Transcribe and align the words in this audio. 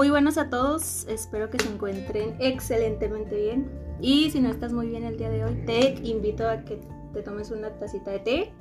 Muy 0.00 0.08
buenos 0.08 0.38
a 0.38 0.48
todos, 0.48 1.04
espero 1.08 1.50
que 1.50 1.58
se 1.58 1.68
encuentren 1.68 2.34
excelentemente 2.38 3.36
bien. 3.36 3.70
Y 4.00 4.30
si 4.30 4.40
no 4.40 4.48
estás 4.48 4.72
muy 4.72 4.88
bien 4.88 5.04
el 5.04 5.18
día 5.18 5.28
de 5.28 5.44
hoy, 5.44 5.62
te 5.66 5.90
invito 6.02 6.48
a 6.48 6.64
que 6.64 6.80
te 7.12 7.20
tomes 7.20 7.50
una 7.50 7.68
tacita 7.78 8.10
de 8.10 8.18
té, 8.20 8.52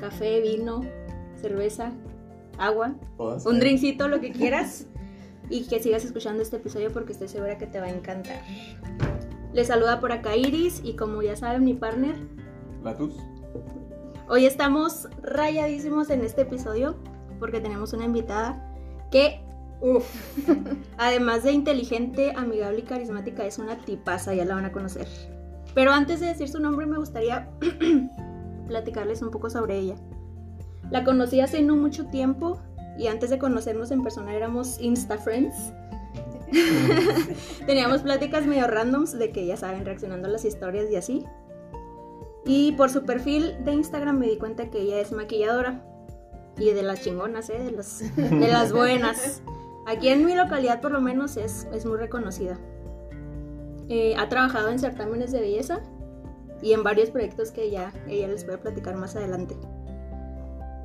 café, 0.00 0.40
vino, 0.40 0.80
cerveza, 1.38 1.92
agua, 2.56 2.94
un 3.18 3.60
drinkcito, 3.60 4.08
lo 4.08 4.22
que 4.22 4.32
quieras. 4.32 4.86
y 5.50 5.68
que 5.68 5.82
sigas 5.82 6.02
escuchando 6.06 6.42
este 6.42 6.56
episodio 6.56 6.90
porque 6.90 7.12
estoy 7.12 7.28
segura 7.28 7.58
que 7.58 7.66
te 7.66 7.78
va 7.78 7.84
a 7.84 7.90
encantar. 7.90 8.40
Les 9.52 9.66
saluda 9.66 10.00
por 10.00 10.12
acá 10.12 10.34
Iris 10.34 10.80
y 10.82 10.96
como 10.96 11.20
ya 11.20 11.36
saben 11.36 11.62
mi 11.62 11.74
partner. 11.74 12.16
Latus. 12.82 13.16
Hoy 14.30 14.46
estamos 14.46 15.10
rayadísimos 15.20 16.08
en 16.08 16.22
este 16.22 16.40
episodio 16.40 16.96
porque 17.38 17.60
tenemos 17.60 17.92
una 17.92 18.06
invitada 18.06 18.66
que, 19.10 19.44
uff, 19.80 20.48
además 20.98 21.42
de 21.44 21.52
inteligente, 21.52 22.32
amigable 22.36 22.80
y 22.80 22.82
carismática, 22.82 23.44
es 23.44 23.58
una 23.58 23.76
tipaza, 23.76 24.34
ya 24.34 24.44
la 24.44 24.54
van 24.54 24.64
a 24.64 24.72
conocer. 24.72 25.06
Pero 25.74 25.92
antes 25.92 26.20
de 26.20 26.26
decir 26.26 26.48
su 26.48 26.60
nombre 26.60 26.86
me 26.86 26.98
gustaría 26.98 27.48
platicarles 28.66 29.22
un 29.22 29.30
poco 29.30 29.50
sobre 29.50 29.78
ella. 29.78 29.96
La 30.90 31.04
conocí 31.04 31.40
hace 31.40 31.62
no 31.62 31.76
mucho 31.76 32.06
tiempo 32.06 32.60
y 32.98 33.06
antes 33.06 33.30
de 33.30 33.38
conocernos 33.38 33.90
en 33.90 34.02
persona 34.02 34.34
éramos 34.34 34.80
Insta 34.80 35.18
Friends. 35.18 35.72
Teníamos 37.66 38.02
pláticas 38.02 38.44
medio 38.44 38.66
randoms 38.66 39.16
de 39.16 39.30
que 39.30 39.46
ya 39.46 39.56
saben, 39.56 39.84
reaccionando 39.84 40.26
a 40.26 40.30
las 40.30 40.44
historias 40.44 40.90
y 40.90 40.96
así. 40.96 41.24
Y 42.44 42.72
por 42.72 42.90
su 42.90 43.04
perfil 43.04 43.54
de 43.64 43.72
Instagram 43.74 44.18
me 44.18 44.26
di 44.26 44.36
cuenta 44.36 44.70
que 44.70 44.80
ella 44.80 44.98
es 44.98 45.12
maquilladora. 45.12 45.84
Y 46.58 46.72
de 46.72 46.82
las 46.82 47.00
chingonas, 47.02 47.48
¿eh? 47.48 47.58
De, 47.58 48.28
de 48.28 48.48
las 48.48 48.72
buenas. 48.72 49.42
Aquí 49.90 50.06
en 50.06 50.24
mi 50.24 50.36
localidad 50.36 50.80
por 50.80 50.92
lo 50.92 51.00
menos 51.00 51.36
es, 51.36 51.66
es 51.72 51.84
muy 51.84 51.98
reconocida. 51.98 52.56
Eh, 53.88 54.14
ha 54.16 54.28
trabajado 54.28 54.68
en 54.68 54.78
certámenes 54.78 55.32
de 55.32 55.40
belleza 55.40 55.80
y 56.62 56.74
en 56.74 56.84
varios 56.84 57.10
proyectos 57.10 57.50
que 57.50 57.72
ya 57.72 57.92
ella 58.06 58.28
les 58.28 58.46
voy 58.46 58.54
a 58.54 58.60
platicar 58.60 58.94
más 58.94 59.16
adelante. 59.16 59.56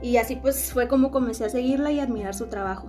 Y 0.01 0.17
así 0.17 0.37
pues 0.37 0.73
fue 0.73 0.87
como 0.87 1.11
comencé 1.11 1.45
a 1.45 1.49
seguirla 1.49 1.91
y 1.91 1.99
admirar 1.99 2.33
su 2.33 2.47
trabajo. 2.47 2.87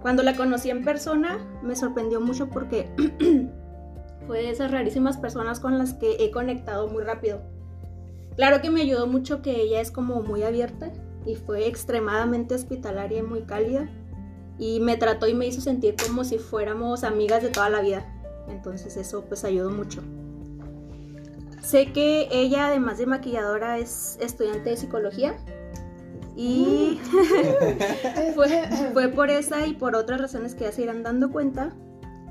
Cuando 0.00 0.22
la 0.22 0.36
conocí 0.36 0.70
en 0.70 0.84
persona 0.84 1.38
me 1.62 1.76
sorprendió 1.76 2.18
mucho 2.18 2.48
porque 2.48 2.88
fue 4.26 4.38
de 4.38 4.50
esas 4.50 4.70
rarísimas 4.70 5.18
personas 5.18 5.60
con 5.60 5.76
las 5.76 5.92
que 5.92 6.16
he 6.18 6.30
conectado 6.30 6.88
muy 6.88 7.04
rápido. 7.04 7.42
Claro 8.36 8.62
que 8.62 8.70
me 8.70 8.80
ayudó 8.80 9.06
mucho 9.06 9.42
que 9.42 9.60
ella 9.60 9.82
es 9.82 9.90
como 9.90 10.22
muy 10.22 10.44
abierta 10.44 10.90
y 11.26 11.34
fue 11.34 11.66
extremadamente 11.66 12.54
hospitalaria 12.54 13.18
y 13.18 13.22
muy 13.22 13.42
cálida 13.42 13.90
y 14.58 14.80
me 14.80 14.96
trató 14.96 15.26
y 15.26 15.34
me 15.34 15.46
hizo 15.46 15.60
sentir 15.60 15.96
como 15.96 16.24
si 16.24 16.38
fuéramos 16.38 17.04
amigas 17.04 17.42
de 17.42 17.48
toda 17.48 17.70
la 17.70 17.80
vida. 17.80 18.06
Entonces 18.48 18.96
eso 18.96 19.24
pues 19.24 19.44
ayudó 19.44 19.70
mucho. 19.70 20.02
Sé 21.62 21.92
que 21.92 22.28
ella 22.32 22.66
además 22.66 22.98
de 22.98 23.06
maquilladora 23.06 23.78
es 23.78 24.18
estudiante 24.20 24.70
de 24.70 24.76
psicología 24.76 25.36
y 26.36 27.00
mm. 27.12 28.34
fue, 28.92 29.08
por 29.08 29.30
esa 29.30 29.66
y 29.66 29.74
por 29.74 29.94
otras 29.94 30.20
razones 30.20 30.54
que 30.54 30.64
ya 30.64 30.72
se 30.72 30.82
irán 30.82 31.02
dando 31.02 31.30
cuenta 31.30 31.72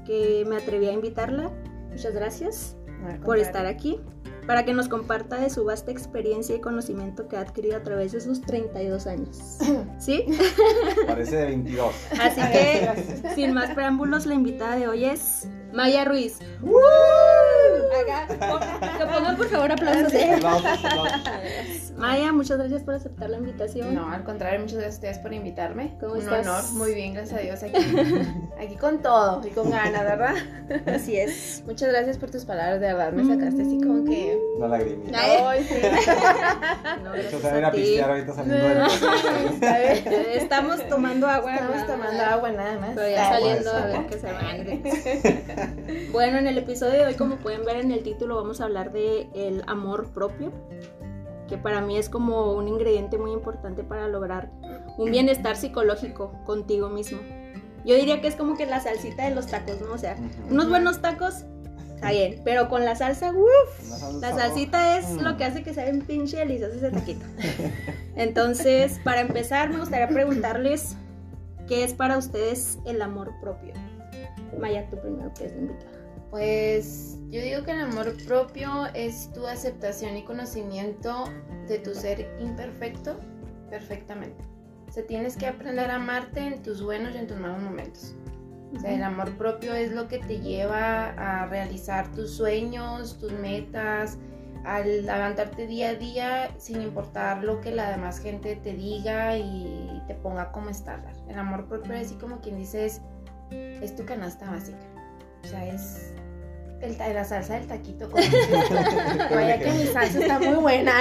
que 0.06 0.45
me 0.47 0.58
atreví 0.58 0.88
a 0.88 0.94
invitarla. 0.94 1.52
Muchas 1.89 2.13
gracias 2.13 2.75
por 3.23 3.38
estar 3.38 3.66
aquí 3.66 4.00
para 4.52 4.66
que 4.66 4.73
nos 4.73 4.89
comparta 4.89 5.38
de 5.38 5.49
su 5.49 5.63
vasta 5.63 5.91
experiencia 5.91 6.53
y 6.53 6.59
conocimiento 6.59 7.30
que 7.30 7.38
ha 7.38 7.39
adquirido 7.39 7.77
a 7.77 7.83
través 7.83 8.11
de 8.11 8.19
sus 8.19 8.41
32 8.41 9.07
años. 9.07 9.59
¿Sí? 9.97 10.25
Parece 11.07 11.38
de 11.38 11.45
22. 11.45 11.95
Así 12.19 12.41
que, 12.52 13.31
sin 13.35 13.53
más 13.53 13.73
preámbulos, 13.73 14.25
la 14.25 14.33
invitada 14.33 14.75
de 14.75 14.89
hoy 14.89 15.05
es 15.05 15.47
Maya 15.72 16.03
Ruiz. 16.03 16.39
que 18.97 19.06
pongan 19.06 19.38
por 19.38 19.47
favor 19.50 19.72
aplausos. 19.72 20.13
Maya, 21.97 22.31
muchas 22.31 22.57
gracias 22.57 22.84
por 22.84 22.96
aceptar 22.96 23.29
la 23.29 23.38
invitación. 23.38 23.94
No, 23.94 24.09
al 24.09 24.24
contrario, 24.24 24.59
muchas 24.59 24.78
gracias 24.78 24.96
a 24.96 24.97
ustedes 24.97 25.19
por 25.19 25.34
invitarme. 25.34 25.97
¿Cómo 26.00 26.13
Un 26.13 26.28
honor, 26.28 26.63
muy 26.74 26.96
bien, 26.96 27.13
gracias 27.13 27.40
a 27.40 27.44
Dios 27.44 27.62
aquí. 27.63 27.75
Aquí 28.59 28.75
con 28.75 29.02
todo 29.02 29.46
y 29.46 29.52
con 29.52 29.69
ganas, 29.69 30.03
¿verdad? 30.03 30.35
Así 30.96 31.18
es. 31.18 31.63
Muchas 31.68 31.90
gracias 31.90 32.18
por 32.18 32.31
tus 32.31 32.46
palabras, 32.46 32.79
de 32.79 32.88
verdad, 32.88 33.12
me 33.12 33.24
sacaste 33.25 33.62
así 33.62 33.79
como 33.81 34.03
que... 34.06 34.40
Una 34.58 34.68
lagrimita. 34.69 35.19
Ay, 35.19 35.63
sí. 35.63 35.75
No, 37.03 37.12
de 37.12 37.28
hecho, 37.28 37.40
se 37.40 37.52
van 37.52 37.66
a 37.66 37.72
pistear 37.72 38.09
ahorita 38.09 38.34
saliendo 38.34 38.68
de 38.68 40.38
Estamos 40.38 40.88
tomando 40.88 41.28
agua. 41.28 41.56
Estamos 41.56 41.88
tomando 41.88 42.23
agua 42.23 42.52
nada 42.52 42.79
más. 42.79 42.91
Pero 42.96 43.09
ya 43.09 43.29
saliendo 43.29 43.72
a 43.72 43.85
ver 43.85 44.06
qué 44.08 44.18
se 44.18 44.31
van. 44.31 46.12
Bueno, 46.12 46.38
en 46.38 46.47
el 46.47 46.58
episodio 46.58 46.94
de 46.94 47.06
hoy, 47.06 47.13
como 47.16 47.38
pueden 47.38 47.63
ver 47.66 47.78
en 47.81 47.92
el 47.92 48.03
título, 48.03 48.36
vamos 48.36 48.62
a 48.62 48.66
hablar 48.66 48.92
de 48.92 49.30
el 49.34 49.64
amor 49.68 50.12
propio 50.14 50.52
que 51.52 51.58
para 51.58 51.81
mí 51.81 51.97
es 51.97 52.08
como 52.08 52.53
un 52.53 52.69
ingrediente 52.69 53.18
muy 53.18 53.31
importante 53.34 53.84
para 53.84 54.08
lograr 54.08 54.50
un 54.97 55.12
bienestar 55.12 55.58
psicológico 55.58 56.31
contigo 56.46 56.88
mismo. 56.88 57.20
Yo 57.84 57.96
diría 57.96 58.22
que 58.22 58.28
es 58.28 58.36
como 58.36 58.56
que 58.56 58.66
la 58.66 58.80
salsita 58.80 59.25
de 59.28 59.36
los 59.36 59.47
tacos, 59.47 59.81
¿no? 59.81 59.94
O 59.94 59.97
sea, 59.97 60.16
unos 60.50 60.70
buenos 60.70 61.02
tacos, 61.02 61.44
está 61.94 62.12
bien, 62.12 62.40
pero 62.46 62.70
con 62.70 62.86
la 62.86 62.96
salsa, 62.96 63.34
uff, 63.34 64.22
la, 64.22 64.34
salsita 64.34 64.97
es 64.97 65.22
lo 65.22 65.36
que 65.36 65.44
hace 65.44 65.62
que 65.62 65.74
sea 65.74 65.90
un 65.91 66.02
pinche 66.02 66.38
delicioso 66.38 66.75
ese 66.78 66.90
taquito. 66.90 67.25
Entonces, 68.16 69.02
para 69.03 69.20
empezar, 69.20 69.72
me 69.72 69.80
gustaría 69.80 70.08
preguntarles 70.08 70.96
qué 71.68 71.84
es 71.84 71.94
para 71.94 72.18
ustedes 72.18 72.80
el 72.86 73.02
amor 73.02 73.34
propio. 73.41 73.74
Maya, 74.58 74.90
tú 74.90 74.97
primero 75.02 75.34
que 75.34 75.47
es 75.47 75.52
la 75.52 75.59
invitada. 75.59 75.91
Pues 76.31 77.19
yo 77.30 77.42
digo 77.42 77.64
que 77.64 77.72
el 77.72 77.81
amor 77.81 78.16
propio 78.25 78.88
es 78.94 79.31
tu 79.34 79.46
aceptación 79.46 80.16
y 80.18 80.24
conocimiento 80.24 81.25
de 81.68 81.78
tu 81.78 81.94
ser 81.94 82.36
imperfecto 82.40 83.18
perfectamente. 83.69 84.44
O 84.88 84.91
sea, 84.91 85.06
tienes 85.06 85.36
que 85.38 85.46
aprender 85.46 85.91
a 85.91 85.96
amarte 85.96 86.40
en 86.40 86.64
tus 86.64 86.81
buenos 86.81 87.14
y 87.16 87.18
en 87.18 87.28
tus 87.28 87.38
malos 87.38 87.62
momentos. 87.62 88.16
O 88.74 88.80
sea, 88.80 88.94
el 88.94 89.03
amor 89.03 89.38
propio 89.38 89.74
es 89.74 89.91
lo 89.91 90.08
que 90.08 90.20
te 90.20 90.40
lleva 90.40 91.09
a 91.09 91.47
realizar 91.47 92.09
tus 92.14 92.31
sueños, 92.31 93.18
tus 93.20 93.34
metas, 93.34 94.18
al 94.64 95.06
levantarte 95.06 95.68
día 95.68 95.90
a 95.90 95.96
día 95.96 96.52
sin 96.58 96.81
importar 96.81 97.44
lo 97.44 97.59
que 97.59 97.72
la 97.72 97.91
demás 97.91 98.20
gente 98.20 98.56
te 98.56 98.74
diga 98.74 99.38
y 99.38 100.02
te 100.08 100.16
ponga 100.16 100.52
como 100.53 100.70
estándar. 100.70 101.14
El 101.28 101.38
amor 101.38 101.68
propio 101.68 101.94
es 101.94 102.08
así 102.08 102.16
como 102.16 102.40
quien 102.40 102.58
dices, 102.58 103.02
es 103.52 103.96
tu 103.96 104.06
canasta 104.06 104.50
básica. 104.50 104.80
O 105.44 105.47
sea, 105.47 105.68
es 105.68 106.14
el, 106.81 106.97
la 106.97 107.24
salsa 107.24 107.56
del 107.56 107.68
taquito 107.68 108.09
con 108.09 108.22
Vaya 109.31 109.59
que 109.59 109.72
mi 109.72 109.86
salsa 109.88 110.19
está 110.19 110.40
muy 110.40 110.56
buena. 110.56 110.94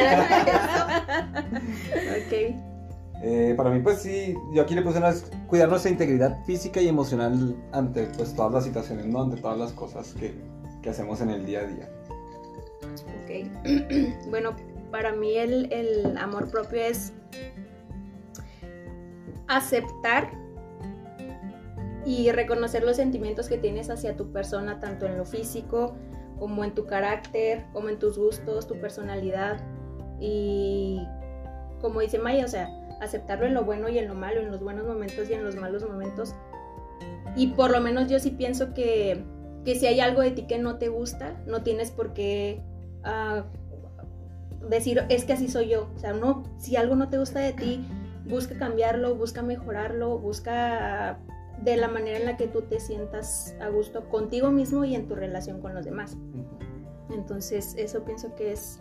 ok. 2.26 2.32
Eh, 3.22 3.54
para 3.56 3.70
mí, 3.70 3.80
pues 3.80 3.98
sí, 3.98 4.34
yo 4.54 4.62
aquí 4.62 4.74
le 4.74 4.82
puse 4.82 4.98
una, 4.98 5.14
cuidar 5.46 5.68
nuestra 5.68 5.90
integridad 5.90 6.42
física 6.44 6.80
y 6.80 6.88
emocional 6.88 7.54
ante 7.72 8.04
pues, 8.16 8.34
todas 8.34 8.52
las 8.52 8.64
situaciones, 8.64 9.06
¿no? 9.06 9.22
Ante 9.22 9.40
todas 9.40 9.58
las 9.58 9.72
cosas 9.72 10.14
que, 10.14 10.34
que 10.82 10.90
hacemos 10.90 11.20
en 11.20 11.30
el 11.30 11.44
día 11.44 11.60
a 11.60 11.64
día. 11.64 11.88
Ok. 13.22 14.26
bueno, 14.30 14.56
para 14.90 15.12
mí 15.12 15.36
el, 15.36 15.70
el 15.72 16.16
amor 16.16 16.50
propio 16.50 16.80
es 16.80 17.12
aceptar 19.48 20.30
y 22.04 22.30
reconocer 22.32 22.82
los 22.82 22.96
sentimientos 22.96 23.48
que 23.48 23.58
tienes 23.58 23.90
hacia 23.90 24.16
tu 24.16 24.32
persona, 24.32 24.80
tanto 24.80 25.06
en 25.06 25.18
lo 25.18 25.24
físico 25.24 25.94
como 26.38 26.64
en 26.64 26.74
tu 26.74 26.86
carácter, 26.86 27.66
como 27.72 27.90
en 27.90 27.98
tus 27.98 28.18
gustos, 28.18 28.66
tu 28.66 28.80
personalidad. 28.80 29.60
Y 30.18 31.06
como 31.80 32.00
dice 32.00 32.18
Maya, 32.18 32.44
o 32.44 32.48
sea, 32.48 32.68
aceptarlo 33.00 33.46
en 33.46 33.54
lo 33.54 33.64
bueno 33.64 33.88
y 33.88 33.98
en 33.98 34.08
lo 34.08 34.14
malo, 34.14 34.40
en 34.40 34.50
los 34.50 34.60
buenos 34.60 34.86
momentos 34.86 35.28
y 35.28 35.34
en 35.34 35.44
los 35.44 35.56
malos 35.56 35.86
momentos. 35.86 36.34
Y 37.36 37.48
por 37.48 37.70
lo 37.70 37.80
menos 37.80 38.08
yo 38.08 38.18
sí 38.18 38.30
pienso 38.30 38.72
que, 38.74 39.22
que 39.64 39.74
si 39.74 39.86
hay 39.86 40.00
algo 40.00 40.22
de 40.22 40.30
ti 40.30 40.46
que 40.46 40.58
no 40.58 40.76
te 40.76 40.88
gusta, 40.88 41.40
no 41.46 41.62
tienes 41.62 41.90
por 41.90 42.14
qué 42.14 42.62
uh, 43.04 43.42
decir, 44.68 45.04
es 45.10 45.24
que 45.24 45.34
así 45.34 45.48
soy 45.48 45.68
yo. 45.68 45.90
O 45.94 45.98
sea, 45.98 46.12
no, 46.14 46.44
si 46.58 46.76
algo 46.76 46.96
no 46.96 47.08
te 47.08 47.18
gusta 47.18 47.40
de 47.40 47.52
ti, 47.52 47.84
busca 48.24 48.56
cambiarlo, 48.56 49.14
busca 49.14 49.42
mejorarlo, 49.42 50.18
busca 50.18 51.18
de 51.62 51.76
la 51.76 51.88
manera 51.88 52.18
en 52.18 52.26
la 52.26 52.36
que 52.36 52.46
tú 52.46 52.62
te 52.62 52.80
sientas 52.80 53.54
a 53.60 53.68
gusto 53.68 54.08
contigo 54.08 54.50
mismo 54.50 54.84
y 54.84 54.94
en 54.94 55.06
tu 55.06 55.14
relación 55.14 55.60
con 55.60 55.74
los 55.74 55.84
demás. 55.84 56.16
Entonces, 57.10 57.74
eso 57.76 58.04
pienso 58.04 58.34
que 58.34 58.52
es 58.52 58.80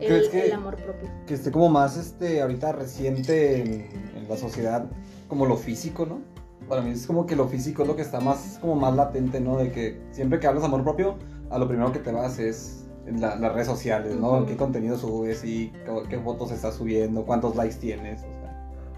el, 0.00 0.52
amor 0.52 0.76
propio. 0.76 1.10
Que 1.26 1.34
esté 1.34 1.50
como 1.50 1.68
más 1.68 1.96
este 1.96 2.40
ahorita 2.40 2.72
reciente 2.72 3.60
en, 3.60 4.06
la 4.28 4.36
sociedad, 4.36 4.86
como 5.28 5.46
lo 5.46 5.56
físico, 5.56 6.04
¿no? 6.04 6.20
Para 6.68 6.82
mí 6.82 6.90
es 6.90 7.06
como 7.06 7.26
que 7.26 7.36
lo 7.36 7.46
físico 7.46 7.82
es 7.82 7.88
lo 7.88 7.94
que 7.94 8.02
está 8.02 8.18
más, 8.18 8.58
como 8.60 8.74
más 8.74 8.96
latente, 8.96 9.38
¿no? 9.40 9.56
De 9.56 9.70
que 9.70 10.00
siempre 10.10 10.40
que 10.40 10.48
hablas 10.48 10.64
amor 10.64 10.82
propio, 10.82 11.16
a 11.50 11.58
lo 11.58 11.68
primero 11.68 11.92
que 11.92 12.00
te 12.00 12.10
vas 12.10 12.40
es 12.40 12.86
en 13.06 13.20
las 13.20 13.52
redes 13.52 13.68
sociales, 13.68 14.16
¿no? 14.16 14.44
¿Qué 14.46 14.56
contenido 14.56 14.98
subes 14.98 15.44
y 15.44 15.72
qué, 16.08 16.18
fotos 16.18 16.50
estás 16.50 16.74
subiendo? 16.74 17.24
¿Cuántos 17.24 17.54
likes 17.54 17.76
tienes? 17.76 18.22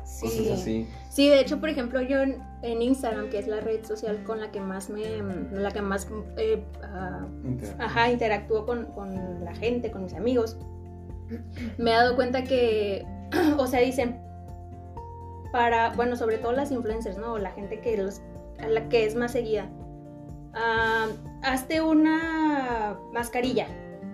Sí. 0.09 0.27
Cosas 0.27 0.61
así. 0.61 0.89
Sí, 1.11 1.29
de 1.29 1.41
hecho, 1.41 1.61
por 1.61 1.69
ejemplo, 1.69 2.01
yo 2.01 2.19
en, 2.23 2.83
Instagram, 2.83 3.29
que 3.29 3.39
es 3.39 3.47
la 3.47 3.61
red 3.61 3.85
social 3.85 4.23
con 4.25 4.41
la 4.41 4.51
que 4.51 4.61
más 4.61 4.89
me, 4.89 5.05
la 5.53 5.71
que 5.71 5.83
más, 5.83 6.09
eh, 6.37 6.65
ah, 6.83 7.27
ajá, 7.79 8.11
interactúo 8.11 8.65
con, 8.65 8.87
con 8.93 9.45
la 9.45 9.55
gente, 9.55 9.91
con 9.91 10.05
mis 10.05 10.15
amigos, 10.15 10.57
me 11.77 11.91
he 11.91 11.95
dado 11.95 12.17
cuenta 12.17 12.43
que, 12.43 13.05
o 13.59 13.67
sea, 13.67 13.81
dicen, 13.81 14.19
para, 15.53 15.91
bueno, 15.91 16.17
sobre 16.17 16.39
todo 16.39 16.53
las 16.53 16.71
influencers, 16.71 17.19
¿no? 17.19 17.39
La 17.39 17.51
gente 17.53 17.81
que, 17.81 17.97
los, 17.97 18.23
la 18.67 18.89
que 18.89 19.05
es 19.05 19.15
más 19.15 19.33
seguida. 19.33 19.69
Uh, 20.55 21.13
hazte 21.43 21.81
una 21.83 22.99
mascarilla. 23.13 23.67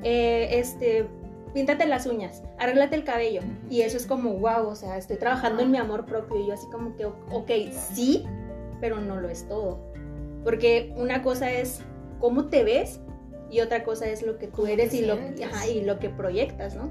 Eh, 0.02 0.58
este, 0.58 1.08
píntate 1.54 1.86
las 1.86 2.06
uñas, 2.06 2.42
arréglate 2.58 2.96
el 2.96 3.04
cabello. 3.04 3.40
Y 3.70 3.82
eso 3.82 3.96
es 3.96 4.06
como, 4.06 4.34
wow, 4.34 4.66
o 4.66 4.74
sea, 4.74 4.98
estoy 4.98 5.16
trabajando 5.16 5.62
en 5.62 5.70
mi 5.70 5.78
amor 5.78 6.04
propio. 6.04 6.38
Y 6.40 6.48
yo 6.48 6.54
así 6.54 6.66
como 6.70 6.94
que, 6.96 7.06
ok, 7.06 7.50
sí, 7.72 8.26
pero 8.80 9.00
no 9.00 9.18
lo 9.20 9.30
es 9.30 9.48
todo. 9.48 9.80
Porque 10.42 10.92
una 10.96 11.22
cosa 11.22 11.50
es 11.50 11.80
cómo 12.20 12.46
te 12.46 12.64
ves 12.64 13.00
y 13.50 13.60
otra 13.60 13.84
cosa 13.84 14.06
es 14.06 14.22
lo 14.22 14.36
que 14.38 14.48
tú 14.48 14.66
eres 14.66 14.92
y 14.92 15.06
lo, 15.06 15.16
y 15.72 15.80
lo 15.82 15.98
que 15.98 16.10
proyectas, 16.10 16.74
¿no? 16.74 16.90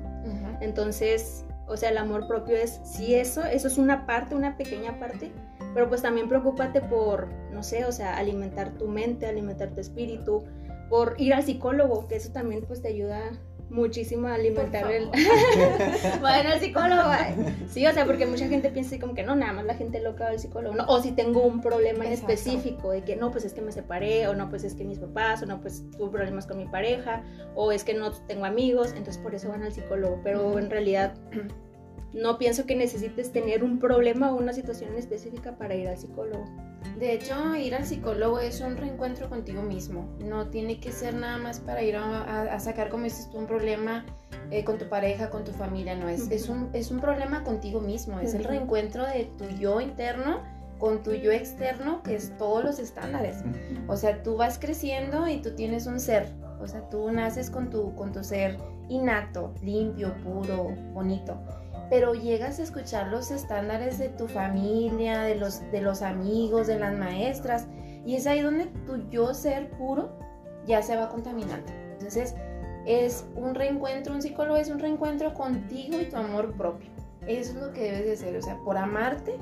Entonces, 0.62 1.44
o 1.68 1.76
sea, 1.76 1.90
el 1.90 1.98
amor 1.98 2.28
propio 2.28 2.56
es, 2.56 2.80
sí, 2.84 3.16
eso, 3.16 3.44
eso 3.44 3.68
es 3.68 3.78
una 3.78 4.06
parte, 4.06 4.34
una 4.34 4.56
pequeña 4.56 4.98
parte, 4.98 5.32
pero 5.74 5.90
pues 5.90 6.02
también 6.02 6.30
preocúpate 6.30 6.82
por, 6.82 7.28
no 7.52 7.64
sé, 7.64 7.84
o 7.86 7.92
sea, 7.92 8.18
alimentar 8.18 8.78
tu 8.78 8.88
mente, 8.88 9.26
alimentar 9.26 9.72
tu 9.72 9.82
espíritu, 9.82 10.46
por 10.90 11.16
ir 11.18 11.34
al 11.34 11.44
psicólogo, 11.44 12.08
que 12.08 12.16
eso 12.16 12.32
también 12.32 12.64
pues 12.66 12.82
te 12.82 12.90
ayuda 12.90 13.32
muchísimo 13.74 14.28
a 14.28 14.36
alimentar 14.36 14.90
el... 14.92 15.08
bueno, 16.22 16.54
el 16.54 16.60
psicólogo. 16.60 17.12
Sí, 17.68 17.86
o 17.86 17.92
sea, 17.92 18.06
porque 18.06 18.26
mucha 18.26 18.48
gente 18.48 18.70
piensa 18.70 18.98
como 19.00 19.14
que 19.14 19.24
no, 19.24 19.36
nada 19.36 19.54
más 19.54 19.66
la 19.66 19.76
gente 19.76 20.00
loca 20.00 20.26
va 20.26 20.30
al 20.30 20.40
psicólogo. 20.40 20.76
No, 20.76 20.86
o 20.88 21.02
si 21.02 21.12
tengo 21.12 21.42
un 21.42 21.62
problema 21.62 22.06
en 22.06 22.14
específico 22.14 22.92
de 22.92 23.04
que 23.04 23.16
no, 23.16 23.32
pues 23.32 23.46
es 23.46 23.54
que 23.54 23.62
me 23.62 23.72
separé, 23.72 24.28
o 24.28 24.36
no, 24.36 24.50
pues 24.50 24.64
es 24.64 24.76
que 24.76 24.84
mis 24.84 25.00
papás, 25.00 25.42
o 25.42 25.46
no, 25.46 25.60
pues 25.60 25.84
tuve 25.98 26.12
problemas 26.12 26.46
con 26.46 26.58
mi 26.58 26.66
pareja, 26.66 27.24
o 27.56 27.72
es 27.72 27.84
que 27.84 27.94
no 27.94 28.12
tengo 28.12 28.46
amigos, 28.46 28.90
entonces 28.90 29.18
por 29.18 29.34
eso 29.36 29.50
van 29.50 29.64
al 29.64 29.74
psicólogo. 29.74 30.22
Pero 30.24 30.60
en 30.60 30.70
realidad 30.70 31.16
no 32.14 32.38
pienso 32.38 32.66
que 32.66 32.76
necesites 32.76 33.32
tener 33.32 33.64
un 33.64 33.80
problema 33.80 34.32
o 34.32 34.36
una 34.36 34.54
situación 34.54 34.96
específica 34.96 35.58
para 35.58 35.76
ir 35.76 35.88
al 35.88 35.98
psicólogo. 35.98 36.46
De 37.00 37.14
hecho, 37.14 37.56
ir 37.56 37.74
al 37.74 37.86
psicólogo 37.86 38.40
es 38.40 38.62
un 38.62 38.78
reencuentro 38.78 39.30
contigo 39.30 39.64
mismo. 39.64 40.08
No 40.20 40.50
tiene 40.50 40.80
que 40.80 40.92
ser 40.92 41.16
nada 41.16 41.38
más 41.38 41.60
para 41.60 41.82
ir 41.82 41.96
a, 41.96 42.60
sacar, 42.60 42.90
como 42.90 43.06
dices 43.06 43.30
tú, 43.32 43.40
un 43.40 43.48
problema 43.48 44.06
eh, 44.52 44.64
con 44.64 44.78
tu 44.78 44.88
pareja, 44.88 45.32
con 45.32 45.44
tu 45.44 45.52
familia. 45.52 45.96
No, 45.96 46.08
es, 46.08 46.30
es, 46.30 46.50
un, 46.50 46.70
es 46.74 46.92
un 46.92 47.00
problema 47.00 47.44
contigo 47.44 47.82
mismo. 47.82 48.20
Es 48.20 48.36
el 48.36 48.44
reencuentro 48.44 49.08
de 49.08 49.26
tu 49.38 49.48
yo 49.60 49.82
interno 49.82 50.42
con 50.78 51.02
tu 51.02 51.14
yo 51.14 51.32
externo, 51.32 52.04
que 52.04 52.16
es 52.16 52.38
todos 52.38 52.64
los 52.64 52.78
estándares. 52.78 53.38
O 53.88 53.96
sea, 53.96 54.22
tú 54.22 54.36
vas 54.36 54.60
creciendo 54.60 55.28
y 55.28 55.42
tú 55.42 55.56
tienes 55.56 55.88
un 55.88 56.00
ser. 56.00 56.28
O 56.62 56.68
sea, 56.68 56.88
tú 56.90 57.12
naces 57.12 57.50
con 57.50 57.70
tu, 57.70 57.96
con 57.96 58.12
tu 58.12 58.24
ser 58.24 58.58
innato, 58.90 59.54
limpio, 59.64 60.14
puro, 60.24 60.76
bonito 60.94 61.40
pero 61.94 62.16
llegas 62.16 62.58
a 62.58 62.64
escuchar 62.64 63.10
los 63.10 63.30
estándares 63.30 64.00
de 64.00 64.10
tu 64.10 64.28
familia, 64.28 65.22
de 65.22 65.36
los, 65.36 65.62
de 65.72 65.80
los 65.80 66.02
amigos, 66.02 66.66
de 66.66 66.80
las 66.80 66.98
maestras, 66.98 67.68
y 68.04 68.16
es 68.16 68.26
ahí 68.26 68.42
donde 68.42 68.66
tu 68.88 69.08
yo 69.12 69.36
ser 69.36 69.70
puro 69.70 70.10
ya 70.66 70.82
se 70.82 70.96
va 70.96 71.10
contaminando. 71.10 71.72
Entonces, 71.92 72.34
es 72.88 73.28
un 73.36 73.54
reencuentro, 73.54 74.12
un 74.12 74.24
psicólogo 74.24 74.58
es 74.58 74.72
un 74.72 74.80
reencuentro 74.80 75.36
contigo 75.36 76.02
y 76.02 76.06
tu 76.06 76.18
amor 76.18 76.54
propio. 76.54 76.90
Eso 77.28 77.52
es 77.52 77.58
lo 77.58 77.72
que 77.74 77.84
debes 77.84 78.06
de 78.06 78.14
hacer, 78.14 78.38
o 78.38 78.42
sea, 78.42 78.58
por 78.66 78.76
amarte 78.76 79.38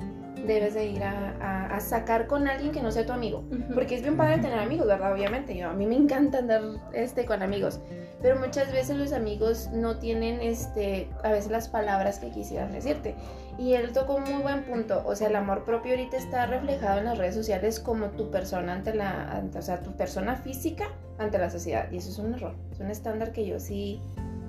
debes 0.45 0.73
de 0.73 0.85
ir 0.85 1.03
a, 1.03 1.79
sacar 1.79 2.27
con 2.27 2.47
alguien 2.47 2.71
que 2.71 2.81
no 2.81 2.91
sea 2.91 3.07
tu 3.07 3.11
amigo. 3.11 3.43
Porque 3.73 3.95
es 3.95 4.03
bien 4.03 4.15
padre 4.15 4.37
tener 4.37 4.59
amigos, 4.59 4.85
¿verdad? 4.85 5.13
Obviamente, 5.13 5.57
yo, 5.57 5.69
a 5.69 5.73
mí 5.73 5.87
me 5.87 5.95
encanta 5.95 6.37
andar 6.37 6.61
este, 6.93 7.25
con 7.25 7.41
amigos. 7.41 7.79
Pero 8.21 8.39
muchas 8.39 8.71
veces 8.71 8.97
los 8.97 9.13
amigos 9.13 9.69
no 9.73 9.97
tienen 9.97 10.41
este, 10.41 11.09
a 11.23 11.31
veces 11.31 11.49
las 11.49 11.69
palabras 11.69 12.19
que 12.19 12.29
quisieran 12.29 12.71
decirte. 12.71 13.15
Y 13.57 13.73
él 13.73 13.93
tocó 13.93 14.15
un 14.15 14.23
muy 14.23 14.41
buen 14.43 14.63
punto. 14.63 15.01
O 15.05 15.15
sea, 15.15 15.27
el 15.27 15.35
amor 15.35 15.65
propio 15.65 15.91
ahorita 15.91 16.17
está 16.17 16.45
reflejado 16.45 16.99
en 16.99 17.05
las 17.05 17.17
redes 17.17 17.33
sociales 17.33 17.79
como 17.79 18.07
tu 18.11 18.29
persona 18.29 18.73
ante 18.73 18.93
la, 18.93 19.43
o 19.55 19.61
sea, 19.61 19.79
tu 19.81 19.91
persona 19.93 20.35
física 20.35 20.89
ante 21.17 21.39
la 21.39 21.49
sociedad. 21.49 21.91
Y 21.91 21.97
eso 21.97 22.09
es 22.09 22.19
un 22.19 22.35
error. 22.35 22.53
Es 22.71 22.79
un 22.79 22.91
estándar 22.91 23.31
que 23.31 23.45
yo 23.45 23.59
sí 23.59 24.01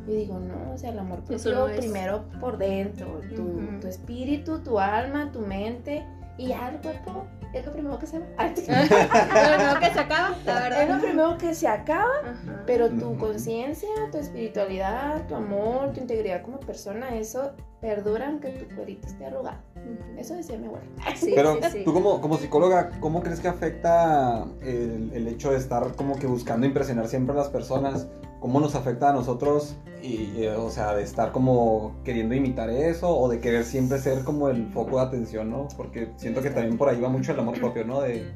yo 0.07 0.15
digo, 0.15 0.39
no, 0.39 0.73
o 0.73 0.79
sea, 0.79 0.91
el 0.91 0.99
amor 0.99 1.21
propio 1.21 1.67
primero 1.77 2.25
por 2.41 2.59
dentro, 2.59 3.21
tu, 3.35 3.81
tu, 3.81 3.87
espíritu, 3.87 4.59
tu 4.61 4.79
alma, 4.79 5.31
tu 5.33 5.41
mente 5.41 6.05
y 6.39 6.49
ya 6.49 6.71
el 6.71 6.81
cuerpo 6.81 7.27
es 7.53 7.67
lo 7.67 7.73
primero 7.73 7.99
que 7.99 8.07
se 8.07 8.19
va. 8.19 8.27
es 8.47 8.67
lo 8.67 9.57
primero 9.57 9.81
que 9.81 9.91
se 9.93 10.01
acaba, 10.01 10.37
la 10.47 10.55
verdad. 10.55 10.83
Es 10.83 10.89
lo 10.89 11.01
primero 11.01 11.39
que 11.39 11.55
se 11.55 11.69
acaba, 11.69 12.37
pero 12.67 12.89
tu 12.89 13.17
conciencia, 13.19 13.89
tu 14.11 14.19
espiritualidad, 14.19 15.27
tu 15.27 15.35
amor, 15.35 15.93
tu 15.93 16.01
integridad 16.01 16.43
como 16.43 16.59
persona, 16.61 17.15
eso 17.17 17.53
perdura 17.81 18.29
aunque 18.29 18.49
tu 18.51 18.75
cuerito 18.75 19.07
esté 19.07 19.27
arrugado. 19.27 19.59
Eso 20.17 20.35
decía 20.35 20.57
mi 20.57 20.67
abuela. 20.67 20.87
pero 21.35 21.59
tú 21.85 21.93
como, 21.93 22.21
como 22.21 22.39
psicóloga, 22.39 22.91
¿cómo 23.01 23.23
crees 23.23 23.41
que 23.41 23.49
afecta 23.49 24.47
el, 24.63 25.11
el 25.13 25.29
hecho 25.29 25.51
de 25.51 25.59
estar 25.59 25.95
como 25.95 26.19
que 26.19 26.27
buscando 26.27 26.67
impresionar 26.67 27.09
siempre 27.09 27.35
a 27.35 27.39
las 27.39 27.49
personas? 27.49 28.09
Cómo 28.43 28.59
nos 28.59 28.75
afecta 28.75 29.11
a 29.11 29.13
nosotros 29.13 29.77
y, 30.03 30.45
o 30.47 30.69
sea, 30.69 30.97
de 30.97 31.05
estar 31.05 31.31
como 31.31 31.95
queriendo 32.03 32.35
imitar 32.35 32.69
eso 32.71 33.17
o 33.17 33.29
de 33.29 33.39
querer 33.39 33.63
siempre 33.63 33.99
ser 33.99 34.25
como 34.25 34.49
el 34.49 34.67
foco 34.67 34.97
de 34.97 35.03
atención, 35.03 35.49
¿no? 35.49 35.69
Porque 35.77 36.11
siento 36.17 36.43
que 36.43 36.51
también 36.51 36.77
por 36.77 36.89
ahí 36.89 37.01
va 37.01 37.09
mucho 37.09 37.31
el 37.31 37.39
amor 37.39 37.61
propio, 37.61 37.85
¿no? 37.85 38.01
De, 38.01 38.27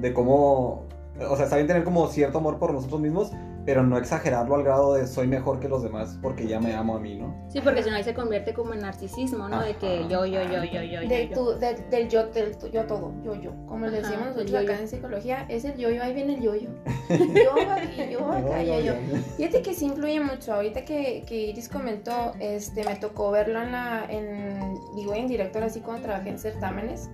de 0.00 0.12
cómo, 0.12 0.84
o 1.30 1.36
sea, 1.36 1.46
está 1.46 1.56
bien 1.56 1.66
tener 1.66 1.82
como 1.82 2.06
cierto 2.08 2.36
amor 2.38 2.58
por 2.58 2.74
nosotros 2.74 3.00
mismos, 3.00 3.32
pero 3.68 3.82
no 3.82 3.98
exagerarlo 3.98 4.54
al 4.54 4.64
grado 4.64 4.94
de 4.94 5.06
soy 5.06 5.26
mejor 5.26 5.60
que 5.60 5.68
los 5.68 5.82
demás 5.82 6.18
porque 6.22 6.48
ya 6.48 6.58
me 6.58 6.74
amo 6.74 6.96
a 6.96 7.00
mí, 7.00 7.16
¿no? 7.16 7.36
Sí, 7.50 7.60
porque 7.60 7.82
si 7.82 7.90
no 7.90 7.96
ahí 7.96 8.02
se 8.02 8.14
convierte 8.14 8.54
como 8.54 8.72
en 8.72 8.80
narcisismo, 8.80 9.46
¿no? 9.46 9.62
De 9.62 9.76
que 9.76 10.08
yo, 10.08 10.24
yo, 10.24 10.42
yo, 10.42 10.64
yo, 10.64 10.82
yo, 10.82 11.00
del, 11.00 11.28
yo. 11.28 11.54
del 11.58 12.08
yo, 12.08 12.26
del 12.28 12.56
yo 12.72 12.86
todo, 12.86 13.12
yo, 13.22 13.34
yo. 13.34 13.50
Como 13.66 13.88
le 13.88 14.00
decimos 14.00 14.28
nosotros 14.28 14.54
acá 14.54 14.80
en 14.80 14.88
psicología, 14.88 15.44
es 15.50 15.66
el 15.66 15.76
yo, 15.76 15.90
yo, 15.90 16.02
ahí 16.02 16.14
viene 16.14 16.36
el 16.36 16.40
yo, 16.40 16.54
yo. 16.54 16.70
Yo 17.10 17.70
aquí, 17.70 18.10
yo 18.10 18.32
acá, 18.32 18.62
yo, 18.62 18.80
yo. 18.80 18.94
Fíjate 19.36 19.60
que 19.60 19.74
sí 19.74 19.84
influye 19.84 20.20
mucho. 20.20 20.54
Ahorita 20.54 20.86
que, 20.86 21.24
que 21.26 21.34
Iris 21.34 21.68
comentó, 21.68 22.32
este, 22.40 22.84
me 22.84 22.96
tocó 22.96 23.30
verlo 23.32 23.60
en 23.60 23.72
la, 23.72 24.06
en 24.08 24.78
vivo 24.96 25.12
en 25.12 25.28
directo, 25.28 25.58
así 25.62 25.80
cuando 25.80 26.04
trabajé 26.04 26.30
en 26.30 26.38
certámenes. 26.38 27.10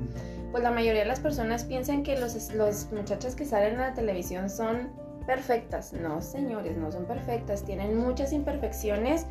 Pues 0.52 0.62
la 0.62 0.70
mayoría 0.70 1.00
de 1.00 1.08
las 1.08 1.18
personas 1.18 1.64
piensan 1.64 2.04
que 2.04 2.16
los, 2.16 2.54
los 2.54 2.92
muchachos 2.92 3.34
que 3.34 3.44
salen 3.44 3.72
en 3.72 3.80
la 3.80 3.94
televisión 3.94 4.48
son 4.48 5.02
perfectas. 5.26 5.92
No, 5.92 6.20
señores, 6.20 6.76
no 6.76 6.92
son 6.92 7.06
perfectas. 7.06 7.64
Tienen 7.64 7.96
muchas 7.96 8.32
imperfecciones, 8.32 9.26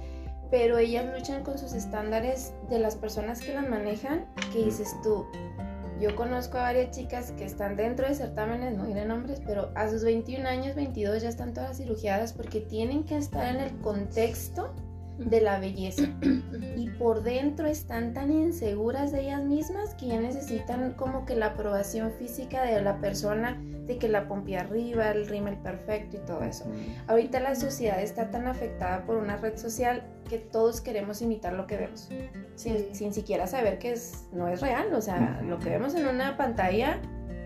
pero 0.51 0.77
ellas 0.77 1.05
luchan 1.13 1.43
con 1.43 1.57
sus 1.57 1.73
estándares 1.73 2.53
de 2.69 2.79
las 2.79 2.95
personas 2.95 3.39
que 3.39 3.53
las 3.53 3.67
manejan. 3.67 4.25
¿Qué 4.51 4.65
dices 4.65 4.95
tú? 5.03 5.25
Yo 5.99 6.15
conozco 6.15 6.57
a 6.57 6.63
varias 6.63 6.91
chicas 6.91 7.31
que 7.31 7.45
están 7.45 7.75
dentro 7.75 8.07
de 8.07 8.15
certámenes, 8.15 8.75
no 8.75 8.85
diré 8.85 9.05
nombres, 9.05 9.41
pero 9.45 9.71
a 9.75 9.89
sus 9.89 10.03
21 10.03 10.47
años, 10.47 10.75
22 10.75 11.21
ya 11.21 11.29
están 11.29 11.53
todas 11.53 11.77
cirugiadas 11.77 12.33
porque 12.33 12.59
tienen 12.59 13.03
que 13.03 13.15
estar 13.15 13.47
en 13.47 13.61
el 13.61 13.79
contexto 13.79 14.73
de 15.17 15.41
la 15.41 15.59
belleza. 15.59 16.03
Y 16.75 16.89
por 16.89 17.23
dentro 17.23 17.67
están 17.67 18.13
tan 18.13 18.31
inseguras 18.31 19.11
de 19.11 19.21
ellas 19.21 19.43
mismas 19.43 19.93
que 19.95 20.07
ya 20.07 20.19
necesitan 20.19 20.93
como 20.93 21.25
que 21.25 21.35
la 21.35 21.47
aprobación 21.47 22.11
física 22.11 22.63
de 22.63 22.81
la 22.81 22.99
persona, 22.99 23.61
de 23.87 23.97
que 23.97 24.07
la 24.07 24.27
pompi 24.27 24.55
arriba, 24.55 25.11
el 25.11 25.27
rímel 25.27 25.57
perfecto 25.57 26.17
y 26.17 26.19
todo 26.21 26.43
eso. 26.43 26.65
Ahorita 27.07 27.39
la 27.39 27.55
sociedad 27.55 28.01
está 28.01 28.31
tan 28.31 28.47
afectada 28.47 29.05
por 29.05 29.17
una 29.17 29.37
red 29.37 29.57
social 29.57 30.03
que 30.29 30.37
todos 30.37 30.81
queremos 30.81 31.21
imitar 31.21 31.53
lo 31.53 31.67
que 31.67 31.77
vemos, 31.77 32.09
sin, 32.55 32.95
sin 32.95 33.13
siquiera 33.13 33.45
saber 33.47 33.79
que 33.79 33.91
es, 33.91 34.25
no 34.31 34.47
es 34.47 34.61
real. 34.61 34.93
O 34.93 35.01
sea, 35.01 35.41
lo 35.45 35.59
que 35.59 35.69
vemos 35.69 35.95
en 35.95 36.07
una 36.07 36.37
pantalla 36.37 37.01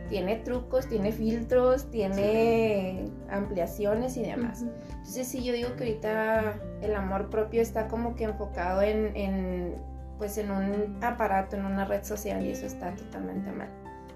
tiene 0.09 0.37
trucos, 0.37 0.87
tiene 0.87 1.11
filtros, 1.11 1.89
tiene 1.91 3.09
ampliaciones 3.29 4.17
y 4.17 4.23
demás. 4.23 4.63
Entonces 4.89 5.27
sí, 5.27 5.43
yo 5.43 5.53
digo 5.53 5.75
que 5.75 5.83
ahorita 5.83 6.59
el 6.81 6.95
amor 6.95 7.29
propio 7.29 7.61
está 7.61 7.87
como 7.87 8.15
que 8.15 8.25
enfocado 8.25 8.81
en, 8.81 9.75
pues 10.17 10.37
en 10.37 10.51
un 10.51 11.03
aparato, 11.03 11.55
en 11.55 11.65
una 11.65 11.85
red 11.85 12.03
social 12.03 12.45
y 12.45 12.51
eso 12.51 12.65
está 12.65 12.95
totalmente 12.95 13.51
mal. 13.51 13.69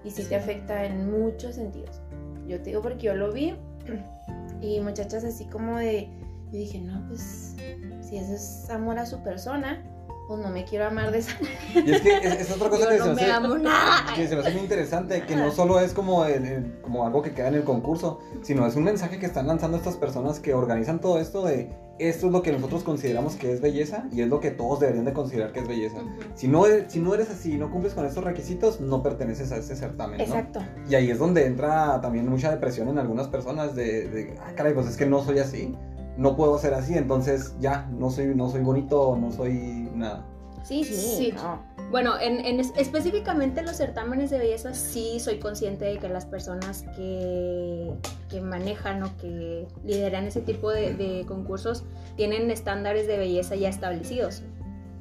Y 0.04 0.12
sí, 0.12 0.24
te 0.24 0.36
afecta 0.36 0.84
en 0.86 1.12
muchos 1.12 1.56
sentidos. 1.56 2.02
Yo 2.48 2.58
te 2.58 2.70
digo 2.70 2.82
porque 2.82 3.08
yo 3.08 3.16
lo 3.16 3.32
vi 3.32 3.54
y 4.62 4.80
muchachas 4.80 5.24
así 5.24 5.46
como 5.46 5.78
de, 5.78 6.10
yo 6.52 6.60
dije, 6.60 6.80
no, 6.80 7.06
pues 7.08 7.56
si 8.02 8.18
eso 8.18 8.34
es 8.34 8.70
amor 8.70 9.00
a 9.00 9.06
su 9.06 9.22
persona, 9.24 9.84
pues 10.32 10.42
no 10.42 10.50
me 10.50 10.64
quiero 10.66 10.86
amar 10.88 11.12
de 11.12 11.20
esa 11.20 11.32
Y 11.76 11.92
es 11.92 12.02
que 12.02 12.18
es, 12.18 12.42
es 12.42 12.52
otra 12.52 12.70
cosa 12.70 12.90
que 12.90 12.98
no 12.98 13.06
se 13.06 13.14
me 13.14 13.22
hace, 13.24 13.32
amo 13.32 13.58
nada. 13.58 14.14
que 14.16 14.28
se 14.28 14.36
me 14.36 14.42
hace 14.42 14.52
muy 14.52 14.62
interesante, 14.62 15.24
que 15.26 15.36
no 15.36 15.52
solo 15.52 15.80
es 15.80 15.94
como, 15.94 16.26
el- 16.26 16.46
el- 16.46 16.82
como 16.82 17.06
algo 17.06 17.22
que 17.22 17.34
queda 17.34 17.48
en 17.50 17.56
el 17.56 17.64
concurso, 17.64 18.20
sino 18.42 18.66
es 18.66 18.76
un 18.76 18.84
mensaje 18.84 19.20
que 19.20 19.26
están 19.26 19.48
lanzando 19.48 19.78
estas 19.78 19.96
personas 19.96 20.40
que 20.40 20.54
organizan 20.54 21.00
todo 21.02 21.20
esto 21.20 21.46
de 21.46 21.70
esto 22.00 22.26
es 22.28 22.32
lo 22.32 22.42
que 22.42 22.52
nosotros 22.52 22.82
consideramos 22.84 23.36
que 23.36 23.52
es 23.52 23.62
belleza 23.62 24.06
y 24.12 24.22
es 24.22 24.28
lo 24.28 24.40
que 24.40 24.50
todos 24.50 24.80
deberían 24.80 25.06
de 25.06 25.14
considerar 25.14 25.52
que 25.52 25.60
es 25.60 25.68
belleza. 25.68 25.98
Si 26.34 26.48
no, 26.48 26.64
si 26.88 27.00
no 27.00 27.14
eres 27.14 27.30
así 27.30 27.54
y 27.54 27.58
no 27.58 27.70
cumples 27.70 27.94
con 27.94 28.06
estos 28.08 28.24
requisitos, 28.24 28.82
no 28.82 29.04
perteneces 29.04 29.52
a 29.52 29.58
ese 29.58 29.76
certamen, 29.76 30.18
¿no? 30.18 30.24
Exacto. 30.24 30.62
Y 30.90 30.96
ahí 30.96 31.12
es 31.12 31.20
donde 31.20 31.46
entra 31.46 32.02
también 32.02 32.28
mucha 32.28 32.50
depresión 32.50 32.88
en 32.90 32.98
algunas 32.98 33.28
personas 33.28 33.76
de, 33.76 34.08
de, 34.10 34.36
ah, 34.42 34.54
caray, 34.56 34.74
pues 34.74 34.88
es 34.88 34.98
que 34.98 35.06
no 35.06 35.24
soy 35.24 35.38
así, 35.40 35.76
no 36.18 36.36
puedo 36.36 36.58
ser 36.58 36.74
así, 36.74 36.96
entonces 36.96 37.56
ya, 37.60 37.88
no 37.92 38.10
soy, 38.10 38.28
no 38.36 38.50
soy 38.50 38.62
bonito, 38.62 39.18
no 39.20 39.32
soy 39.32 39.90
nada. 39.96 40.26
Sí, 40.64 40.84
sí. 40.84 40.94
Sí. 40.96 41.32
no. 41.36 41.60
Bueno, 41.90 42.20
en, 42.22 42.46
en 42.46 42.60
es- 42.60 42.72
específicamente 42.78 43.64
los 43.64 43.76
certámenes 43.78 44.30
de 44.30 44.38
belleza 44.38 44.74
sí 44.74 45.20
soy 45.20 45.40
consciente 45.40 45.86
de 45.86 45.98
que 45.98 46.08
las 46.08 46.26
personas 46.26 46.84
que, 46.96 47.92
que 48.30 48.42
manejan 48.42 49.04
o 49.04 49.18
que 49.18 49.68
lideran 49.84 50.26
ese 50.26 50.42
tipo 50.42 50.70
de, 50.70 50.94
de 50.94 51.26
concursos 51.26 51.84
tienen 52.16 52.50
estándares 52.52 53.08
de 53.08 53.18
belleza 53.18 53.56
ya 53.56 53.70
establecidos. 53.70 54.44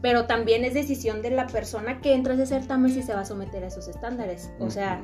Pero 0.02 0.25
también 0.25 0.64
es 0.64 0.73
decisión 0.73 1.21
de 1.21 1.31
la 1.31 1.47
persona 1.47 2.00
que 2.00 2.14
entra 2.14 2.33
a 2.33 2.37
ese 2.37 2.47
certamen 2.47 2.90
si 2.90 3.02
se 3.02 3.12
va 3.14 3.21
a 3.21 3.25
someter 3.26 3.62
a 3.62 3.67
esos 3.67 3.87
estándares. 3.87 4.50
O 4.59 4.71
sea, 4.71 5.02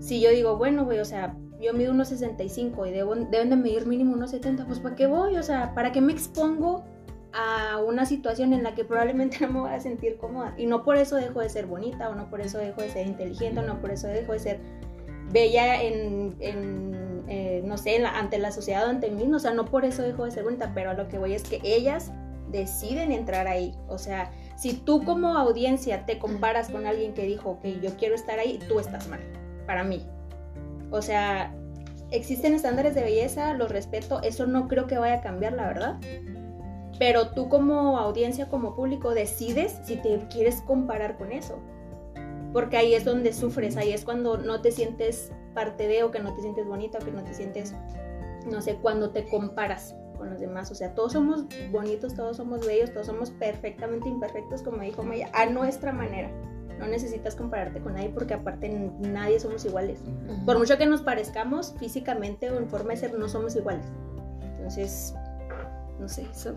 si 0.00 0.20
yo 0.20 0.30
digo, 0.30 0.56
bueno, 0.58 0.84
güey, 0.84 0.98
o 0.98 1.04
sea, 1.04 1.36
yo 1.62 1.72
mido 1.72 1.92
unos 1.92 2.08
65 2.08 2.86
y 2.86 2.90
debo, 2.90 3.14
deben 3.14 3.50
de 3.50 3.56
medir 3.56 3.86
mínimo 3.86 4.12
unos 4.14 4.30
70, 4.32 4.66
pues 4.66 4.80
¿para 4.80 4.96
qué 4.96 5.06
voy? 5.06 5.36
O 5.36 5.42
sea, 5.42 5.74
¿para 5.74 5.92
qué 5.92 6.00
me 6.00 6.12
expongo 6.12 6.84
a 7.32 7.78
una 7.78 8.04
situación 8.04 8.52
en 8.52 8.62
la 8.62 8.74
que 8.74 8.84
probablemente 8.84 9.38
no 9.46 9.52
me 9.52 9.60
voy 9.60 9.70
a 9.70 9.80
sentir 9.80 10.16
cómoda? 10.18 10.54
Y 10.58 10.66
no 10.66 10.82
por 10.84 10.96
eso 10.96 11.16
dejo 11.16 11.40
de 11.40 11.48
ser 11.48 11.66
bonita, 11.66 12.08
o 12.08 12.14
no 12.14 12.28
por 12.28 12.40
eso 12.40 12.58
dejo 12.58 12.82
de 12.82 12.90
ser 12.90 13.06
inteligente, 13.06 13.60
o 13.60 13.62
no 13.62 13.80
por 13.80 13.90
eso 13.90 14.08
dejo 14.08 14.32
de 14.32 14.38
ser 14.38 14.60
bella 15.30 15.82
en, 15.82 16.36
eh, 17.28 17.62
no 17.64 17.78
sé, 17.78 17.98
la- 17.98 18.18
ante 18.18 18.38
la 18.38 18.52
sociedad 18.52 18.86
o 18.86 18.90
ante 18.90 19.10
mí, 19.10 19.32
o 19.32 19.38
sea, 19.38 19.54
no 19.54 19.64
por 19.64 19.84
eso 19.84 20.02
dejo 20.02 20.24
de 20.24 20.30
ser 20.30 20.44
bonita, 20.44 20.72
pero 20.74 20.90
a 20.90 20.94
lo 20.94 21.08
que 21.08 21.18
voy 21.18 21.32
es 21.32 21.42
que 21.44 21.60
ellas 21.62 22.12
deciden 22.50 23.12
entrar 23.12 23.46
ahí, 23.46 23.74
o 23.88 23.96
sea, 23.96 24.30
si 24.56 24.74
tú 24.74 25.02
como 25.04 25.38
audiencia 25.38 26.04
te 26.04 26.18
comparas 26.18 26.68
con 26.68 26.86
alguien 26.86 27.14
que 27.14 27.22
dijo 27.24 27.58
que 27.62 27.80
yo 27.80 27.96
quiero 27.96 28.14
estar 28.14 28.38
ahí, 28.38 28.58
tú 28.68 28.78
estás 28.78 29.08
mal, 29.08 29.20
para 29.66 29.84
mí. 29.84 30.04
O 30.92 31.02
sea, 31.02 31.54
existen 32.10 32.54
estándares 32.54 32.94
de 32.94 33.02
belleza, 33.02 33.54
los 33.54 33.70
respeto, 33.70 34.22
eso 34.22 34.46
no 34.46 34.68
creo 34.68 34.86
que 34.86 34.98
vaya 34.98 35.14
a 35.14 35.20
cambiar, 35.22 35.54
la 35.54 35.66
verdad. 35.66 35.98
Pero 36.98 37.30
tú 37.30 37.48
como 37.48 37.98
audiencia, 37.98 38.48
como 38.48 38.76
público, 38.76 39.14
decides 39.14 39.80
si 39.84 39.96
te 39.96 40.18
quieres 40.28 40.60
comparar 40.60 41.16
con 41.16 41.32
eso. 41.32 41.58
Porque 42.52 42.76
ahí 42.76 42.94
es 42.94 43.04
donde 43.04 43.32
sufres, 43.32 43.76
ahí 43.76 43.92
es 43.92 44.04
cuando 44.04 44.36
no 44.36 44.60
te 44.60 44.70
sientes 44.70 45.32
parte 45.54 45.88
de 45.88 46.04
o 46.04 46.10
que 46.10 46.20
no 46.20 46.34
te 46.34 46.42
sientes 46.42 46.66
bonita 46.66 46.98
o 46.98 47.04
que 47.04 47.10
no 47.10 47.24
te 47.24 47.34
sientes, 47.34 47.74
no 48.50 48.60
sé, 48.60 48.76
cuando 48.76 49.10
te 49.10 49.26
comparas 49.28 49.96
con 50.18 50.28
los 50.30 50.38
demás. 50.38 50.70
O 50.70 50.74
sea, 50.74 50.94
todos 50.94 51.12
somos 51.12 51.46
bonitos, 51.70 52.14
todos 52.14 52.36
somos 52.36 52.66
bellos, 52.66 52.92
todos 52.92 53.06
somos 53.06 53.30
perfectamente 53.30 54.08
imperfectos, 54.08 54.62
como 54.62 54.82
dijo 54.82 55.02
Maya, 55.02 55.30
a 55.32 55.46
nuestra 55.46 55.92
manera. 55.92 56.30
No 56.82 56.88
necesitas 56.88 57.36
compararte 57.36 57.78
con 57.78 57.94
nadie 57.94 58.08
porque 58.08 58.34
aparte 58.34 58.68
nadie 58.98 59.38
somos 59.38 59.64
iguales. 59.64 60.00
Por 60.44 60.58
mucho 60.58 60.76
que 60.76 60.84
nos 60.84 61.00
parezcamos 61.00 61.76
físicamente 61.78 62.50
o 62.50 62.58
en 62.58 62.68
forma 62.68 62.90
de 62.90 62.96
ser, 62.96 63.16
no 63.16 63.28
somos 63.28 63.54
iguales. 63.54 63.86
Entonces, 64.42 65.14
no 66.00 66.08
sé, 66.08 66.26
eso. 66.32 66.56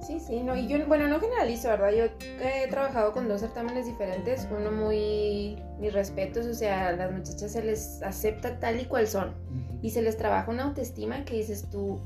Sí, 0.00 0.18
sí, 0.18 0.42
no, 0.42 0.56
y 0.56 0.66
yo, 0.66 0.78
bueno, 0.86 1.08
no 1.08 1.20
generalizo, 1.20 1.68
¿verdad? 1.68 1.90
Yo 1.90 2.04
he 2.42 2.68
trabajado 2.68 3.12
con 3.12 3.28
dos 3.28 3.42
certámenes 3.42 3.84
diferentes, 3.84 4.48
uno 4.50 4.70
muy, 4.70 5.62
mis 5.78 5.92
respetos, 5.92 6.46
o 6.46 6.54
sea, 6.54 6.88
a 6.88 6.92
las 6.92 7.12
muchachas 7.12 7.52
se 7.52 7.62
les 7.62 8.02
acepta 8.02 8.58
tal 8.58 8.80
y 8.80 8.86
cual 8.86 9.06
son, 9.06 9.34
y 9.82 9.90
se 9.90 10.00
les 10.00 10.16
trabaja 10.16 10.50
una 10.50 10.64
autoestima 10.64 11.24
que 11.24 11.36
dices 11.36 11.68
tú, 11.70 12.00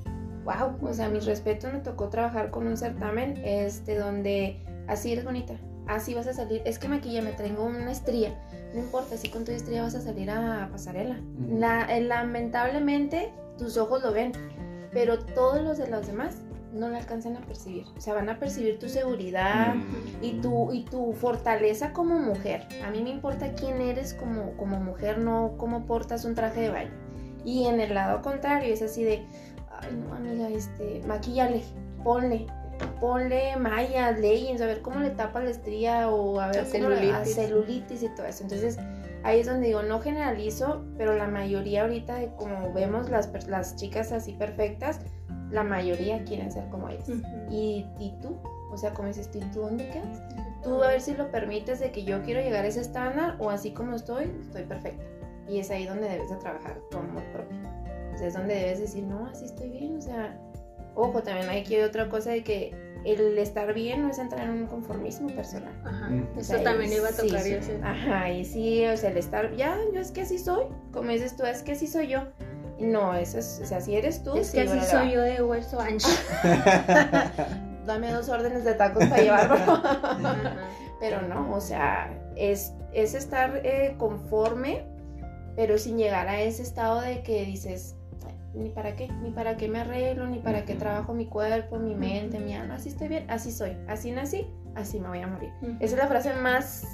wow, 0.44 0.76
o 0.80 0.92
sea, 0.92 1.08
mis 1.08 1.26
respetos, 1.26 1.72
me 1.72 1.80
tocó 1.80 2.08
trabajar 2.08 2.50
con 2.50 2.66
un 2.66 2.76
certamen, 2.76 3.36
este, 3.44 3.96
donde 3.96 4.56
así 4.88 5.12
eres 5.12 5.24
bonita, 5.24 5.54
así 5.86 6.14
vas 6.14 6.26
a 6.26 6.32
salir, 6.32 6.62
es 6.64 6.78
que 6.78 6.88
maquilla, 6.88 7.22
me 7.22 7.32
traigo 7.32 7.64
una 7.64 7.90
estría, 7.90 8.34
no 8.74 8.80
importa, 8.80 9.16
si 9.16 9.28
con 9.28 9.44
tu 9.44 9.52
estría 9.52 9.82
vas 9.82 9.94
a 9.94 10.00
salir 10.00 10.30
a 10.30 10.68
pasarela. 10.70 11.20
La- 11.48 11.84
eh, 11.96 12.00
lamentablemente, 12.02 13.32
tus 13.58 13.76
ojos 13.76 14.02
lo 14.02 14.12
ven, 14.12 14.32
pero 14.92 15.18
todos 15.18 15.62
los 15.62 15.78
de 15.78 15.88
los 15.88 16.06
demás 16.06 16.38
no 16.72 16.88
lo 16.88 16.96
alcanzan 16.96 17.36
a 17.36 17.40
percibir. 17.40 17.84
O 17.96 18.00
sea, 18.00 18.14
van 18.14 18.28
a 18.28 18.38
percibir 18.38 18.78
tu 18.78 18.88
seguridad 18.88 19.74
Mm. 19.74 19.84
y, 20.22 20.32
tu, 20.40 20.72
y 20.72 20.84
tu 20.84 21.12
fortaleza 21.14 21.92
como 21.92 22.18
mujer. 22.20 22.66
A 22.84 22.90
mí 22.90 23.02
me 23.02 23.10
importa 23.10 23.52
quién 23.54 23.80
eres 23.80 24.14
como, 24.14 24.52
como 24.56 24.78
mujer, 24.78 25.18
no 25.18 25.54
cómo 25.56 25.86
portas 25.86 26.24
un 26.24 26.34
traje 26.36 26.60
de 26.62 26.70
baño. 26.70 26.92
Y 27.44 27.64
en 27.66 27.80
el 27.80 27.94
lado 27.94 28.22
contrario 28.22 28.72
es 28.72 28.82
así 28.82 29.02
de, 29.02 29.24
ay 29.80 29.96
no 29.96 30.14
amiga, 30.14 30.48
este, 30.48 31.02
maquillale, 31.06 31.62
ponle, 32.04 32.46
ponle 33.00 33.56
mallas, 33.56 34.18
leggings, 34.18 34.60
a 34.60 34.66
ver 34.66 34.82
cómo 34.82 35.00
le 35.00 35.10
tapa 35.10 35.40
la 35.40 35.50
estría 35.50 36.08
o 36.10 36.38
a 36.40 36.48
ver 36.48 36.56
La 36.56 36.62
cómo 36.62 36.72
celulitis. 36.72 37.14
a 37.14 37.24
celulitis 37.24 38.02
y 38.02 38.08
todo 38.10 38.26
eso. 38.26 38.42
Entonces 38.42 38.78
ahí 39.22 39.40
es 39.40 39.46
donde 39.46 39.68
digo, 39.68 39.82
no 39.82 40.00
generalizo, 40.00 40.84
pero 40.96 41.14
la 41.14 41.26
mayoría 41.26 41.82
ahorita 41.82 42.16
de 42.16 42.28
como 42.36 42.72
vemos 42.72 43.10
las, 43.10 43.30
las 43.48 43.76
chicas 43.76 44.12
así 44.12 44.32
perfectas, 44.32 45.00
la 45.50 45.64
mayoría 45.64 46.22
quieren 46.24 46.50
ser 46.52 46.68
como 46.68 46.88
ellas. 46.88 47.08
¿Y, 47.50 47.86
y 47.98 48.14
tú? 48.22 48.38
O 48.70 48.76
sea, 48.76 48.92
como 48.92 49.08
dices 49.08 49.30
tú, 49.30 49.38
¿y 49.38 49.50
tú 49.52 49.60
dónde 49.62 49.88
quedas? 49.88 50.22
Tú 50.62 50.82
a 50.82 50.88
ver 50.88 51.00
si 51.00 51.14
lo 51.14 51.30
permites 51.30 51.80
de 51.80 51.90
que 51.90 52.04
yo 52.04 52.22
quiero 52.22 52.40
llegar 52.40 52.64
a 52.64 52.68
ese 52.68 52.80
estándar 52.80 53.36
o 53.40 53.50
así 53.50 53.72
como 53.72 53.96
estoy, 53.96 54.30
estoy 54.40 54.62
perfecta. 54.62 55.02
Y 55.48 55.58
es 55.58 55.70
ahí 55.70 55.86
donde 55.86 56.08
debes 56.08 56.30
de 56.30 56.36
trabajar 56.36 56.78
tu 56.90 56.98
amor 56.98 57.24
propio. 57.32 57.58
O 58.14 58.18
sea, 58.18 58.28
es 58.28 58.34
donde 58.34 58.54
debes 58.54 58.78
decir, 58.80 59.02
no, 59.04 59.26
así 59.26 59.46
estoy 59.46 59.70
bien. 59.70 59.96
O 59.96 60.00
sea, 60.00 60.38
ojo, 60.94 61.22
también 61.22 61.48
hay 61.48 61.64
que 61.64 61.82
otra 61.84 62.08
cosa 62.08 62.30
de 62.30 62.44
que 62.44 62.72
el 63.04 63.38
estar 63.38 63.72
bien 63.74 64.02
no 64.02 64.10
es 64.10 64.18
entrar 64.18 64.44
en 64.44 64.50
un 64.50 64.66
conformismo 64.66 65.28
personal. 65.30 65.72
Ajá. 65.84 66.08
Mm. 66.08 66.38
Eso 66.38 66.56
también 66.60 66.92
iba 66.92 67.08
a 67.08 67.12
tocar 67.12 67.40
sí. 67.40 67.52
yo. 67.52 67.62
sí. 67.62 67.72
Ajá, 67.82 68.30
y 68.30 68.44
sí, 68.44 68.86
o 68.86 68.96
sea, 68.96 69.10
el 69.10 69.16
estar, 69.16 69.54
ya, 69.56 69.76
yo 69.94 70.00
es 70.00 70.10
que 70.10 70.22
así 70.22 70.38
soy. 70.38 70.64
Como 70.92 71.10
dices 71.10 71.36
tú, 71.36 71.44
es 71.44 71.62
que 71.62 71.72
así 71.72 71.86
soy 71.86 72.08
yo. 72.08 72.24
No, 72.78 73.14
eso 73.14 73.38
es, 73.38 73.60
o 73.62 73.66
sea, 73.66 73.80
si 73.80 73.94
eres 73.94 74.22
tú, 74.22 74.34
Es 74.36 74.48
sí, 74.48 74.56
que 74.56 74.62
así 74.62 74.80
soy 74.90 75.08
va. 75.08 75.12
yo 75.12 75.20
de 75.22 75.42
hueso 75.42 75.80
ancho. 75.80 76.08
Dame 77.86 78.12
dos 78.12 78.28
órdenes 78.28 78.64
de 78.64 78.74
tacos 78.74 79.04
para 79.06 79.22
llevarlo. 79.22 79.54
Ajá. 80.02 80.56
Pero 81.00 81.22
no, 81.22 81.54
o 81.54 81.60
sea, 81.60 82.10
es, 82.36 82.72
es 82.92 83.14
estar 83.14 83.60
eh, 83.64 83.94
conforme, 83.98 84.84
pero 85.56 85.78
sin 85.78 85.96
llegar 85.98 86.28
a 86.28 86.40
ese 86.40 86.62
estado 86.62 87.00
de 87.00 87.22
que 87.22 87.44
dices, 87.44 87.96
"Ay, 87.96 87.99
ni 88.54 88.70
para 88.70 88.96
qué, 88.96 89.08
ni 89.22 89.30
para 89.30 89.56
qué 89.56 89.68
me 89.68 89.80
arreglo, 89.80 90.26
ni 90.26 90.38
para 90.38 90.64
qué 90.64 90.74
trabajo 90.74 91.14
mi 91.14 91.26
cuerpo, 91.26 91.78
mi 91.78 91.94
mente, 91.94 92.38
mi 92.40 92.54
alma, 92.54 92.74
así 92.76 92.88
estoy 92.88 93.08
bien, 93.08 93.30
así 93.30 93.52
soy, 93.52 93.76
así 93.88 94.10
nací, 94.10 94.46
así 94.74 94.98
me 95.00 95.08
voy 95.08 95.20
a 95.20 95.26
morir. 95.28 95.50
Esa 95.80 95.94
es 95.94 96.02
la 96.02 96.08
frase 96.08 96.34
más 96.34 96.84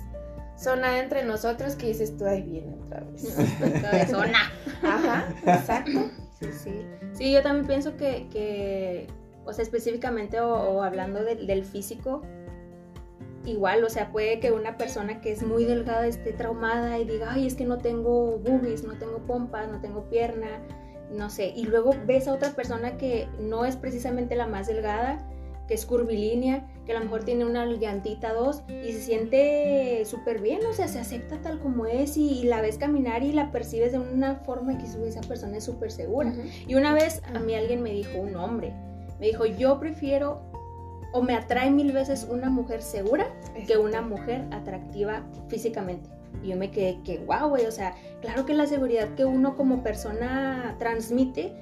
sonada 0.57 0.99
entre 1.01 1.25
nosotros 1.25 1.75
que 1.77 1.87
dices 1.89 2.17
tú, 2.17 2.27
ahí 2.27 2.43
viene 2.43 2.75
otra 2.85 3.01
vez. 3.01 3.37
Cabezona. 3.83 4.39
Ajá, 4.83 5.29
exacto. 5.47 6.11
Sí, 6.39 6.47
sí. 6.53 6.87
Sí, 7.13 7.33
yo 7.33 7.43
también 7.43 7.67
pienso 7.67 7.97
que, 7.97 8.29
que 8.31 9.07
o 9.47 9.53
sea, 9.53 9.63
específicamente 9.63 10.41
o, 10.41 10.53
o 10.53 10.83
hablando 10.83 11.23
del- 11.25 11.47
del 11.47 11.65
físico, 11.65 12.23
igual, 13.45 13.85
o 13.85 13.89
sea, 13.89 14.11
puede 14.13 14.41
que 14.41 14.51
una 14.53 14.77
persona 14.77 15.21
que 15.21 15.31
es 15.33 15.43
muy 15.43 15.65
delgada 15.65 16.07
esté 16.07 16.33
traumada 16.33 16.99
y 16.99 17.05
diga, 17.07 17.33
ay, 17.33 17.47
es 17.47 17.55
que 17.55 17.65
no 17.65 17.79
tengo 17.79 18.39
boobies, 18.39 18.83
no 18.85 18.95
tengo 18.99 19.19
pompas, 19.21 19.71
no 19.71 19.81
tengo 19.81 20.09
pierna, 20.11 20.49
no 21.11 21.31
sé. 21.31 21.53
Y 21.55 21.65
luego 21.65 21.95
ves 22.07 22.29
a 22.29 22.35
otra 22.35 22.51
persona 22.51 22.97
que 22.97 23.29
no 23.41 23.65
es 23.65 23.77
precisamente 23.77 24.37
la 24.37 24.47
más 24.47 24.67
delgada, 24.67 25.27
que 25.67 25.75
es 25.75 25.85
curvilínea, 25.85 26.65
que 26.85 26.93
a 26.93 26.99
lo 26.99 27.05
mejor 27.05 27.25
tiene 27.25 27.45
una 27.45 27.67
llantita 27.67 28.33
dos 28.33 28.63
y 28.69 28.93
se 28.93 29.01
siente 29.01 30.05
súper 30.05 30.41
bien, 30.41 30.61
o 30.65 30.73
sea, 30.73 30.87
se 30.87 31.01
acepta 31.01 31.39
tal 31.43 31.59
como 31.59 31.87
es 31.87 32.17
y, 32.17 32.41
y 32.41 32.45
la 32.45 32.61
ves 32.61 32.79
caminar 32.79 33.25
y 33.25 33.33
la 33.33 33.51
percibes 33.51 33.93
de 33.93 33.99
una 33.99 34.37
forma 34.37 34.79
que 34.79 34.85
esa 34.85 35.21
persona 35.23 35.57
es 35.57 35.65
súper 35.65 35.91
segura. 35.91 36.33
Y 36.67 36.77
una 36.77 36.95
vez 36.95 37.21
a 37.35 37.39
mí 37.41 37.55
alguien 37.55 37.83
me 37.83 37.91
dijo, 37.91 38.19
un 38.19 38.37
hombre, 38.37 38.73
me 39.19 39.27
dijo, 39.27 39.45
yo 39.47 39.81
prefiero 39.81 40.41
o 41.13 41.23
me 41.23 41.35
atrae 41.35 41.71
mil 41.71 41.93
veces 41.93 42.27
una 42.31 42.51
mujer 42.51 42.83
segura 42.83 43.27
que 43.67 43.77
una 43.77 44.03
mujer 44.03 44.45
atractiva 44.53 45.25
físicamente. 45.49 46.15
Y 46.43 46.49
yo 46.49 46.57
me 46.57 46.71
quedé 46.71 47.00
que, 47.02 47.19
wow, 47.19 47.49
güey, 47.49 47.66
o 47.66 47.73
sea, 47.73 47.95
claro 48.21 48.47
que 48.47 48.55
la 48.55 48.66
seguridad 48.66 49.14
que 49.14 49.25
uno 49.25 49.57
como 49.57 49.83
persona 49.83 50.76
transmite, 50.78 51.55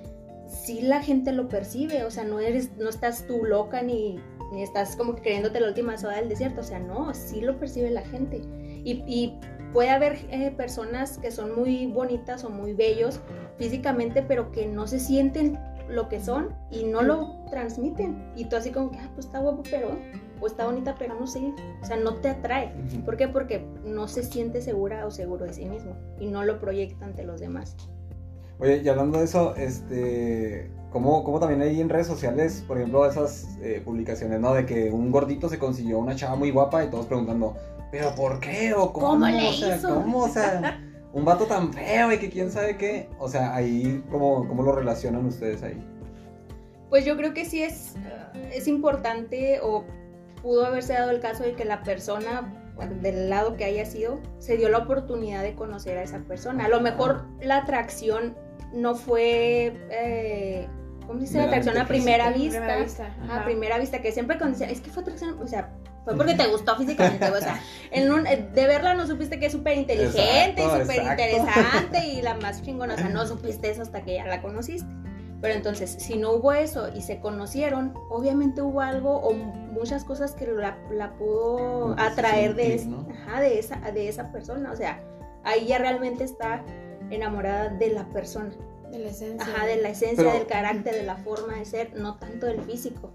sí 0.47 0.83
la 0.83 1.03
gente 1.03 1.33
lo 1.33 1.49
percibe, 1.49 2.05
o 2.05 2.11
sea, 2.11 2.25
no 2.25 2.41
eres, 2.41 2.77
no 2.77 2.89
estás 2.89 3.27
tú 3.27 3.45
loca 3.45 3.83
ni, 3.83 4.19
ni 4.53 4.63
estás 4.63 4.97
como 4.97 5.15
que 5.15 5.23
creyéndote 5.23 5.61
la 5.61 5.69
última 5.69 5.97
soda 5.99 6.17
del 6.17 6.29
desierto, 6.29 6.61
o 6.61 6.65
sea, 6.65 6.79
no, 6.79 7.13
sí 7.15 7.41
lo 7.41 7.59
percibe 7.59 7.91
la 7.91 8.03
gente. 8.03 8.41
Y, 8.85 9.35
puede 9.73 9.91
haber 9.91 10.19
eh, 10.31 10.53
personas 10.57 11.19
que 11.19 11.33
son 11.33 11.57
muy 11.57 11.87
bonitas 11.87 12.45
o 12.45 12.49
muy 12.49 12.75
bellos 12.75 13.19
físicamente, 13.59 14.23
pero 14.23 14.53
que 14.53 14.67
no 14.67 14.87
se 14.87 15.01
sienten 15.01 15.59
lo 15.89 16.09
que 16.09 16.21
son 16.21 16.55
y 16.71 16.85
no 16.85 17.03
lo 17.03 17.45
transmiten. 17.51 18.31
Y 18.37 18.45
tú 18.45 18.55
así 18.55 18.71
como 18.71 18.93
que, 18.93 18.99
ah, 18.99 19.11
pues 19.15 19.27
está 19.27 19.41
guapo, 19.41 19.65
pero 19.69 19.99
o 20.45 20.47
está 20.47 20.67
bonita, 20.67 20.95
pero 20.99 21.19
no 21.19 21.27
sé, 21.27 21.55
o 21.83 21.87
sea, 21.87 21.97
no 21.97 22.17
te 22.17 22.29
atrae. 22.29 22.71
¿Por 23.07 23.17
qué? 23.17 23.29
Porque 23.29 23.65
no 23.83 24.07
se 24.09 24.23
siente 24.23 24.61
segura 24.61 25.07
o 25.07 25.11
seguro 25.11 25.47
de 25.47 25.55
sí 25.55 25.65
mismo 25.65 25.97
y 26.21 26.27
no 26.27 26.45
lo 26.45 26.61
proyecta 26.61 27.07
ante 27.07 27.25
los 27.25 27.41
demás. 27.41 27.75
Oye, 28.59 28.83
y 28.85 28.89
hablando 28.89 29.19
de 29.19 29.25
eso, 29.25 29.57
este, 29.57 30.71
¿cómo, 30.91 31.25
cómo 31.25 31.41
también 31.41 31.63
hay 31.63 31.81
en 31.81 31.89
redes 31.89 32.07
sociales, 32.07 32.63
por 32.69 32.77
ejemplo, 32.77 33.07
esas 33.07 33.57
eh, 33.63 33.81
publicaciones, 33.83 34.39
¿no? 34.39 34.53
De 34.53 34.67
que 34.67 34.91
un 34.91 35.11
gordito 35.11 35.49
se 35.49 35.59
consiguió 35.59 35.99
una 35.99 36.15
chava 36.15 36.37
muy 36.37 36.51
guapa 36.51 36.85
y 36.85 36.91
todos 36.91 37.07
preguntando, 37.07 37.57
¿pero 37.91 38.15
por 38.15 38.39
qué? 38.39 38.75
¿O 38.75 38.93
cómo? 38.93 39.09
¿Cómo 39.09 39.27
le 39.27 39.49
o 39.49 39.53
sea, 39.53 39.77
hizo? 39.77 39.95
¿cómo? 39.95 40.19
O 40.25 40.29
sea, 40.29 40.79
un 41.15 41.25
vato 41.25 41.47
tan 41.47 41.73
feo 41.73 42.13
y 42.13 42.19
que 42.19 42.29
quién 42.29 42.51
sabe 42.51 42.77
qué. 42.77 43.09
O 43.19 43.29
sea, 43.29 43.55
ahí, 43.55 44.05
¿cómo, 44.11 44.47
cómo 44.47 44.63
lo 44.63 44.73
relacionan 44.73 45.25
ustedes 45.25 45.63
ahí? 45.63 45.83
Pues 46.91 47.07
yo 47.07 47.17
creo 47.17 47.33
que 47.33 47.47
sí 47.47 47.63
es, 47.63 47.97
eh, 48.35 48.51
es 48.53 48.69
importante 48.69 49.59
o 49.63 49.85
pudo 50.45 50.67
haberse 50.67 50.93
dado 50.93 51.11
el 51.11 51.19
caso 51.21 51.43
de 51.43 51.55
que 51.55 51.65
la 51.65 51.83
persona 51.83 52.53
del 53.01 53.31
lado 53.31 53.57
que 53.57 53.65
haya 53.65 53.87
sido 53.87 54.21
se 54.39 54.57
dio 54.59 54.69
la 54.69 54.79
oportunidad 54.79 55.43
de 55.43 55.55
conocer 55.55 55.97
a 55.97 56.03
esa 56.03 56.19
persona. 56.21 56.67
A 56.67 56.69
lo 56.69 56.81
mejor 56.81 57.25
la 57.41 57.57
atracción 57.59 58.37
no 58.75 58.95
fue, 58.95 59.73
eh, 59.91 60.69
¿cómo 61.07 61.15
se 61.21 61.27
dice? 61.27 61.39
La 61.39 61.45
atracción 61.45 61.79
a 61.79 61.87
primera 61.89 62.33
física, 62.33 62.61
vista. 62.61 62.61
primera 62.61 62.85
vista, 62.85 63.35
a 63.41 63.45
primera 63.45 63.79
vista, 63.79 64.03
que 64.03 64.13
siempre 64.13 64.37
cuando 64.37 64.59
dicen, 64.59 64.71
es 64.71 64.81
que 64.83 64.91
fue 64.91 65.03
atracción, 65.03 65.41
o 65.41 65.47
sea, 65.47 65.73
fue 66.05 66.15
porque 66.17 66.35
te 66.35 66.47
gustó 66.49 66.77
físicamente, 66.77 67.31
o 67.31 67.39
sea, 67.39 67.59
en 67.91 68.13
un- 68.13 68.27
eh, 68.27 68.47
de 68.53 68.67
verla 68.67 68.93
no 68.93 69.07
supiste 69.07 69.39
que 69.39 69.47
es 69.47 69.53
súper 69.53 69.79
inteligente 69.79 70.61
y 70.63 70.65
súper 70.83 70.97
interesante 71.13 72.07
y 72.09 72.21
la 72.23 72.35
más 72.35 72.61
chingona, 72.63 72.95
o 72.95 72.99
sea, 72.99 73.09
no 73.09 73.27
supiste 73.27 73.71
eso 73.71 73.81
hasta 73.81 74.03
que 74.03 74.15
ya 74.17 74.27
la 74.27 74.43
conociste. 74.43 74.93
Pero 75.45 75.55
entonces, 75.57 75.91
si 75.99 76.17
no 76.17 76.33
hubo 76.33 76.53
eso 76.55 76.89
y 76.95 77.03
se 77.03 77.21
conocieron, 77.21 77.93
obviamente 78.09 78.63
hubo 78.63 78.81
algo 78.81 79.15
o 79.19 79.35
muchas 79.35 80.03
cosas 80.05 80.33
que 80.33 80.47
la, 80.47 80.79
la 80.91 81.13
pudo 81.19 81.95
atraer 81.99 82.55
de, 82.55 82.75
es- 82.77 82.87
¿no? 82.87 83.07
ajá, 83.27 83.41
de, 83.43 83.59
esa, 83.59 83.77
de 83.93 84.09
esa 84.09 84.33
persona. 84.33 84.73
O 84.73 84.77
sea, 84.77 85.01
ahí 85.45 85.67
ya 85.67 85.77
realmente 85.77 86.25
está 86.25 86.65
enamorada 87.11 87.69
de 87.69 87.91
la 87.91 88.07
persona, 88.09 88.51
De 88.91 88.99
la 89.01 89.11
esencia. 89.11 89.47
ajá, 89.55 89.67
de 89.67 89.77
la 89.83 89.91
esencia, 89.91 90.17
Pero- 90.25 90.33
del 90.33 90.47
carácter, 90.47 90.95
de 90.95 91.03
la 91.03 91.17
forma 91.17 91.57
de 91.57 91.65
ser, 91.67 91.93
no 91.95 92.17
tanto 92.17 92.47
del 92.47 92.63
físico. 92.63 93.11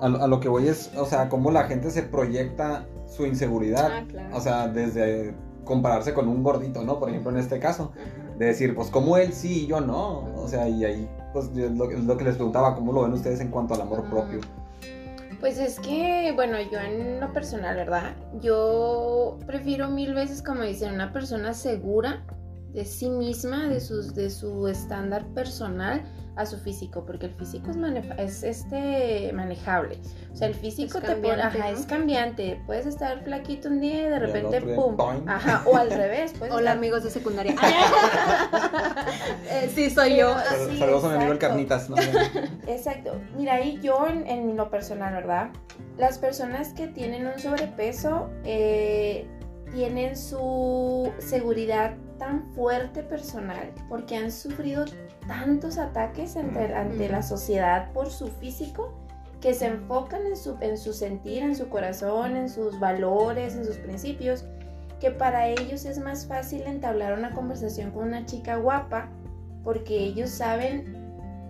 A, 0.00 0.08
lo, 0.08 0.22
a 0.22 0.28
lo 0.28 0.38
que 0.38 0.48
voy 0.48 0.68
es, 0.68 0.92
o 0.96 1.04
sea, 1.06 1.28
cómo 1.28 1.50
la 1.50 1.64
gente 1.64 1.90
se 1.90 2.04
proyecta 2.04 2.86
su 3.08 3.26
inseguridad. 3.26 3.90
Ah, 3.92 4.04
claro. 4.08 4.36
O 4.36 4.40
sea, 4.40 4.68
desde 4.68 5.34
compararse 5.64 6.14
con 6.14 6.28
un 6.28 6.44
gordito, 6.44 6.82
¿no? 6.84 7.00
Por 7.00 7.10
ejemplo, 7.10 7.32
en 7.32 7.38
este 7.38 7.58
caso. 7.58 7.90
De 8.38 8.46
decir, 8.46 8.76
pues, 8.76 8.88
como 8.88 9.16
él 9.16 9.32
sí 9.32 9.64
y 9.64 9.66
yo 9.66 9.80
no. 9.80 10.32
O 10.36 10.46
sea, 10.46 10.68
y 10.68 10.84
ahí, 10.84 11.10
pues, 11.40 11.54
yo- 11.54 11.68
lo, 11.70 11.90
lo 11.90 12.16
que 12.16 12.24
les 12.24 12.34
preguntaba, 12.36 12.74
¿cómo 12.74 12.92
lo 12.92 13.02
ven 13.02 13.12
ustedes 13.12 13.40
en 13.40 13.50
cuanto 13.50 13.74
al 13.74 13.80
amor 13.82 14.04
Ah. 14.06 14.10
propio? 14.10 14.40
Pues 15.40 15.58
es 15.58 15.78
que, 15.78 16.32
bueno, 16.34 16.56
yo 16.72 16.78
en 16.80 17.20
lo 17.20 17.32
personal, 17.32 17.76
¿verdad? 17.76 18.16
Yo 18.40 19.38
prefiero 19.46 19.88
mil 19.88 20.12
veces, 20.14 20.42
como 20.42 20.62
dicen, 20.62 20.94
una 20.94 21.12
persona 21.12 21.54
segura 21.54 22.24
de 22.72 22.84
sí 22.84 23.08
misma, 23.08 23.68
de, 23.68 23.78
sus, 23.80 24.14
de 24.16 24.30
su 24.30 24.66
estándar 24.66 25.24
personal 25.34 26.02
a 26.38 26.46
su 26.46 26.58
físico, 26.58 27.04
porque 27.04 27.26
el 27.26 27.32
físico 27.34 27.70
es, 27.70 27.76
maneja- 27.76 28.14
es 28.14 28.42
este, 28.44 29.32
manejable. 29.34 29.98
O 30.32 30.36
sea, 30.36 30.46
el 30.48 30.54
físico 30.54 30.98
Es 30.98 31.04
te 31.04 31.16
pone, 31.16 31.28
cambiante, 31.36 31.58
ajá, 31.60 31.70
¿no? 31.72 31.78
es 31.78 31.86
cambiante. 31.86 32.62
Puedes 32.64 32.86
estar 32.86 33.22
flaquito 33.24 33.68
un 33.68 33.80
día 33.80 34.02
y 34.02 34.08
de 34.08 34.18
repente, 34.20 34.60
pum. 34.62 34.96
boing. 34.96 35.28
Ajá, 35.28 35.62
o 35.66 35.76
al 35.76 35.90
revés. 35.90 36.32
Hola 36.40 36.56
estar- 36.56 36.68
amigos 36.76 37.02
de 37.04 37.10
secundaria. 37.10 37.54
Eh, 39.50 39.70
sí, 39.74 39.90
soy 39.90 40.16
yo. 40.16 40.36
Pero- 40.48 40.70
sí, 40.70 40.78
Saludos 40.78 41.04
a 41.04 41.08
mi 41.08 41.14
amigo 41.14 41.32
el 41.32 41.36
exacto. 41.36 41.48
Carnitas, 41.48 41.90
¿no? 41.90 41.96
Exacto. 42.68 43.20
Mira, 43.36 43.54
ahí 43.54 43.78
yo 43.82 44.06
en, 44.06 44.26
en 44.26 44.56
lo 44.56 44.70
personal, 44.70 45.14
¿verdad? 45.14 45.48
Las 45.96 46.18
personas 46.18 46.72
que 46.74 46.86
tienen 46.86 47.26
un 47.26 47.38
sobrepeso 47.38 48.28
eh, 48.44 49.26
tienen 49.72 50.16
su 50.16 51.10
seguridad 51.18 51.94
tan 52.18 52.44
fuerte 52.54 53.02
personal 53.02 53.72
porque 53.88 54.16
han 54.16 54.30
sufrido 54.32 54.84
tantos 55.26 55.78
ataques 55.78 56.36
ante, 56.36 56.74
ante 56.74 57.08
la 57.08 57.22
sociedad 57.22 57.92
por 57.92 58.10
su 58.10 58.28
físico 58.28 58.92
que 59.40 59.54
se 59.54 59.66
enfocan 59.66 60.26
en 60.26 60.36
su, 60.36 60.56
en 60.60 60.76
su 60.76 60.92
sentir, 60.92 61.42
en 61.42 61.54
su 61.54 61.68
corazón, 61.68 62.36
en 62.36 62.48
sus 62.48 62.78
valores, 62.80 63.54
en 63.54 63.64
sus 63.64 63.76
principios, 63.76 64.44
que 65.00 65.12
para 65.12 65.46
ellos 65.48 65.84
es 65.84 65.98
más 65.98 66.26
fácil 66.26 66.62
entablar 66.62 67.16
una 67.16 67.32
conversación 67.32 67.92
con 67.92 68.08
una 68.08 68.26
chica 68.26 68.56
guapa 68.56 69.08
porque 69.62 69.96
ellos 69.96 70.30
saben 70.30 70.96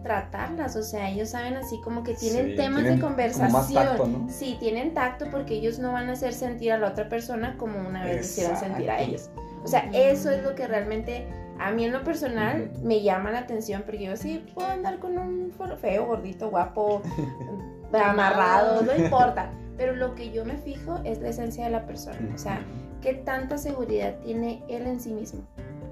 tratarlas, 0.02 0.76
o 0.76 0.82
sea, 0.82 1.10
ellos 1.10 1.30
saben 1.30 1.56
así 1.56 1.80
como 1.80 2.02
que 2.02 2.14
tienen 2.14 2.50
Sí, 2.50 2.56
temas 2.56 2.80
tienen 2.82 3.00
de 3.00 3.04
conversación. 3.04 3.52
más 3.52 3.72
tacto, 3.72 4.06
¿no? 4.06 4.28
Sí, 4.30 4.56
tienen 4.60 4.94
tacto 4.94 5.26
porque 5.30 5.54
ellos 5.54 5.78
no 5.78 5.92
van 5.92 6.08
a 6.08 6.12
hacer 6.12 6.32
sentir 6.34 6.72
a 6.72 6.78
la 6.78 6.88
otra 6.88 7.08
persona 7.08 7.56
como 7.58 7.78
una 7.78 8.04
vez 8.04 8.26
hicieron 8.30 8.56
sentir 8.56 8.90
a 8.90 9.00
ellos. 9.00 9.30
O 9.64 9.68
sea, 9.68 9.90
eso 9.92 10.30
es 10.30 10.42
lo 10.42 10.54
que 10.54 10.66
realmente 10.66 11.26
a 11.58 11.70
mí 11.72 11.84
en 11.84 11.92
lo 11.92 12.04
personal 12.04 12.70
me 12.82 13.02
llama 13.02 13.30
la 13.32 13.40
atención 13.40 13.82
porque 13.84 14.04
yo 14.04 14.16
sí 14.16 14.44
puedo 14.54 14.68
andar 14.68 14.98
con 15.00 15.18
un 15.18 15.50
foro 15.56 15.76
feo, 15.76 16.06
gordito, 16.06 16.50
guapo, 16.50 17.02
amarrado, 17.92 18.82
no 18.82 18.94
importa. 18.96 19.50
Pero 19.76 19.94
lo 19.94 20.14
que 20.14 20.30
yo 20.32 20.44
me 20.44 20.56
fijo 20.56 20.98
es 21.04 21.20
la 21.20 21.28
esencia 21.28 21.64
de 21.64 21.70
la 21.70 21.86
persona. 21.86 22.18
O 22.34 22.38
sea, 22.38 22.60
qué 23.00 23.14
tanta 23.14 23.58
seguridad 23.58 24.16
tiene 24.24 24.62
él 24.68 24.86
en 24.86 24.98
sí 25.00 25.12
mismo. 25.12 25.42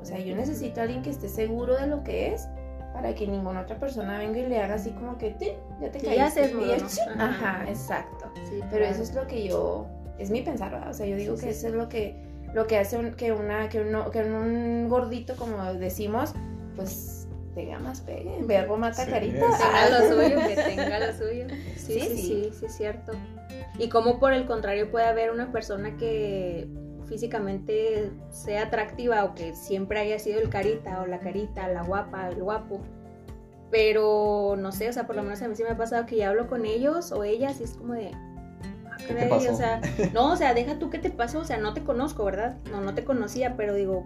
O 0.02 0.04
sea, 0.04 0.18
yo 0.18 0.34
necesito 0.34 0.80
a 0.80 0.84
alguien 0.84 1.02
que 1.02 1.10
esté 1.10 1.28
seguro 1.28 1.76
de 1.76 1.86
lo 1.86 2.02
que 2.02 2.32
es 2.32 2.48
para 2.92 3.14
que 3.14 3.26
ninguna 3.28 3.60
otra 3.60 3.78
persona 3.78 4.18
venga 4.18 4.38
y 4.38 4.46
le 4.46 4.60
haga 4.60 4.74
así 4.74 4.90
como 4.90 5.18
que, 5.18 5.30
"Tin, 5.32 5.52
ya 5.80 5.90
te 5.90 5.98
caíste. 6.00 6.16
ya 6.16 6.30
se 6.30 6.40
y 6.40 6.44
desmoronó. 6.44 6.74
es 6.86 6.94
chin". 6.96 7.20
Ajá. 7.20 7.50
Ajá, 7.60 7.64
exacto. 7.68 8.30
Sí, 8.48 8.58
Pero 8.58 8.68
claro. 8.70 8.84
eso 8.86 9.02
es 9.02 9.14
lo 9.14 9.26
que 9.26 9.46
yo, 9.46 9.86
es 10.18 10.30
mi 10.30 10.42
pensar, 10.42 10.72
¿verdad? 10.72 10.90
O 10.90 10.94
sea, 10.94 11.06
yo 11.06 11.16
digo 11.16 11.36
Sí, 11.36 11.46
que 11.46 11.52
sí, 11.52 11.58
eso 11.58 11.68
es 11.68 11.74
lo 11.74 11.88
que, 11.88 12.16
lo 12.54 12.66
que 12.66 12.78
hace 12.78 12.96
un- 12.96 13.12
que 13.14 13.32
una, 13.32 13.68
que 13.68 13.80
uno, 13.80 14.10
que 14.10 14.20
un 14.22 14.88
gordito, 14.88 15.36
como 15.36 15.62
decimos, 15.74 16.32
pues 16.76 17.26
tenga 17.54 17.78
más 17.78 18.00
pegue. 18.02 18.38
Verbo 18.42 18.76
mata 18.76 19.04
Sí, 19.04 19.10
carita. 19.10 19.40
tenga 19.40 19.88
lo 20.00 20.08
suyo, 20.14 20.36
que 20.46 20.56
tenga 20.62 20.98
lo 21.00 21.12
suyo. 21.12 21.46
Sí, 21.76 21.76
Sí, 21.76 22.00
sí, 22.00 22.08
sí. 22.08 22.16
sí, 22.16 22.50
sí, 22.60 22.66
es 22.66 22.76
cierto. 22.76 23.12
Y 23.78 23.88
como 23.88 24.18
por 24.18 24.32
el 24.32 24.46
contrario 24.46 24.90
puede 24.90 25.06
haber 25.06 25.30
una 25.30 25.52
persona 25.52 25.96
que 25.96 26.66
físicamente 27.06 28.10
sea 28.30 28.64
atractiva 28.64 29.24
o 29.24 29.34
que 29.34 29.54
siempre 29.54 30.00
haya 30.00 30.18
sido 30.18 30.40
el 30.40 30.48
carita 30.48 31.00
o 31.02 31.06
la 31.06 31.20
carita, 31.20 31.68
la 31.68 31.82
guapa, 31.82 32.28
el 32.30 32.42
guapo. 32.42 32.80
Pero 33.70 34.54
no 34.58 34.70
sé, 34.72 34.88
o 34.88 34.92
sea, 34.92 35.06
por 35.06 35.16
lo 35.16 35.22
menos 35.22 35.42
a 35.42 35.48
mí 35.48 35.56
sí 35.56 35.62
me 35.64 35.70
ha 35.70 35.76
pasado 35.76 36.06
que 36.06 36.16
ya 36.16 36.30
hablo 36.30 36.46
con 36.48 36.64
ellos 36.64 37.10
o 37.12 37.24
ellas 37.24 37.60
y 37.60 37.64
es 37.64 37.72
como 37.72 37.94
de... 37.94 38.12
¿Qué 38.98 39.04
te 39.06 39.14
caray, 39.14 39.28
pasó? 39.28 39.52
O 39.52 39.56
sea, 39.56 39.80
no, 40.14 40.32
o 40.32 40.36
sea, 40.36 40.54
deja 40.54 40.78
tú 40.78 40.90
qué 40.90 40.98
te 40.98 41.10
pasó, 41.10 41.40
o 41.40 41.44
sea, 41.44 41.58
no 41.58 41.74
te 41.74 41.82
conozco, 41.84 42.24
¿verdad? 42.24 42.56
No, 42.70 42.80
no 42.80 42.94
te 42.94 43.04
conocía, 43.04 43.56
pero 43.56 43.74
digo, 43.74 44.04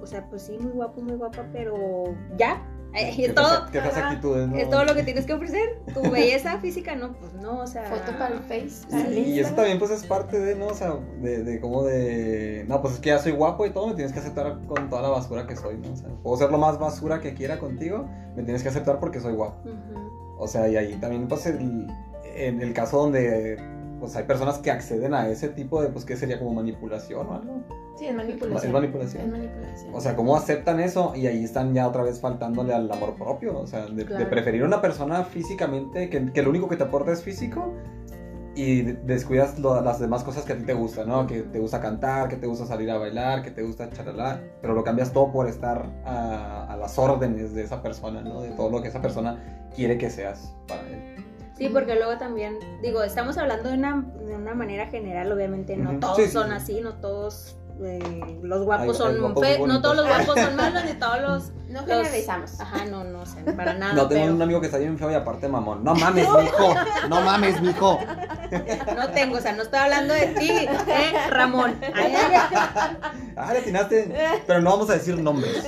o 0.00 0.06
sea, 0.06 0.26
pues 0.28 0.42
sí, 0.42 0.56
muy 0.58 0.72
guapo, 0.72 1.00
muy 1.00 1.16
guapa, 1.16 1.46
pero 1.52 2.14
ya, 2.36 2.62
eh, 2.94 3.12
¿Qué 3.14 3.26
es 3.26 3.34
todo. 3.34 3.66
feas- 3.68 3.70
¿Qué 3.70 3.78
actitudes, 4.00 4.48
no? 4.48 4.56
Es 4.56 4.70
todo 4.70 4.84
lo 4.84 4.94
que 4.94 5.02
tienes 5.02 5.26
que 5.26 5.34
ofrecer. 5.34 5.82
Tu 5.92 6.00
belleza 6.10 6.58
física, 6.62 6.96
no, 6.96 7.12
pues 7.12 7.34
no, 7.34 7.58
o 7.58 7.66
sea. 7.66 7.84
Foto 7.84 8.16
para 8.18 8.34
el 8.34 8.40
Face. 8.40 8.86
Para 8.90 9.10
Y 9.10 9.38
eso 9.40 9.54
también 9.54 9.78
pues 9.78 9.90
es 9.90 10.04
parte 10.06 10.38
de, 10.38 10.54
¿no? 10.54 10.68
O 10.68 10.74
sea, 10.74 10.94
de, 11.20 11.44
de 11.44 11.60
como 11.60 11.84
de... 11.84 12.64
No, 12.66 12.80
pues 12.80 12.94
es 12.94 13.00
que 13.00 13.10
ya 13.10 13.18
soy 13.18 13.32
guapo 13.32 13.66
y 13.66 13.70
todo, 13.70 13.88
me 13.88 13.94
tienes 13.94 14.12
que 14.14 14.20
aceptar 14.20 14.58
con 14.66 14.88
toda 14.88 15.02
la 15.02 15.08
basura 15.10 15.46
que 15.46 15.54
soy, 15.54 15.76
¿no? 15.76 15.92
O 15.92 15.96
sea, 15.96 16.08
puedo 16.22 16.36
ser 16.38 16.50
lo 16.50 16.56
más 16.58 16.78
basura 16.78 17.20
que 17.20 17.34
quiera 17.34 17.58
contigo, 17.58 18.08
me 18.34 18.42
tienes 18.42 18.62
que 18.62 18.70
aceptar 18.70 18.98
porque 19.00 19.20
soy 19.20 19.34
guapo. 19.34 19.68
O 20.38 20.48
sea, 20.48 20.66
y 20.68 20.76
ahí 20.76 20.94
también 20.96 21.28
pues 21.28 21.44
el, 21.44 21.88
en 22.36 22.62
el 22.62 22.72
caso 22.72 22.98
donde 22.98 23.58
pues 23.98 24.14
hay 24.16 24.24
personas 24.24 24.58
que 24.58 24.70
acceden 24.70 25.14
a 25.14 25.28
ese 25.28 25.48
tipo 25.48 25.82
de, 25.82 25.88
pues 25.88 26.04
que 26.04 26.16
sería 26.16 26.38
como 26.38 26.54
manipulación 26.54 27.26
o 27.26 27.34
algo. 27.34 27.60
Sí, 27.96 28.06
es 28.06 28.14
manipulación. 28.14 28.66
Es 28.66 28.72
manipulación. 28.72 29.22
Es 29.24 29.30
manipulación. 29.30 29.94
O 29.94 30.00
sea, 30.00 30.14
cómo 30.16 30.36
aceptan 30.36 30.78
eso 30.80 31.12
y 31.16 31.26
ahí 31.26 31.42
están 31.44 31.74
ya 31.74 31.86
otra 31.88 32.02
vez 32.02 32.20
faltándole 32.20 32.72
al 32.72 32.90
amor 32.90 33.14
propio. 33.16 33.58
O 33.58 33.66
sea, 33.66 33.86
de, 33.86 33.94
de 33.94 34.04
Claro. 34.06 34.30
preferir 34.30 34.62
una 34.62 34.80
persona 34.80 35.24
físicamente, 35.24 36.08
que, 36.08 36.32
que 36.32 36.42
lo 36.42 36.50
único 36.50 36.68
que 36.68 36.76
te 36.76 36.84
aporta 36.84 37.10
es 37.12 37.22
físico 37.22 37.74
y 38.54 38.82
de- 38.82 38.92
descuidas 38.94 39.58
lo- 39.58 39.80
las 39.80 39.98
demás 40.00 40.22
cosas 40.24 40.44
que 40.44 40.52
a 40.52 40.56
ti 40.56 40.64
te 40.64 40.74
gustan, 40.74 41.08
¿no? 41.08 41.26
Que 41.26 41.42
te 41.42 41.58
gusta 41.58 41.80
cantar, 41.80 42.28
que 42.28 42.36
te 42.36 42.46
gusta 42.46 42.66
salir 42.66 42.90
a 42.90 42.98
bailar, 42.98 43.42
que 43.42 43.50
te 43.50 43.62
gusta 43.62 43.88
charlar, 43.90 44.42
pero 44.60 44.74
lo 44.74 44.82
cambias 44.84 45.12
todo 45.12 45.30
por 45.32 45.48
estar 45.48 45.86
a, 46.04 46.66
a 46.72 46.76
las 46.76 46.98
órdenes 46.98 47.54
de 47.54 47.62
esa 47.62 47.82
persona, 47.82 48.20
¿no? 48.22 48.40
De 48.42 48.50
todo 48.50 48.70
lo 48.70 48.80
que 48.82 48.88
esa 48.88 49.00
persona 49.02 49.68
quiere 49.74 49.96
que 49.98 50.08
seas 50.10 50.54
para 50.66 50.82
él. 50.82 51.24
Sí, 51.58 51.68
porque 51.68 51.96
luego 51.96 52.16
también, 52.18 52.58
digo, 52.82 53.02
estamos 53.02 53.36
hablando 53.36 53.68
de 53.68 53.74
una, 53.74 54.04
de 54.26 54.36
una 54.36 54.54
manera 54.54 54.86
general, 54.86 55.30
obviamente, 55.32 55.76
no 55.76 55.98
todos 55.98 56.16
Sí, 56.16 56.26
sí, 56.26 56.30
son 56.30 56.48
sí. 56.50 56.54
así, 56.54 56.80
no 56.80 56.94
todos 56.94 57.56
eh, 57.84 58.38
los 58.42 58.64
guapos 58.64 58.88
Hay- 58.88 58.94
son 58.94 59.14
hay 59.14 59.20
guapos 59.20 59.46
fe- 59.46 59.58
no 59.66 59.80
todos 59.82 59.96
los 59.96 60.06
guapos 60.06 60.34
son 60.40 60.56
malos, 60.56 60.84
ni 60.84 60.92
todos 60.94 61.20
los. 61.20 61.50
No 61.68 61.80
los- 61.80 61.86
generalizamos. 61.86 62.60
Ajá, 62.60 62.84
no, 62.86 63.04
no, 63.04 63.20
o 63.20 63.26
sea, 63.26 63.44
para 63.56 63.74
nada. 63.74 63.92
No, 63.92 64.08
tengo 64.08 64.22
pero 64.22 64.34
un 64.34 64.42
amigo 64.42 64.60
que 64.60 64.66
está 64.66 64.78
bien 64.78 64.98
feo 64.98 65.10
y 65.10 65.14
aparte 65.14 65.48
mamón. 65.48 65.84
No 65.84 65.94
mames, 65.94 66.26
mijo. 66.28 66.74
No 67.08 67.20
mames, 67.20 67.60
mijo. 67.60 67.98
No 68.96 69.08
tengo, 69.10 69.36
o 69.36 69.40
sea, 69.40 69.52
no 69.52 69.62
estoy 69.62 69.78
hablando 69.80 70.14
de 70.14 70.26
ti, 70.28 70.48
¿eh, 70.50 71.12
Ramón? 71.28 71.78
Ay, 71.94 72.14
ay, 72.16 72.34
ay. 72.34 72.96
Ah, 73.36 73.52
le 73.52 73.58
atinaste. 73.60 74.12
Pero 74.46 74.60
no 74.62 74.70
vamos 74.70 74.90
a 74.90 74.94
decir 74.94 75.20
nombres. 75.20 75.62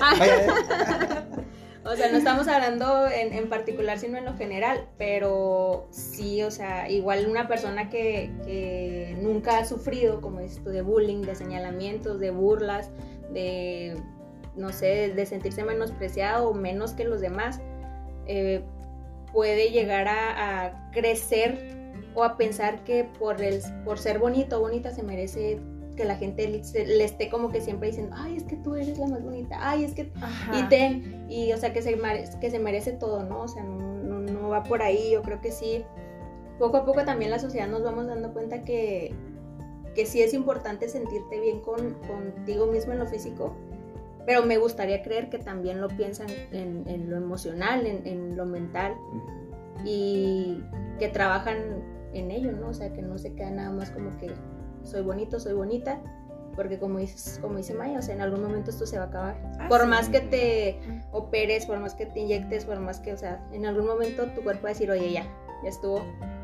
O 1.85 1.97
sea, 1.97 2.11
no 2.11 2.19
estamos 2.19 2.47
hablando 2.47 3.09
en, 3.09 3.33
en 3.33 3.49
particular, 3.49 3.99
sino 3.99 4.19
en 4.19 4.27
lo 4.27 4.37
general, 4.37 4.87
pero 4.99 5.87
sí, 5.91 6.43
o 6.43 6.51
sea, 6.51 6.91
igual 6.91 7.27
una 7.27 7.49
persona 7.49 7.89
que, 7.89 8.31
que 8.45 9.17
nunca 9.19 9.59
ha 9.59 9.65
sufrido, 9.65 10.21
como 10.21 10.41
dices 10.41 10.63
tú, 10.63 10.69
de 10.71 10.83
bullying, 10.83 11.23
de 11.23 11.35
señalamientos, 11.35 12.21
de 12.21 12.31
burlas, 12.31 12.91
de, 13.33 13.97
no 14.57 14.73
sé, 14.73 15.15
de 15.15 15.25
sentirse 15.25 15.65
menospreciado 15.65 16.51
o 16.51 16.55
menos 16.55 16.93
que 16.93 17.05
los 17.05 17.23
demás, 17.23 17.61
eh, 18.27 18.63
puede 19.33 19.71
llegar 19.71 20.07
a, 20.09 20.67
a 20.67 20.91
crecer 20.91 21.81
o 22.15 22.25
a 22.25 22.37
pensar 22.37 22.85
que 22.85 23.05
por, 23.05 23.41
el, 23.41 23.61
por 23.85 23.99
ser 23.99 24.19
bonito 24.19 24.59
o 24.59 24.61
bonita 24.61 24.91
se 24.91 25.03
merece 25.03 25.61
que 26.01 26.07
la 26.07 26.17
gente 26.17 26.49
le, 26.49 27.05
esté 27.05 27.29
como 27.29 27.51
que 27.51 27.61
siempre 27.61 27.89
diciendo, 27.89 28.17
ay, 28.19 28.37
es 28.37 28.45
que 28.45 28.57
tú 28.57 28.75
eres 28.75 28.99
la 28.99 29.07
más 29.07 29.23
bonita, 29.23 29.59
ay, 29.61 29.85
es 29.85 29.93
que... 29.93 30.11
Ajá. 30.21 30.59
Y 30.59 30.69
ten, 30.71 31.27
y 31.29 31.53
o 31.53 31.59
sea, 31.59 31.75
que 31.75 31.83
se, 31.83 31.95
mare- 31.97 32.25
que 32.41 32.51
se 32.51 32.59
merece 32.59 32.93
todo, 32.93 33.23
¿no? 33.25 33.43
O 33.43 33.49
sea, 33.49 33.63
no, 33.63 33.79
no, 33.79 34.21
no 34.21 34.49
va 34.49 34.63
por 34.63 34.81
ahí, 34.81 35.11
yo 35.13 35.21
creo 35.21 35.43
que 35.43 35.53
sí. 35.53 35.85
Poco 36.59 36.79
a 36.79 36.87
poco 36.87 37.05
también 37.05 37.31
la 37.31 37.39
sociedad 37.39 37.69
nos 37.69 37.83
vamos 37.83 38.07
dando 38.07 38.33
cuenta 38.33 38.63
que, 38.63 39.15
que 39.95 40.07
sí 40.07 40.23
es 40.23 40.33
importante 40.33 40.89
sentirte 40.89 41.39
bien 41.39 41.61
con, 41.61 41.95
contigo 42.07 42.67
mismo 42.67 42.93
en 42.95 43.01
lo 43.01 43.07
físico, 43.07 43.55
pero 44.25 44.47
me 44.47 44.57
gustaría 44.57 45.03
creer 45.03 45.29
que 45.29 45.39
también 45.39 45.83
lo 45.83 45.89
piensan 45.89 46.29
en, 46.51 46.85
en 46.87 47.11
lo 47.11 47.17
emocional, 47.19 47.87
en, 47.87 48.07
en 48.07 48.37
lo 48.39 48.47
mental 48.47 48.95
y 49.85 50.63
que 50.99 51.09
trabajan 51.09 51.59
en 52.15 52.31
ello, 52.31 52.53
¿no? 52.53 52.69
O 52.69 52.75
sea, 52.75 52.91
que 52.93 53.03
no 53.03 53.19
se 53.19 53.35
queda 53.35 53.51
nada 53.51 53.71
más 53.71 53.91
como 53.91 54.17
que 54.19 54.31
soy 54.85 55.03
bonito, 55.03 55.39
soy 55.41 55.53
bonita, 55.55 56.01
porque 56.57 56.79
como 56.79 56.99
dices, 56.99 57.39
como 57.41 57.57
dice 57.57 57.75
Maya, 57.75 57.99
o 57.99 58.03
sea, 58.03 58.15
en 58.15 58.21
algún 58.23 58.43
momento 58.43 58.71
esto 58.71 58.87
se 58.87 58.99
va 58.99 59.05
a 59.05 59.07
acabar. 59.09 59.37
Ah, 59.59 59.69
por 59.69 59.83
sí. 59.83 59.87
más 59.87 60.09
que 60.09 60.21
te 60.21 60.81
operes, 61.13 61.67
por 61.67 61.79
más 61.79 61.95
que 61.95 62.07
te 62.07 62.21
inyectes, 62.21 62.65
por 62.65 62.79
más 62.81 63.01
que, 63.01 63.13
o 63.13 63.17
sea, 63.17 63.45
en 63.53 63.67
algún 63.67 63.87
momento 63.87 64.27
tu 64.35 64.43
cuerpo 64.43 64.65
va 64.65 64.71
a 64.71 64.73
decir, 64.73 64.91
oye, 64.91 65.13
ya, 65.13 65.25
ya 65.63 65.69
estuvo. 65.69 66.03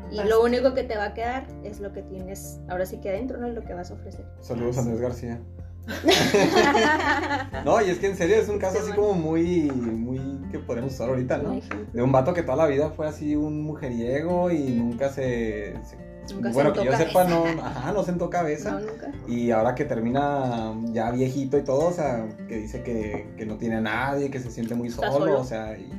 Y 0.09 0.17
Basta. 0.17 0.29
lo 0.29 0.41
único 0.43 0.73
que 0.73 0.83
te 0.83 0.95
va 0.95 1.05
a 1.05 1.13
quedar 1.13 1.45
es 1.63 1.81
lo 1.81 1.91
que 1.91 2.01
tienes 2.01 2.61
ahora 2.69 2.85
sí 2.85 2.97
que 2.99 3.09
adentro, 3.09 3.37
¿no? 3.37 3.49
Y 3.49 3.51
lo 3.51 3.63
que 3.63 3.73
vas 3.73 3.91
a 3.91 3.95
ofrecer. 3.95 4.25
Saludos 4.39 4.77
a 4.77 4.81
Andrés 4.81 5.01
García. 5.01 5.41
No, 7.65 7.81
y 7.81 7.89
es 7.89 7.99
que 7.99 8.07
en 8.07 8.15
serio 8.17 8.35
es 8.37 8.49
un 8.49 8.59
caso 8.59 8.75
Sí, 8.77 8.83
así 8.83 8.91
como 8.93 9.13
muy, 9.13 9.71
muy 9.71 10.19
que 10.51 10.59
podemos 10.59 10.93
usar 10.93 11.09
ahorita, 11.09 11.37
¿no? 11.37 11.59
De 11.93 12.01
un 12.01 12.11
vato 12.11 12.33
que 12.33 12.43
toda 12.43 12.57
la 12.57 12.67
vida 12.67 12.89
fue 12.91 13.07
así 13.07 13.35
un 13.35 13.61
mujeriego 13.61 14.51
y 14.51 14.69
nunca 14.71 15.09
se... 15.09 15.73
se- 15.83 16.06
Nunca 16.33 16.51
bueno, 16.51 16.73
que 16.73 16.85
yo 16.85 16.95
sepa, 16.95 17.23
no, 17.25 17.45
ajá, 17.45 17.91
no 17.91 18.03
sentó 18.03 18.29
cabeza. 18.29 18.71
No, 18.71 18.79
nunca. 18.81 19.11
Y 19.27 19.51
ahora 19.51 19.75
que 19.75 19.85
termina 19.85 20.73
ya 20.91 21.11
viejito 21.11 21.57
y 21.57 21.63
todo, 21.63 21.87
o 21.87 21.93
sea, 21.93 22.27
que 22.47 22.57
dice 22.57 22.83
que, 22.83 23.27
que 23.37 23.45
no 23.45 23.57
tiene 23.57 23.75
a 23.75 23.81
nadie, 23.81 24.29
que 24.29 24.39
se 24.39 24.51
siente 24.51 24.75
muy 24.75 24.89
solo, 24.89 25.11
solo. 25.11 25.39
o 25.39 25.43
sea, 25.43 25.77
y 25.77 25.91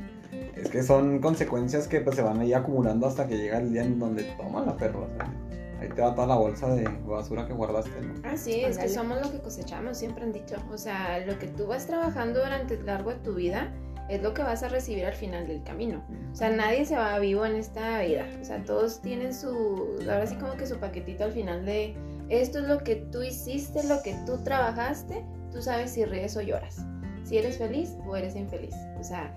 es 0.55 0.69
que 0.69 0.83
son 0.83 1.19
consecuencias 1.19 1.87
que 1.87 2.01
pues 2.01 2.15
se 2.15 2.21
van 2.21 2.39
ahí 2.39 2.53
acumulando 2.53 3.07
hasta 3.07 3.27
que 3.27 3.37
llega 3.37 3.59
el 3.59 3.71
día 3.71 3.83
en 3.83 3.99
donde 3.99 4.23
toman 4.37 4.65
la 4.65 4.75
perra, 4.75 4.99
o 4.99 5.07
sea, 5.15 5.31
ahí 5.79 5.89
te 5.89 6.01
va 6.01 6.13
toda 6.13 6.27
la 6.27 6.35
bolsa 6.35 6.67
de 6.73 6.87
basura 7.05 7.47
que 7.47 7.53
guardaste, 7.53 8.01
¿no? 8.01 8.13
Ah, 8.23 8.35
sí, 8.35 8.61
es 8.61 8.77
que 8.77 8.89
somos 8.89 9.21
lo 9.21 9.31
que 9.31 9.39
cosechamos, 9.39 9.97
siempre 9.97 10.23
han 10.23 10.33
dicho. 10.33 10.55
O 10.71 10.77
sea, 10.77 11.25
lo 11.25 11.39
que 11.39 11.47
tú 11.47 11.67
vas 11.67 11.87
trabajando 11.87 12.39
durante 12.39 12.75
el 12.75 12.85
largo 12.85 13.11
de 13.11 13.17
tu 13.17 13.35
vida 13.35 13.71
es 14.09 14.21
lo 14.23 14.33
que 14.33 14.41
vas 14.41 14.63
a 14.63 14.69
recibir 14.69 15.05
al 15.05 15.13
final 15.13 15.47
del 15.47 15.63
camino. 15.63 16.03
O 16.31 16.35
sea, 16.35 16.49
nadie 16.49 16.85
se 16.85 16.95
va 16.95 17.17
vivo 17.19 17.45
en 17.45 17.55
esta 17.55 18.01
vida. 18.01 18.25
O 18.41 18.43
sea, 18.43 18.63
todos 18.63 19.01
tienen 19.01 19.33
su, 19.33 19.99
ahora 20.01 20.25
sí 20.25 20.35
como 20.35 20.57
que 20.57 20.65
su 20.65 20.77
paquetito 20.79 21.23
al 21.23 21.31
final 21.31 21.65
de 21.65 21.95
esto 22.29 22.59
es 22.59 22.67
lo 22.67 22.79
que 22.79 22.95
tú 22.95 23.21
hiciste, 23.21 23.83
lo 23.83 24.01
que 24.03 24.15
tú 24.25 24.43
trabajaste, 24.43 25.23
tú 25.51 25.61
sabes 25.61 25.91
si 25.91 26.05
ríes 26.05 26.35
o 26.37 26.41
lloras. 26.41 26.85
Si 27.23 27.37
eres 27.37 27.57
feliz 27.57 27.95
o 28.07 28.15
eres 28.15 28.35
infeliz. 28.35 28.75
O 28.99 29.03
sea, 29.03 29.33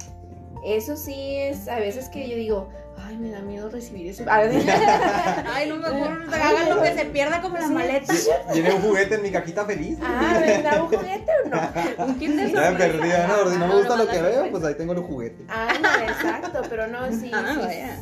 eso 0.64 0.96
sí 0.96 1.36
es 1.36 1.68
a 1.68 1.76
veces 1.76 2.08
que 2.08 2.28
yo 2.28 2.36
digo, 2.36 2.68
ay, 3.04 3.16
me 3.16 3.30
da 3.30 3.40
miedo 3.40 3.68
recibir 3.68 4.08
ese... 4.08 4.24
Ay, 4.28 5.68
no 5.68 5.76
me 5.76 5.86
acuerdo. 5.88 6.24
Ay, 6.32 6.40
Hagan 6.40 6.68
lo 6.68 6.74
no. 6.76 6.82
que 6.82 6.94
se 6.94 7.04
pierda 7.06 7.40
como 7.42 7.56
la 7.58 7.66
maleta. 7.68 8.12
Tiene 8.52 8.72
un 8.74 8.80
juguete 8.82 9.16
en 9.16 9.22
mi 9.22 9.30
cajita 9.32 9.64
feliz. 9.64 9.98
Ah, 10.02 10.36
¿me 10.40 10.62
da 10.62 10.82
un 10.82 10.88
juguete 10.88 11.26
o 11.44 11.48
no? 11.48 12.04
Un 12.06 12.18
kit 12.18 12.30
de 12.30 12.42
sorpresa. 12.50 12.76
perdí, 12.78 13.08
¿no? 13.08 13.50
Si 13.50 13.58
no 13.58 13.66
me 13.66 13.72
Ah, 13.72 13.76
gusta 13.76 13.96
lo 13.96 14.06
que 14.08 14.22
veo, 14.22 14.50
pues 14.50 14.64
ahí 14.64 14.74
tengo 14.74 14.94
los 14.94 15.04
juguetes. 15.04 15.46
Ah, 15.48 15.68
no, 15.80 15.88
exacto, 16.04 16.62
pero 16.68 16.86
no, 16.86 17.10
sí. 17.10 17.30
Ah, 17.34 17.56
vaya. 17.58 17.98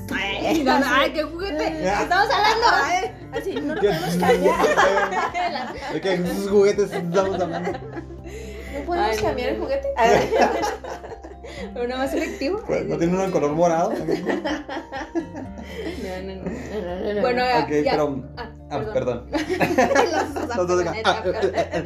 Ay, 0.95 1.13
qué 1.13 1.23
juguete. 1.23 1.85
Estamos 1.85 2.29
hablando. 2.31 2.67
Así, 3.39 3.55
no 3.55 3.75
lo 3.75 3.81
¿Qué? 3.81 3.89
podemos 3.89 4.17
cambiar. 4.17 4.67
¿De 5.95 6.01
qué 6.01 6.15
esos 6.15 6.51
juguetes 6.51 6.93
estamos 6.93 7.41
hablando? 7.41 7.71
No 7.73 8.81
podemos 8.87 9.17
cambiar 9.21 9.49
el 9.51 9.61
juguete. 9.61 9.89
Uno 11.85 11.97
más 11.97 12.11
selectivo. 12.11 12.63
Pues, 12.67 12.87
¿No 12.87 12.97
tiene 12.97 13.15
uno 13.15 13.25
en 13.25 13.31
color 13.31 13.53
morado? 13.53 13.91
No, 13.93 13.99
no, 13.99 14.05
no. 14.05 14.15
No, 16.03 16.23
no, 16.23 17.05
no, 17.05 17.15
no. 17.15 17.21
Bueno, 17.21 17.43
Ok, 17.63 17.71
ya. 17.85 17.93
pero... 17.93 18.25
Ah, 18.37 18.51
Ah, 18.71 18.85
perdón. 18.93 19.27
acá. 20.89 21.25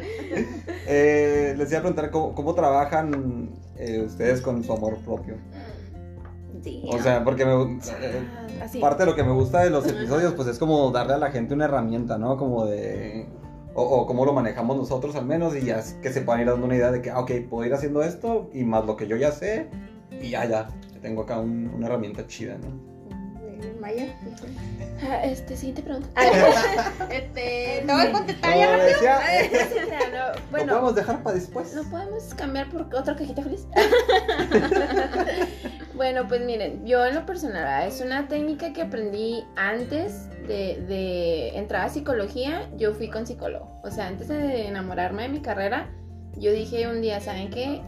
Eh, 0.87 1.55
les 1.57 1.69
iba 1.71 1.79
a 1.79 1.81
preguntar 1.81 2.11
cómo, 2.11 2.35
cómo 2.35 2.53
trabajan 2.53 3.49
eh, 3.75 4.03
ustedes 4.05 4.39
con 4.39 4.63
su 4.63 4.71
amor 4.71 4.97
propio. 4.99 5.35
O 6.91 6.99
sea, 7.01 7.23
porque 7.23 7.43
me, 7.43 7.53
eh, 7.53 8.27
Ah, 8.61 8.67
parte 8.79 9.03
de 9.03 9.09
lo 9.09 9.15
que 9.15 9.23
me 9.23 9.31
gusta 9.31 9.63
de 9.63 9.71
los 9.71 9.87
episodios, 9.87 10.33
pues 10.33 10.47
es 10.47 10.59
como 10.59 10.91
darle 10.91 11.13
a 11.13 11.17
la 11.17 11.31
gente 11.31 11.55
una 11.55 11.65
herramienta, 11.65 12.17
¿no? 12.19 12.37
Como 12.37 12.65
de. 12.65 13.27
O, 13.75 13.83
o 13.83 14.07
cómo 14.07 14.25
lo 14.25 14.33
manejamos 14.33 14.77
nosotros 14.77 15.15
al 15.15 15.25
menos, 15.25 15.55
y 15.55 15.65
ya 15.65 15.79
es 15.79 15.93
que 16.01 16.11
se 16.11 16.21
puedan 16.21 16.41
ir 16.41 16.47
dando 16.47 16.65
una 16.65 16.75
idea 16.75 16.91
de 16.91 17.01
que, 17.01 17.09
ah, 17.11 17.19
ok, 17.19 17.31
puedo 17.49 17.65
ir 17.65 17.73
haciendo 17.73 18.01
esto, 18.03 18.49
y 18.53 18.63
más 18.63 18.85
lo 18.85 18.95
que 18.95 19.07
yo 19.07 19.17
ya 19.17 19.31
sé, 19.31 19.67
y 20.21 20.29
ya, 20.31 20.45
ya, 20.45 20.69
tengo 21.01 21.23
acá 21.23 21.39
un- 21.39 21.71
una 21.75 21.87
herramienta 21.87 22.25
chida, 22.25 22.57
¿no? 22.57 22.95
Maya. 23.81 24.15
Ah, 25.03 25.23
Este, 25.25 25.55
siguiente 25.57 25.81
pregunta. 25.83 26.07
Este, 27.11 27.83
te 27.85 27.93
voy 27.93 28.01
a 28.07 28.11
contestar 28.11 28.57
ya 28.57 28.67
rápido. 28.77 28.87
decía, 28.87 29.19
No, 30.11 30.33
¿Lo 30.33 30.39
bueno, 30.51 30.67
podemos 30.73 30.95
dejar 30.95 31.23
para 31.23 31.35
después? 31.35 31.73
¿no 31.75 31.83
podemos 31.83 32.33
cambiar 32.35 32.69
por 32.69 32.81
otra 32.95 33.15
cajita 33.15 33.43
feliz? 33.43 33.67
bueno, 35.95 36.27
pues 36.27 36.41
miren, 36.41 36.85
yo 36.85 37.05
en 37.05 37.15
lo 37.15 37.25
personal, 37.25 37.63
¿verdad? 37.63 37.87
es 37.87 38.01
una 38.01 38.27
técnica 38.27 38.73
que 38.73 38.81
aprendí 38.83 39.43
antes 39.55 40.27
de, 40.47 40.81
de 40.87 41.57
entrar 41.57 41.85
a 41.85 41.89
psicología, 41.89 42.69
yo 42.77 42.93
fui 42.93 43.09
con 43.09 43.25
psicólogo. 43.27 43.79
O 43.83 43.91
sea, 43.91 44.07
antes 44.07 44.27
de 44.27 44.67
enamorarme 44.67 45.23
de 45.23 45.29
mi 45.29 45.39
carrera, 45.41 45.89
yo 46.37 46.51
dije 46.51 46.87
un 46.87 47.01
día, 47.01 47.19
¿saben 47.19 47.49
qué? 47.49 47.81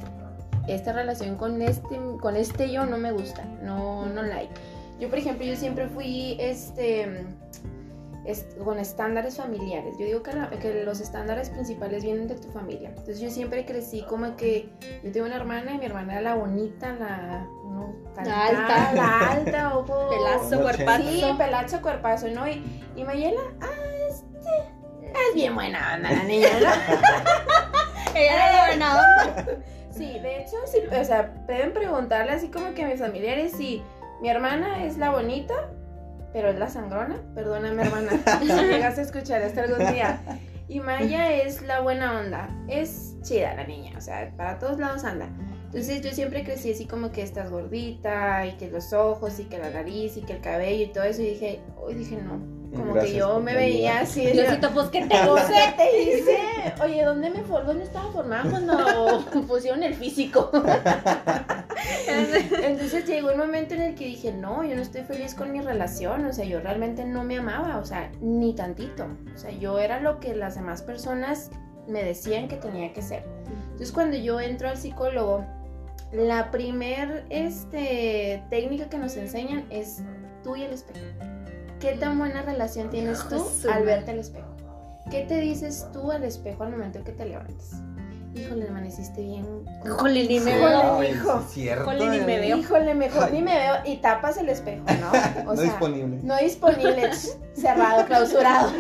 Esta 0.68 0.92
relación 0.94 1.36
con 1.38 1.62
este, 1.62 2.00
con 2.22 2.36
este 2.36 2.72
yo 2.72 2.86
no 2.86 2.98
me 2.98 3.12
gusta, 3.12 3.44
no, 3.64 4.06
no 4.08 4.22
like. 4.24 4.54
Yo, 5.00 5.10
por 5.10 5.18
ejemplo, 5.20 5.46
yo 5.46 5.56
siempre 5.56 5.88
fui 5.88 6.36
este, 6.40 7.26
est- 8.26 8.58
con 8.58 8.78
estándares 8.80 9.38
familiares. 9.38 9.96
Yo 10.00 10.06
digo 10.06 10.24
que, 10.24 10.34
la- 10.34 10.50
que 10.50 10.84
los 10.84 11.00
estándares 11.00 11.50
principales 11.50 12.04
vienen 12.04 12.28
de 12.28 12.36
tu 12.36 12.50
familia. 12.50 12.90
Entonces 12.90 13.20
yo 13.22 13.30
siempre 13.30 13.66
crecí 13.66 14.02
como 14.10 14.36
que 14.36 14.70
yo 15.04 15.12
tengo 15.12 15.26
una 15.28 15.36
hermana 15.38 15.74
y 15.74 15.78
mi 15.78 15.86
hermana 15.86 16.14
era 16.14 16.22
la 16.22 16.36
bonita, 16.36 16.94
la, 16.96 17.48
no, 17.68 17.96
La 18.24 18.46
alta. 18.48 18.92
la 18.96 19.32
alta, 19.32 19.78
ojo. 19.78 20.10
Pelazo, 20.10 20.62
cuerpazo. 20.62 21.04
Sí, 21.04 21.24
pelazo, 21.38 21.82
cuerpazo, 21.82 22.28
¿no? 22.30 22.48
Y, 22.48 22.64
y 22.96 23.04
Mayela, 23.04 23.42
ah, 23.62 23.68
este, 24.10 24.50
es 25.14 25.36
bien 25.36 25.56
buena 25.56 25.96
onda 25.96 26.12
la 26.12 26.24
niña, 26.24 26.48
¿no? 26.60 26.70
Ella 28.16 28.34
era 28.36 28.52
la 28.52 28.68
buena 28.68 28.92
onda. 28.92 29.46
Sí, 29.98 30.20
de 30.20 30.42
hecho, 30.44 30.56
sí, 30.68 30.78
o 30.96 31.04
sea, 31.04 31.34
pueden 31.48 31.74
preguntarle 31.74 32.32
así 32.32 32.50
como 32.50 32.76
que 32.76 32.84
a 32.84 32.88
mis 32.88 33.00
familiares 33.00 33.54
si 33.54 33.82
mi 34.22 34.30
hermana 34.30 34.86
es 34.86 35.00
la 35.00 35.10
bonita, 35.10 35.56
pero 36.34 36.50
es 36.50 36.60
la 36.60 36.70
sangrona. 36.70 37.16
Perdóname, 37.34 37.82
hermana, 37.82 38.12
si 38.40 38.46
llegas 38.46 39.00
a 39.00 39.02
escuchar 39.02 39.42
esto 39.42 39.62
algún 39.62 39.92
día. 39.92 40.20
Y 40.68 40.82
Maya 40.82 41.32
es 41.32 41.64
la 41.64 41.80
buena 41.80 42.20
onda. 42.20 42.48
Es 42.68 43.16
chida 43.24 43.56
la 43.56 43.64
niña, 43.64 43.98
o 43.98 44.02
sea, 44.02 44.32
para 44.38 44.60
todos 44.60 44.78
lados 44.78 45.04
anda. 45.04 45.30
Entonces 45.68 46.02
yo 46.02 46.12
siempre 46.12 46.44
crecí 46.44 46.72
así 46.72 46.86
como 46.86 47.12
que 47.12 47.22
estás 47.22 47.52
gordita 47.52 48.46
y 48.46 48.54
que 48.54 48.70
los 48.70 48.94
ojos 48.94 49.40
y 49.40 49.46
que 49.46 49.58
la 49.58 49.70
nariz 49.70 50.18
y 50.18 50.22
que 50.22 50.34
el 50.34 50.42
cabello 50.42 50.84
y 50.86 50.88
todo 50.88 51.04
eso. 51.04 51.22
Y 51.22 51.32
dije, 51.32 51.60
hoy 51.78 51.94
dije 51.96 52.18
no. 52.18 52.40
Como 52.76 52.94
Gracias 52.94 53.14
que 53.14 53.20
yo 53.20 53.40
me 53.40 53.54
veía 53.54 54.00
ayuda. 54.00 54.04
así. 54.04 54.26
Diosito, 54.28 54.70
pues, 54.74 54.90
¿qué 54.90 55.02
te 55.02 55.08
¿Qué 55.08 55.26
gusta? 55.26 55.76
te 55.78 56.02
hice? 56.02 56.38
Oye, 56.84 57.04
¿dónde 57.04 57.30
me 57.30 57.42
for 57.44 57.66
dónde 57.66 57.86
estaba 57.86 58.12
formada 58.12 58.50
cuando 58.50 59.26
pusieron 59.48 59.84
el 59.84 59.94
físico? 59.94 60.52
Entonces 62.64 63.06
llegó 63.06 63.32
un 63.32 63.38
momento 63.38 63.74
en 63.74 63.82
el 63.82 63.96
que 63.96 64.06
dije, 64.06 64.34
no, 64.34 64.64
yo 64.64 64.76
no 64.76 64.82
estoy 64.82 65.04
feliz 65.04 65.34
con 65.34 65.52
mi 65.52 65.62
relación, 65.62 66.26
o 66.26 66.34
sea, 66.34 66.46
yo 66.46 66.60
realmente 66.60 67.06
no 67.06 67.24
me 67.24 67.38
amaba, 67.38 67.78
o 67.78 67.86
sea, 67.86 68.12
ni 68.22 68.54
tantito. 68.54 69.08
O 69.34 69.38
sea, 69.38 69.52
yo 69.52 69.80
era 69.80 70.00
lo 70.00 70.20
que 70.20 70.36
las 70.36 70.56
demás 70.56 70.82
personas 70.82 71.52
me 71.88 72.04
decían 72.04 72.48
que 72.48 72.58
tenía 72.58 72.92
que 72.94 73.02
ser. 73.02 73.24
Entonces 73.64 73.92
cuando 73.92 74.18
yo 74.18 74.40
entro 74.42 74.68
al 74.68 74.78
psicólogo, 74.78 75.46
la 76.12 76.52
primer 76.52 77.26
este, 77.30 78.44
técnica 78.50 78.90
que 78.90 78.98
nos 78.98 79.16
enseñan 79.18 79.66
es 79.70 80.02
tú 80.44 80.56
y 80.56 80.64
el 80.64 80.74
espejo. 80.74 81.06
¿Qué 81.80 81.94
tan 81.94 82.18
buena 82.18 82.42
relación 82.42 82.90
tienes 82.90 83.28
tú 83.28 83.46
al 83.72 83.84
verte 83.84 84.12
al 84.12 84.20
espejo? 84.20 84.48
¿Qué 85.12 85.24
te 85.24 85.40
dices 85.40 85.88
tú 85.94 86.12
al 86.12 86.24
espejo 86.24 86.64
al 86.64 86.72
momento 86.72 87.04
que 87.04 87.12
te 87.12 87.26
levantas? 87.26 87.82
Híjole, 88.34 88.68
amaneciste 88.68 89.22
bien. 89.22 89.46
Híjole, 89.84 90.28
ni 90.28 90.40
me 90.40 90.56
veo. 90.58 91.04
Híjole, 91.04 92.10
ni 92.10 92.20
me 92.20 92.40
veo. 92.40 92.58
Híjole, 92.58 92.94
mejor 92.94 93.32
ni 93.32 93.42
me 93.42 93.56
veo. 93.56 93.76
Y 93.86 93.98
tapas 93.98 94.38
el 94.38 94.50
espejo, 94.50 94.84
¿no? 95.00 95.12
O 95.50 95.52
no 95.52 95.56
sea, 95.56 95.64
disponible. 95.64 96.20
no 96.22 96.38
disponible, 96.38 97.10
cerrado, 97.54 98.06
clausurado. 98.06 98.72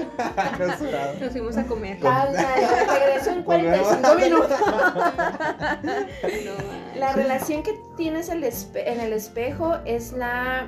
Clausurado. 0.57 1.13
Nos 1.19 1.31
fuimos 1.31 1.57
a 1.57 1.63
comer. 1.63 1.97
Ándale, 2.05 2.67
regreso 2.99 3.31
en 3.31 3.43
45 3.43 4.01
Volvemos. 4.01 4.17
minutos. 4.21 4.57
No, 6.47 6.76
La 6.97 7.13
relación 7.13 7.63
que 7.63 7.79
tienes 7.95 8.29
el 8.29 8.43
en 8.43 8.99
el 8.99 9.13
espejo 9.13 9.75
es 9.86 10.13
la, 10.13 10.67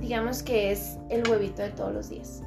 digamos 0.00 0.42
que 0.42 0.72
es 0.72 0.98
el 1.10 1.28
huevito 1.28 1.62
de 1.62 1.70
todos 1.70 1.92
los 1.92 2.10
días. 2.10 2.42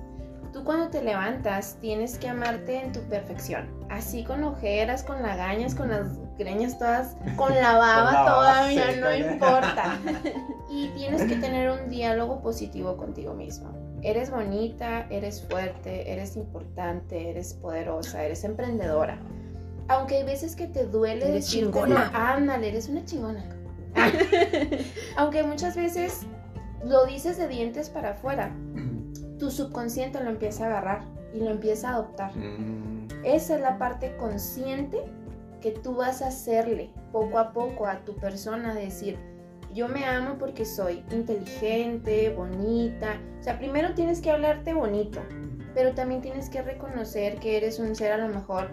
Tú 0.51 0.63
cuando 0.63 0.89
te 0.89 1.03
levantas 1.03 1.77
tienes 1.79 2.17
que 2.17 2.27
amarte 2.27 2.79
en 2.79 2.91
tu 2.91 3.01
perfección, 3.01 3.69
así 3.89 4.23
con 4.23 4.43
ojeras, 4.43 5.03
con 5.03 5.21
lagañas, 5.21 5.75
con 5.75 5.89
las 5.89 6.07
greñas 6.37 6.79
todas, 6.79 7.15
con 7.35 7.53
la 7.53 7.73
baba 7.77 8.05
Con 8.05 8.13
la 8.13 8.23
baba 8.23 8.25
todavía, 8.25 8.91
seca, 8.91 9.01
no 9.01 9.15
importa. 9.15 9.99
Y 10.69 10.89
tienes 10.89 11.23
que 11.23 11.37
tener 11.37 11.71
un 11.71 11.89
diálogo 11.89 12.41
positivo 12.41 12.97
contigo 12.97 13.33
mismo. 13.33 13.71
Eres 14.01 14.29
bonita, 14.29 15.07
eres 15.09 15.41
fuerte, 15.49 16.11
eres 16.11 16.35
importante, 16.35 17.29
eres 17.29 17.53
poderosa, 17.53 18.23
eres 18.23 18.43
emprendedora. 18.43 19.17
Aunque 19.89 20.17
hay 20.17 20.23
veces 20.23 20.55
que 20.55 20.67
te 20.67 20.85
duele 20.85 21.29
Eres 21.29 21.47
chingona. 21.49 22.11
ándale, 22.13 22.69
eres 22.69 22.89
una 22.89 23.05
chingona. 23.05 23.43
Aunque 25.17 25.43
muchas 25.43 25.75
veces 25.75 26.21
lo 26.85 27.05
dices 27.05 27.37
de 27.37 27.47
dientes 27.47 27.89
para 27.89 28.11
afuera, 28.11 28.51
tu 29.39 29.49
subconsciente 29.51 30.23
lo 30.23 30.29
empieza 30.29 30.65
a 30.65 30.67
agarrar 30.67 31.01
y 31.33 31.39
lo 31.39 31.49
empieza 31.51 31.89
a 31.89 31.93
adoptar. 31.93 32.35
Mm, 32.35 33.07
Esa 33.23 33.55
es 33.55 33.61
la 33.61 33.77
parte 33.77 34.15
consciente 34.17 34.99
que 35.61 35.71
tú 35.71 35.95
vas 35.95 36.21
a 36.21 36.27
hacerle 36.27 36.91
poco 37.11 37.39
a 37.39 37.51
poco 37.51 37.87
a 37.87 37.99
tu 38.05 38.15
persona, 38.15 38.73
decir, 38.73 39.17
yo 39.73 39.87
me 39.87 40.05
amo 40.05 40.35
porque 40.37 40.65
soy 40.65 41.03
inteligente, 41.11 42.29
bonita. 42.29 43.17
O 43.39 43.43
sea, 43.43 43.57
primero 43.57 43.93
tienes 43.93 44.21
que 44.21 44.31
hablarte 44.31 44.73
bonito, 44.73 45.19
pero 45.73 45.93
también 45.93 46.21
tienes 46.21 46.49
que 46.49 46.61
reconocer 46.61 47.37
que 47.39 47.57
eres 47.57 47.79
un 47.79 47.95
ser 47.95 48.11
a 48.11 48.17
lo 48.17 48.27
mejor, 48.27 48.69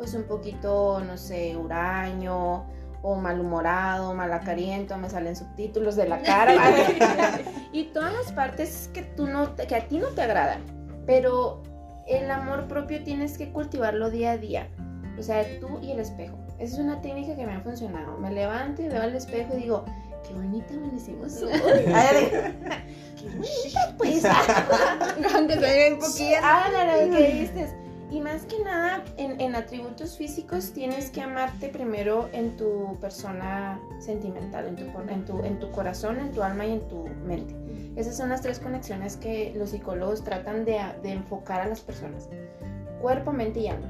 pues 0.00 0.14
un 0.14 0.22
poquito, 0.22 1.02
no 1.06 1.18
sé, 1.18 1.54
huraño 1.58 2.64
o 3.02 3.16
malhumorado, 3.16 4.14
malacariento, 4.14 4.96
me 4.96 5.10
salen 5.10 5.36
subtítulos 5.36 5.94
de 5.94 6.08
la 6.08 6.22
cara. 6.22 6.54
y 7.72 7.84
todas 7.92 8.14
las 8.14 8.32
partes 8.32 8.88
que, 8.94 9.02
tú 9.02 9.26
no, 9.26 9.54
que 9.56 9.76
a 9.76 9.88
ti 9.88 9.98
no 9.98 10.08
te 10.08 10.22
agradan. 10.22 10.62
Pero 11.04 11.62
el 12.08 12.30
amor 12.30 12.66
propio 12.66 13.04
tienes 13.04 13.36
que 13.36 13.52
cultivarlo 13.52 14.08
día 14.08 14.30
a 14.30 14.38
día. 14.38 14.68
O 15.18 15.22
sea, 15.22 15.44
tú 15.60 15.78
y 15.82 15.90
el 15.90 16.00
espejo. 16.00 16.38
Esa 16.58 16.76
es 16.76 16.78
una 16.78 17.02
técnica 17.02 17.36
que 17.36 17.44
me 17.44 17.52
ha 17.52 17.60
funcionado. 17.60 18.16
Me 18.16 18.32
levanto 18.32 18.80
y 18.80 18.88
veo 18.88 19.02
al 19.02 19.14
espejo 19.14 19.52
y 19.54 19.64
digo, 19.64 19.84
qué 20.26 20.32
bonita 20.32 20.72
amanecimos 20.72 21.42
hoy. 21.42 21.52
Qué 23.20 23.28
bonita 23.28 23.94
pues. 23.98 24.24
Aunque 25.34 25.60
se 25.60 25.92
un 25.92 25.98
poquillo. 25.98 26.36
Ándale, 26.42 27.06
lo 27.06 27.16
que 27.18 27.32
dices. 27.32 27.74
Y 28.10 28.20
más 28.20 28.44
que 28.44 28.58
nada, 28.64 29.04
en, 29.18 29.40
en 29.40 29.54
atributos 29.54 30.16
físicos 30.16 30.72
tienes 30.72 31.10
que 31.10 31.22
amarte 31.22 31.68
primero 31.68 32.28
en 32.32 32.56
tu 32.56 32.98
persona 33.00 33.80
sentimental, 34.00 34.66
en 34.66 34.76
tu, 34.76 34.84
en, 35.08 35.24
tu, 35.24 35.44
en 35.44 35.58
tu 35.60 35.70
corazón, 35.70 36.18
en 36.18 36.32
tu 36.32 36.42
alma 36.42 36.66
y 36.66 36.72
en 36.72 36.88
tu 36.88 37.04
mente. 37.24 37.54
Esas 37.94 38.16
son 38.16 38.30
las 38.30 38.42
tres 38.42 38.58
conexiones 38.58 39.16
que 39.16 39.54
los 39.56 39.70
psicólogos 39.70 40.24
tratan 40.24 40.64
de, 40.64 40.80
de 41.02 41.12
enfocar 41.12 41.60
a 41.60 41.66
las 41.66 41.80
personas. 41.80 42.28
Cuerpo, 43.00 43.32
mente 43.32 43.60
y 43.60 43.68
alma. 43.68 43.88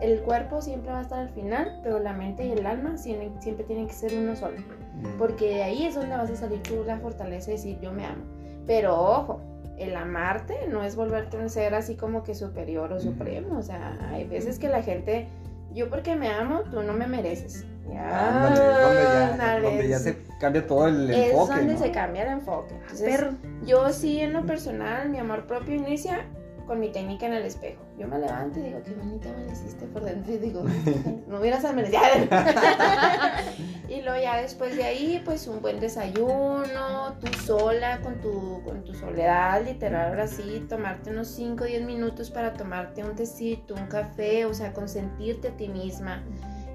El 0.00 0.22
cuerpo 0.22 0.62
siempre 0.62 0.90
va 0.90 1.00
a 1.00 1.02
estar 1.02 1.18
al 1.20 1.30
final, 1.30 1.78
pero 1.82 1.98
la 1.98 2.12
mente 2.14 2.46
y 2.46 2.52
el 2.52 2.66
alma 2.66 2.96
siempre, 2.96 3.30
siempre 3.40 3.64
tienen 3.64 3.86
que 3.86 3.92
ser 3.92 4.14
uno 4.14 4.34
solo. 4.34 4.58
mm. 4.58 5.18
Porque 5.18 5.56
de 5.56 5.62
ahí 5.62 5.86
es 5.86 5.94
donde 5.94 6.16
vas 6.16 6.30
a 6.30 6.36
salir 6.36 6.62
tú 6.62 6.82
la 6.86 6.98
fortaleza 6.98 7.46
de 7.46 7.52
decir 7.52 7.78
yo 7.80 7.92
me 7.92 8.06
amo. 8.06 8.24
Pero 8.66 8.98
ojo, 8.98 9.40
el 9.78 9.96
amarte 9.96 10.54
no 10.70 10.82
es 10.84 10.96
volverte 10.96 11.36
un 11.38 11.48
ser 11.50 11.74
así 11.74 11.96
como 11.96 12.22
que 12.22 12.34
superior 12.34 12.92
o 12.92 13.00
supremo. 13.00 13.58
O 13.58 13.62
sea, 13.62 13.96
hay 14.12 14.24
veces 14.24 14.58
que 14.58 14.68
la 14.68 14.82
gente, 14.82 15.28
yo 15.74 15.88
porque 15.90 16.14
me 16.16 16.28
amo, 16.28 16.60
tú 16.70 16.82
no 16.82 16.92
me 16.92 17.06
mereces. 17.06 17.64
Ya, 17.90 18.28
Ándale, 18.28 18.54
es 18.54 18.80
donde 18.82 19.02
ya, 19.02 19.28
ándale, 19.32 19.62
donde 19.68 19.88
ya 19.88 19.96
es- 19.96 20.02
se 20.02 20.16
cambia 20.38 20.66
todo 20.66 20.86
el 20.88 21.10
es 21.10 21.30
enfoque. 21.32 21.54
donde 21.56 21.72
¿no? 21.74 21.78
se 21.78 21.90
cambia 21.90 22.22
el 22.22 22.28
enfoque. 22.38 22.74
Entonces, 22.74 23.16
Perro. 23.16 23.32
yo 23.66 23.92
sí 23.92 24.20
en 24.20 24.32
lo 24.32 24.46
personal, 24.46 25.08
mi 25.10 25.18
amor 25.18 25.46
propio 25.46 25.74
inicia 25.74 26.24
con 26.66 26.80
mi 26.80 26.90
técnica 26.90 27.26
en 27.26 27.34
el 27.34 27.44
espejo. 27.44 27.82
Yo 27.98 28.08
me 28.08 28.18
levanto 28.18 28.58
y 28.58 28.62
digo, 28.62 28.82
qué 28.84 28.92
bonita 28.92 29.30
amaneciste 29.30 29.86
por 29.86 30.04
dentro 30.04 30.32
y 30.32 30.38
digo, 30.38 30.64
no 31.26 31.40
hubieras 31.40 31.64
amanecido. 31.64 32.00
y 33.88 34.02
luego 34.02 34.22
ya 34.22 34.40
después 34.40 34.76
de 34.76 34.84
ahí, 34.84 35.22
pues 35.24 35.46
un 35.46 35.60
buen 35.60 35.80
desayuno, 35.80 37.14
tú 37.20 37.32
sola 37.44 38.00
con 38.00 38.20
tu, 38.20 38.62
con 38.64 38.84
tu 38.84 38.94
soledad, 38.94 39.64
literal, 39.64 40.10
ahora 40.10 40.26
sí, 40.26 40.64
tomarte 40.68 41.10
unos 41.10 41.28
5 41.28 41.64
o 41.64 41.66
10 41.66 41.82
minutos 41.82 42.30
para 42.30 42.52
tomarte 42.52 43.04
un 43.04 43.14
tecito, 43.14 43.74
un 43.74 43.86
café, 43.86 44.44
o 44.44 44.54
sea, 44.54 44.72
consentirte 44.72 45.48
a 45.48 45.56
ti 45.56 45.68
misma, 45.68 46.22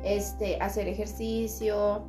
este, 0.04 0.58
hacer 0.62 0.88
ejercicio, 0.88 2.08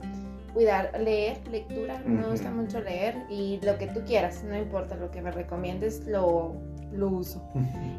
cuidar, 0.53 0.91
leer, 1.01 1.47
lectura, 1.49 2.03
me 2.05 2.27
gusta 2.27 2.51
mucho 2.51 2.81
leer 2.81 3.17
y 3.29 3.61
lo 3.63 3.79
que 3.79 3.87
tú 3.87 4.01
quieras, 4.05 4.43
no 4.45 4.57
importa, 4.57 4.97
lo 4.97 5.11
que 5.11 5.23
me 5.23 5.31
recomiendes 5.31 6.07
lo, 6.07 6.57
lo 6.93 7.09
uso. 7.09 7.43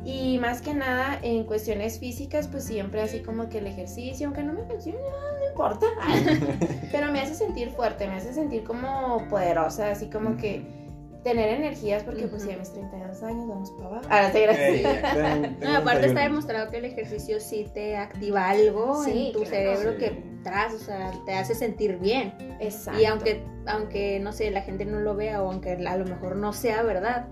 Y 0.06 0.38
más 0.39 0.62
que 0.62 0.73
nada 0.73 1.19
en 1.21 1.43
cuestiones 1.43 1.99
físicas, 1.99 2.47
pues 2.47 2.63
siempre 2.63 3.02
así 3.02 3.19
como 3.21 3.49
que 3.49 3.60
el 3.60 3.67
ejercicio, 3.67 4.28
aunque 4.28 4.43
no 4.43 4.54
me 4.54 4.63
funcione, 4.63 4.99
ah, 4.99 5.38
no 5.39 5.49
importa. 5.49 5.86
Pero 6.91 7.12
me 7.12 7.21
hace 7.21 7.36
sentir 7.36 7.69
fuerte, 7.71 8.08
me 8.08 8.15
hace 8.15 8.34
sentir 8.34 8.63
como 8.63 9.28
poderosa, 9.30 9.91
así 9.91 10.10
como 10.10 10.38
que 10.38 10.63
tener 11.23 11.49
energías, 11.49 12.04
porque 12.04 12.28
pues 12.28 12.45
ya 12.45 12.56
mis 12.58 12.71
32 12.71 13.23
años 13.23 13.47
vamos 13.47 13.71
para 13.71 13.88
abajo. 13.88 14.06
Ahora 14.10 14.32
te 14.32 14.41
gracias. 14.41 15.52
No, 15.60 15.75
aparte 15.75 16.08
está 16.08 16.21
31. 16.21 16.21
demostrado 16.21 16.71
que 16.71 16.78
el 16.78 16.86
ejercicio 16.86 17.39
sí 17.41 17.67
te 17.73 17.97
activa 17.97 18.49
algo 18.49 19.04
Sí, 19.04 19.28
en 19.28 19.34
tu 19.34 19.39
claro. 19.43 19.49
cerebro 19.75 19.91
Sí. 19.91 19.97
que 19.97 20.23
tras, 20.43 20.73
o 20.73 20.80
sea, 20.80 21.12
te 21.25 21.34
hace 21.34 21.56
sentir 21.56 21.97
bien. 21.99 22.34
Exacto. 22.62 23.02
Y 23.02 23.06
aunque, 23.06 23.43
aunque, 23.67 24.19
no 24.21 24.32
sé, 24.32 24.49
la 24.52 24.62
gente 24.62 24.86
no 24.86 24.99
lo 25.02 25.13
vea 25.15 25.43
o 25.43 25.52
aunque 25.52 25.73
a 25.73 25.97
lo 25.97 26.06
mejor 26.06 26.38
no 26.38 26.54
sea 26.54 26.82
verdad, 26.84 27.28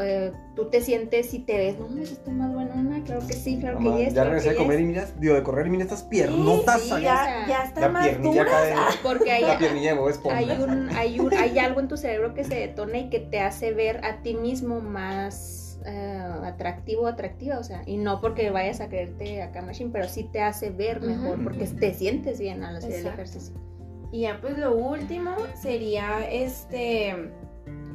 eh, 0.00 0.32
tú 0.54 0.70
te 0.70 0.80
sientes 0.80 1.32
y 1.34 1.40
te 1.40 1.56
ves, 1.56 1.78
no, 1.78 1.88
me 1.88 2.02
estoy 2.02 2.34
más 2.34 2.52
buena, 2.52 3.02
claro 3.04 3.26
que 3.26 3.32
sí, 3.32 3.58
claro 3.58 3.80
Mamá, 3.80 3.96
que 3.96 4.04
yes, 4.04 4.14
ya 4.14 4.24
regresé 4.24 4.50
a 4.50 4.56
comer 4.56 4.80
y 4.80 4.84
mira, 4.84 5.06
digo, 5.18 5.34
de 5.34 5.42
correr 5.42 5.66
y 5.66 5.70
mira 5.70 5.84
estas 5.84 6.02
piernotas. 6.04 6.82
Sí, 6.82 6.92
ahí. 6.92 7.02
ya, 7.02 7.46
ya 7.48 7.64
está 7.64 7.82
la 7.82 7.88
más 7.88 8.08
piernilla 8.08 8.44
dura. 8.44 8.58
acá 8.58 8.62
de, 8.64 8.74
Porque 9.02 9.32
hay, 9.32 9.42
la 9.42 9.58
piernilla 9.58 9.92
de 9.92 9.98
Bob 9.98 10.08
Esponja. 10.08 10.38
hay, 10.38 10.50
un, 10.50 10.90
hay, 10.90 11.20
un, 11.20 11.34
hay 11.34 11.58
algo 11.58 11.80
en 11.80 11.88
tu 11.88 11.96
cerebro 11.96 12.34
que 12.34 12.44
se 12.44 12.54
detona 12.54 12.98
y 12.98 13.10
que 13.10 13.20
te 13.20 13.40
hace 13.40 13.72
ver 13.72 14.04
a 14.04 14.22
ti 14.22 14.34
mismo 14.34 14.80
más 14.80 15.80
eh, 15.84 16.28
atractivo 16.44 17.02
o 17.02 17.06
atractiva, 17.06 17.58
o 17.58 17.64
sea, 17.64 17.82
y 17.86 17.96
no 17.96 18.20
porque 18.20 18.50
vayas 18.50 18.80
a 18.80 18.88
creerte 18.88 19.42
acá 19.42 19.62
machine, 19.62 19.90
pero 19.92 20.08
sí 20.08 20.28
te 20.32 20.40
hace 20.40 20.70
ver 20.70 21.00
mejor 21.00 21.42
porque 21.42 21.66
te 21.66 21.92
sientes 21.94 22.38
bien 22.38 22.62
al 22.62 22.76
hacer 22.76 22.90
el 22.90 22.96
Exacto. 22.98 23.22
ejercicio. 23.22 23.54
Y 24.12 24.20
ya 24.22 24.40
pues 24.40 24.58
lo 24.58 24.76
último 24.76 25.34
sería 25.60 26.28
este, 26.30 27.32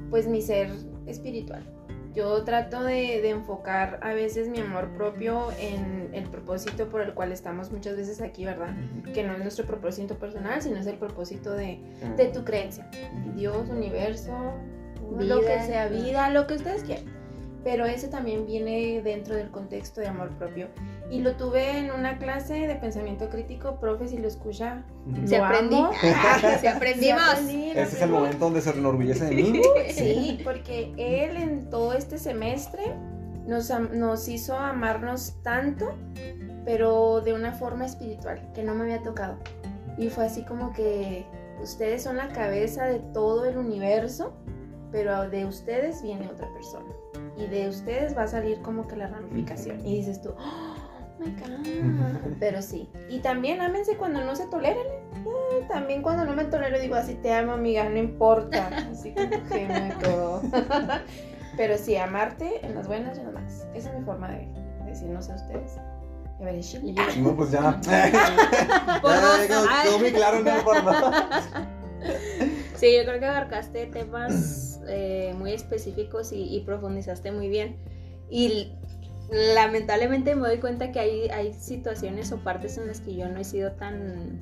pues 0.10 0.28
mi 0.28 0.42
ser 0.42 0.70
espiritual. 1.06 1.77
Yo 2.18 2.44
trato 2.44 2.84
de, 2.84 3.22
de 3.22 3.30
enfocar 3.30 4.00
a 4.02 4.12
veces 4.12 4.50
mi 4.50 4.60
amor 4.60 4.90
propio 4.98 5.52
en 5.60 6.10
el 6.14 6.24
propósito 6.24 6.90
por 6.90 7.02
el 7.02 7.14
cual 7.14 7.32
estamos 7.32 7.72
muchas 7.72 7.96
veces 7.96 8.22
aquí, 8.22 8.44
¿verdad? 8.44 8.76
Que 9.14 9.24
no 9.24 9.34
es 9.34 9.40
nuestro 9.40 9.68
propósito 9.68 10.16
personal, 10.16 10.60
sino 10.64 10.78
es 10.78 10.88
el 10.88 10.98
propósito 10.98 11.52
de, 11.54 11.80
de 12.18 12.26
tu 12.30 12.44
creencia. 12.44 12.90
Dios, 13.36 13.70
universo, 13.70 14.34
lo 15.16 15.42
que 15.42 15.62
sea, 15.62 15.90
vida, 15.90 16.32
lo 16.32 16.48
que 16.48 16.56
ustedes 16.56 16.82
quieran. 16.82 17.06
Pero 17.64 17.86
ese 17.86 18.08
también 18.08 18.48
viene 18.48 19.00
dentro 19.04 19.36
del 19.36 19.52
contexto 19.52 20.02
de 20.02 20.08
amor 20.08 20.32
propio. 20.40 20.70
Y 21.10 21.20
lo 21.22 21.36
tuve 21.38 21.78
en 21.78 21.92
una 21.92 22.18
clase 22.18 22.68
de 22.68 22.76
pensamiento 22.76 23.30
crítico, 23.30 23.80
profe, 23.80 24.08
si 24.10 24.18
lo 24.18 24.28
escucha. 24.28 24.84
Se 25.26 25.38
lo 25.38 25.46
aprendí. 25.46 25.76
amo. 25.78 25.92
Se 26.60 26.68
aprendimos. 26.68 27.22
Aprendí, 27.22 27.70
Ese 27.72 27.82
es 27.82 27.94
el 27.94 27.96
aprendí. 27.98 28.14
momento 28.18 28.38
donde 28.40 28.62
se 28.62 28.70
enorgullece 28.72 29.26
de 29.26 29.36
mí. 29.36 29.62
Sí, 29.94 30.42
porque 30.44 30.92
él 30.98 31.38
en 31.38 31.70
todo 31.70 31.94
este 31.94 32.18
semestre 32.18 32.94
nos, 33.48 33.70
nos 33.92 34.28
hizo 34.28 34.58
amarnos 34.58 35.36
tanto, 35.44 35.94
pero 36.66 37.22
de 37.22 37.34
una 37.34 37.54
forma 37.54 37.86
espiritual, 37.86 38.52
que 38.54 38.64
no 38.64 38.76
me 38.76 38.84
había 38.84 39.02
tocado. 39.02 39.38
Y 39.98 40.10
fue 40.10 40.26
así 40.26 40.44
como 40.44 40.74
que 40.74 41.26
ustedes 41.64 42.04
son 42.04 42.18
la 42.18 42.28
cabeza 42.28 42.86
de 42.86 43.00
todo 43.00 43.46
el 43.46 43.58
universo, 43.58 44.34
pero 44.92 45.30
de 45.30 45.46
ustedes 45.46 46.02
viene 46.02 46.28
otra 46.28 46.52
persona. 46.54 46.86
Y 47.38 47.48
de 47.48 47.70
ustedes 47.70 48.18
va 48.18 48.24
a 48.24 48.28
salir 48.28 48.62
como 48.62 48.88
que 48.88 48.98
la 48.98 49.08
ramificación. 49.08 49.80
Y 49.86 49.98
dices 49.98 50.22
tú, 50.22 50.32
oh 50.38 50.67
my 51.20 51.32
God. 51.32 52.36
Pero 52.40 52.62
sí. 52.62 52.90
Y 53.10 53.20
también 53.20 53.62
ámense 53.62 53.98
cuando 53.98 54.24
no 54.24 54.36
se 54.36 54.46
toleren. 54.48 54.86
Eh, 55.26 55.66
también 55.68 56.02
cuando 56.02 56.26
no 56.26 56.34
me 56.34 56.46
tolero 56.46 56.80
digo 56.80 56.96
así, 56.96 57.16
te 57.16 57.34
amo 57.34 57.54
amiga, 57.54 57.88
no 57.90 57.98
importa. 57.98 58.68
Así 58.92 59.14
que 59.14 59.28
me 59.68 59.92
todo. 60.04 60.42
Pero 61.58 61.78
sí, 61.78 61.96
amarte 61.98 62.66
en 62.66 62.76
las 62.76 62.88
buenas 62.88 63.18
y 63.18 63.22
en 63.22 63.26
las 63.28 63.34
malas. 63.36 63.68
Esa 63.74 63.90
es 63.92 64.00
mi 64.00 64.06
forma 64.06 64.30
de, 64.30 64.48
de 64.84 64.86
decir, 64.86 65.08
no 65.10 65.22
sé 65.22 65.34
ustedes. 65.34 65.78
A 65.78 66.44
ver. 66.46 67.18
No, 67.18 67.36
pues 67.36 67.52
ya. 67.52 67.80
Ya, 67.82 68.12
quedó- 69.48 70.00
muy 70.00 70.12
claro, 70.12 70.40
no 70.42 70.64
por 70.64 70.84
dos. 70.84 71.14
Sí, 72.76 72.96
yo 72.96 73.04
creo 73.06 73.20
que 73.20 73.26
abarcaste 73.26 73.88
temas 73.88 74.80
eh, 74.88 75.34
muy 75.36 75.54
específicos 75.54 76.32
y, 76.32 76.56
y 76.56 76.62
profundizaste 76.62 77.32
muy 77.32 77.50
bien. 77.50 77.76
Y 78.30 78.74
lamentablemente 79.30 80.36
me 80.36 80.48
doy 80.48 80.60
cuenta 80.60 80.92
que 80.92 81.00
hay, 81.00 81.28
hay 81.30 81.54
situaciones 81.54 82.32
o 82.32 82.38
partes 82.38 82.78
en 82.78 82.88
las 82.88 83.02
que 83.02 83.16
yo 83.16 83.28
no 83.30 83.40
he 83.40 83.44
sido 83.44 83.72
tan, 83.74 84.40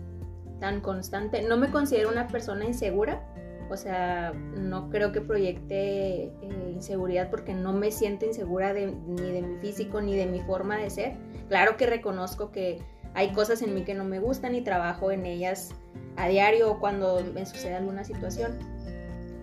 tan 0.60 0.82
constante. 0.82 1.42
No 1.44 1.58
me 1.58 1.70
considero 1.72 2.10
una 2.10 2.28
persona 2.28 2.66
insegura. 2.66 3.24
O 3.70 3.78
sea, 3.78 4.32
no 4.32 4.92
creo 4.92 5.12
que 5.12 5.22
proyecte 5.22 6.26
eh, 6.26 6.72
inseguridad 6.72 7.32
porque 7.32 7.56
no 7.56 7.74
me 7.74 7.90
siento 7.92 8.26
insegura 8.28 8.74
de- 8.74 8.92
ni 9.08 9.32
de 9.32 9.42
mi 9.42 9.58
físico 9.58 10.02
ni 10.02 10.16
de 10.16 10.28
mi 10.28 10.40
forma 10.42 10.78
de 10.78 10.92
ser. 10.92 11.14
Claro 11.50 11.76
que 11.76 11.88
reconozco 11.88 12.52
que 12.52 12.84
hay 13.16 13.32
cosas 13.34 13.64
en 13.64 13.74
mí 13.74 13.84
que 13.84 13.96
no 13.96 14.04
me 14.04 14.20
gustan 14.20 14.54
y 14.54 14.62
trabajo 14.62 15.10
en 15.10 15.26
ellas 15.26 15.74
a 16.16 16.28
diario 16.28 16.70
o 16.74 16.80
cuando 16.80 17.24
me 17.34 17.44
sucede 17.48 17.74
alguna 17.74 18.04
situación. 18.04 18.52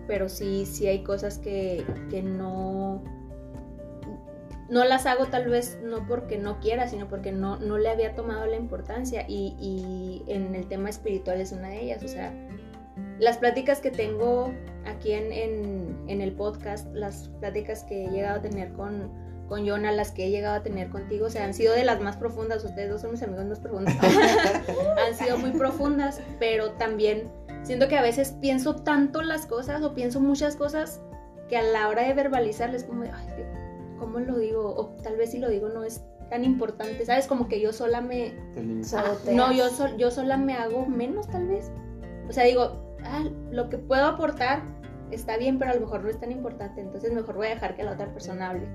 Pero 0.07 0.29
sí, 0.29 0.65
sí 0.65 0.87
hay 0.87 1.03
cosas 1.03 1.37
que, 1.37 1.85
que 2.09 2.23
no, 2.23 3.03
no 4.73 4.83
las 4.85 5.05
hago 5.05 5.27
tal 5.27 5.47
vez 5.49 5.79
no 5.83 6.07
porque 6.07 6.37
no 6.37 6.59
quiera, 6.59 6.87
sino 6.87 7.07
porque 7.07 7.31
no, 7.31 7.57
no 7.59 7.77
le 7.77 7.89
había 7.89 8.15
tomado 8.15 8.45
la 8.47 8.55
importancia. 8.55 9.23
Y, 9.27 9.55
y 9.59 10.23
en 10.31 10.55
el 10.55 10.67
tema 10.67 10.89
espiritual 10.89 11.39
es 11.39 11.51
una 11.51 11.69
de 11.69 11.81
ellas. 11.81 12.03
O 12.03 12.07
sea, 12.07 12.33
las 13.19 13.37
pláticas 13.37 13.79
que 13.79 13.91
tengo 13.91 14.51
aquí 14.85 15.11
en, 15.13 15.31
en, 15.31 15.97
en 16.07 16.21
el 16.21 16.33
podcast, 16.33 16.91
las 16.93 17.29
pláticas 17.39 17.83
que 17.83 18.05
he 18.05 18.09
llegado 18.09 18.39
a 18.39 18.41
tener 18.41 18.73
con, 18.73 19.11
con 19.47 19.67
Jonah, 19.67 19.91
las 19.91 20.11
que 20.11 20.25
he 20.25 20.29
llegado 20.31 20.55
a 20.55 20.63
tener 20.63 20.89
contigo, 20.89 21.27
o 21.27 21.29
sea, 21.29 21.45
han 21.45 21.53
sido 21.53 21.73
de 21.75 21.85
las 21.85 22.01
más 22.01 22.17
profundas. 22.17 22.63
Ustedes 22.65 22.89
dos 22.89 23.01
son 23.01 23.11
mis 23.11 23.21
amigos 23.21 23.45
más 23.45 23.59
profundos. 23.59 23.93
han 25.07 25.15
sido 25.15 25.37
muy 25.37 25.51
profundas, 25.51 26.19
pero 26.39 26.71
también 26.71 27.29
siento 27.61 27.87
que 27.87 27.97
a 27.97 28.01
veces 28.01 28.33
pienso 28.41 28.75
tanto 28.77 29.21
las 29.21 29.45
cosas 29.45 29.83
o 29.83 29.93
pienso 29.93 30.19
muchas 30.19 30.55
cosas 30.55 30.99
que 31.47 31.57
a 31.57 31.61
la 31.61 31.89
hora 31.89 32.03
de 32.03 32.13
verbalizarles 32.13 32.83
como, 32.85 33.03
de, 33.03 33.11
ay, 33.11 33.27
¿qué- 33.35 33.62
¿cómo 34.03 34.19
lo 34.19 34.37
digo? 34.37 34.75
O 34.75 34.87
tal 35.01 35.15
vez 35.15 35.31
si 35.31 35.39
lo 35.39 35.49
digo 35.49 35.69
no 35.69 35.83
es 35.83 36.03
tan 36.29 36.43
importante, 36.43 37.05
¿sabes? 37.05 37.27
Como 37.27 37.47
que 37.47 37.61
yo 37.61 37.71
sola 37.71 38.01
me... 38.01 38.33
Ah, 38.93 39.13
no, 39.31 39.51
yo, 39.53 39.69
sol- 39.69 39.95
yo 39.97 40.11
sola 40.11 40.35
me 40.37 40.53
hago 40.53 40.85
menos 40.85 41.27
tal 41.29 41.47
vez. 41.47 41.71
O 42.27 42.33
sea, 42.33 42.43
digo, 42.43 42.95
ah, 43.03 43.23
lo 43.51 43.69
que 43.69 43.77
puedo 43.77 44.05
aportar 44.05 44.63
está 45.11 45.37
bien, 45.37 45.59
pero 45.59 45.71
a 45.71 45.75
lo 45.75 45.81
mejor 45.81 46.03
no 46.03 46.09
es 46.09 46.19
tan 46.19 46.31
importante, 46.31 46.81
entonces 46.81 47.13
mejor 47.13 47.35
voy 47.35 47.47
a 47.47 47.51
dejar 47.51 47.75
que 47.75 47.83
la 47.83 47.91
otra 47.91 48.11
persona 48.11 48.49
hable. 48.49 48.67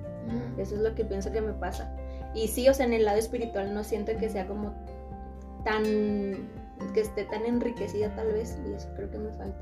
Eso 0.57 0.75
es 0.77 0.83
lo 0.83 0.95
que 0.95 1.05
pienso 1.05 1.33
que 1.33 1.41
me 1.41 1.53
pasa. 1.53 1.95
Y 2.35 2.49
sí, 2.49 2.69
o 2.69 2.75
sea, 2.75 2.87
en 2.87 2.93
el 2.93 3.05
lado 3.05 3.19
espiritual 3.19 3.75
no 3.75 3.83
siento 3.83 4.13
que 4.19 4.29
sea 4.29 4.47
como 4.47 4.75
tan. 5.65 5.83
que 6.95 7.01
esté 7.01 7.25
tan 7.25 7.45
enriquecida 7.45 8.15
tal 8.15 8.29
vez. 8.33 8.59
Y 8.69 8.73
eso 8.75 8.89
creo 8.95 9.11
que 9.11 9.19
me 9.19 9.33
falta. 9.33 9.59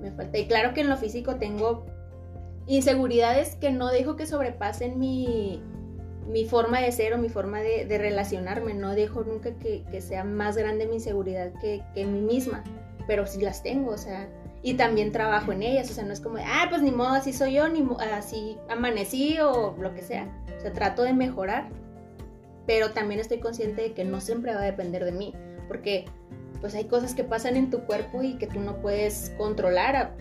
Me 0.00 0.10
falta. 0.10 0.36
Y 0.36 0.46
claro 0.48 0.74
que 0.74 0.80
en 0.82 0.88
lo 0.90 0.96
físico 0.96 1.36
tengo 1.36 1.86
inseguridades 2.68 3.56
que 3.56 3.70
no 3.70 3.88
dejo 3.88 4.14
que 4.16 4.26
sobrepasen 4.26 4.98
mi, 4.98 5.62
mi 6.28 6.44
forma 6.44 6.80
de 6.80 6.92
ser 6.92 7.14
o 7.14 7.18
mi 7.18 7.28
forma 7.28 7.60
de, 7.60 7.86
relacionarme. 7.98 8.74
No 8.74 8.94
dejo 8.94 9.24
nunca 9.24 9.52
que, 9.54 9.84
que 9.90 10.00
sea 10.00 10.22
más 10.24 10.56
grande 10.56 10.86
mi 10.86 10.94
inseguridad 10.94 11.52
que, 11.60 11.82
que 11.94 12.04
mí 12.04 12.20
misma. 12.20 12.62
Pero 13.06 13.26
sí 13.26 13.40
las 13.40 13.62
tengo, 13.62 13.90
o 13.92 13.98
sea. 13.98 14.28
Y 14.62 14.74
también 14.74 15.12
trabajo 15.12 15.52
en 15.52 15.62
ellas, 15.62 15.90
o 15.90 15.94
sea, 15.94 16.04
no 16.04 16.12
es 16.12 16.20
como, 16.20 16.38
ah, 16.38 16.66
pues 16.68 16.82
ni 16.82 16.90
modo, 16.90 17.10
así 17.10 17.32
soy 17.32 17.54
yo, 17.54 17.68
ni 17.68 17.86
así 18.12 18.58
amanecí 18.68 19.38
o 19.38 19.74
lo 19.80 19.94
que 19.94 20.02
sea. 20.02 20.28
O 20.58 20.60
sea, 20.60 20.72
trato 20.72 21.04
de 21.04 21.14
mejorar, 21.14 21.68
pero 22.66 22.90
también 22.90 23.20
estoy 23.20 23.38
consciente 23.38 23.82
de 23.82 23.92
que 23.92 24.04
no 24.04 24.20
siempre 24.20 24.52
va 24.52 24.60
a 24.60 24.64
depender 24.64 25.04
de 25.04 25.12
mí, 25.12 25.32
porque 25.68 26.06
pues 26.60 26.74
hay 26.74 26.84
cosas 26.86 27.14
que 27.14 27.22
pasan 27.22 27.56
en 27.56 27.70
tu 27.70 27.84
cuerpo 27.84 28.22
y 28.22 28.34
que 28.34 28.48
tú 28.48 28.58
no 28.58 28.80
puedes 28.82 29.32
controlar 29.38 30.16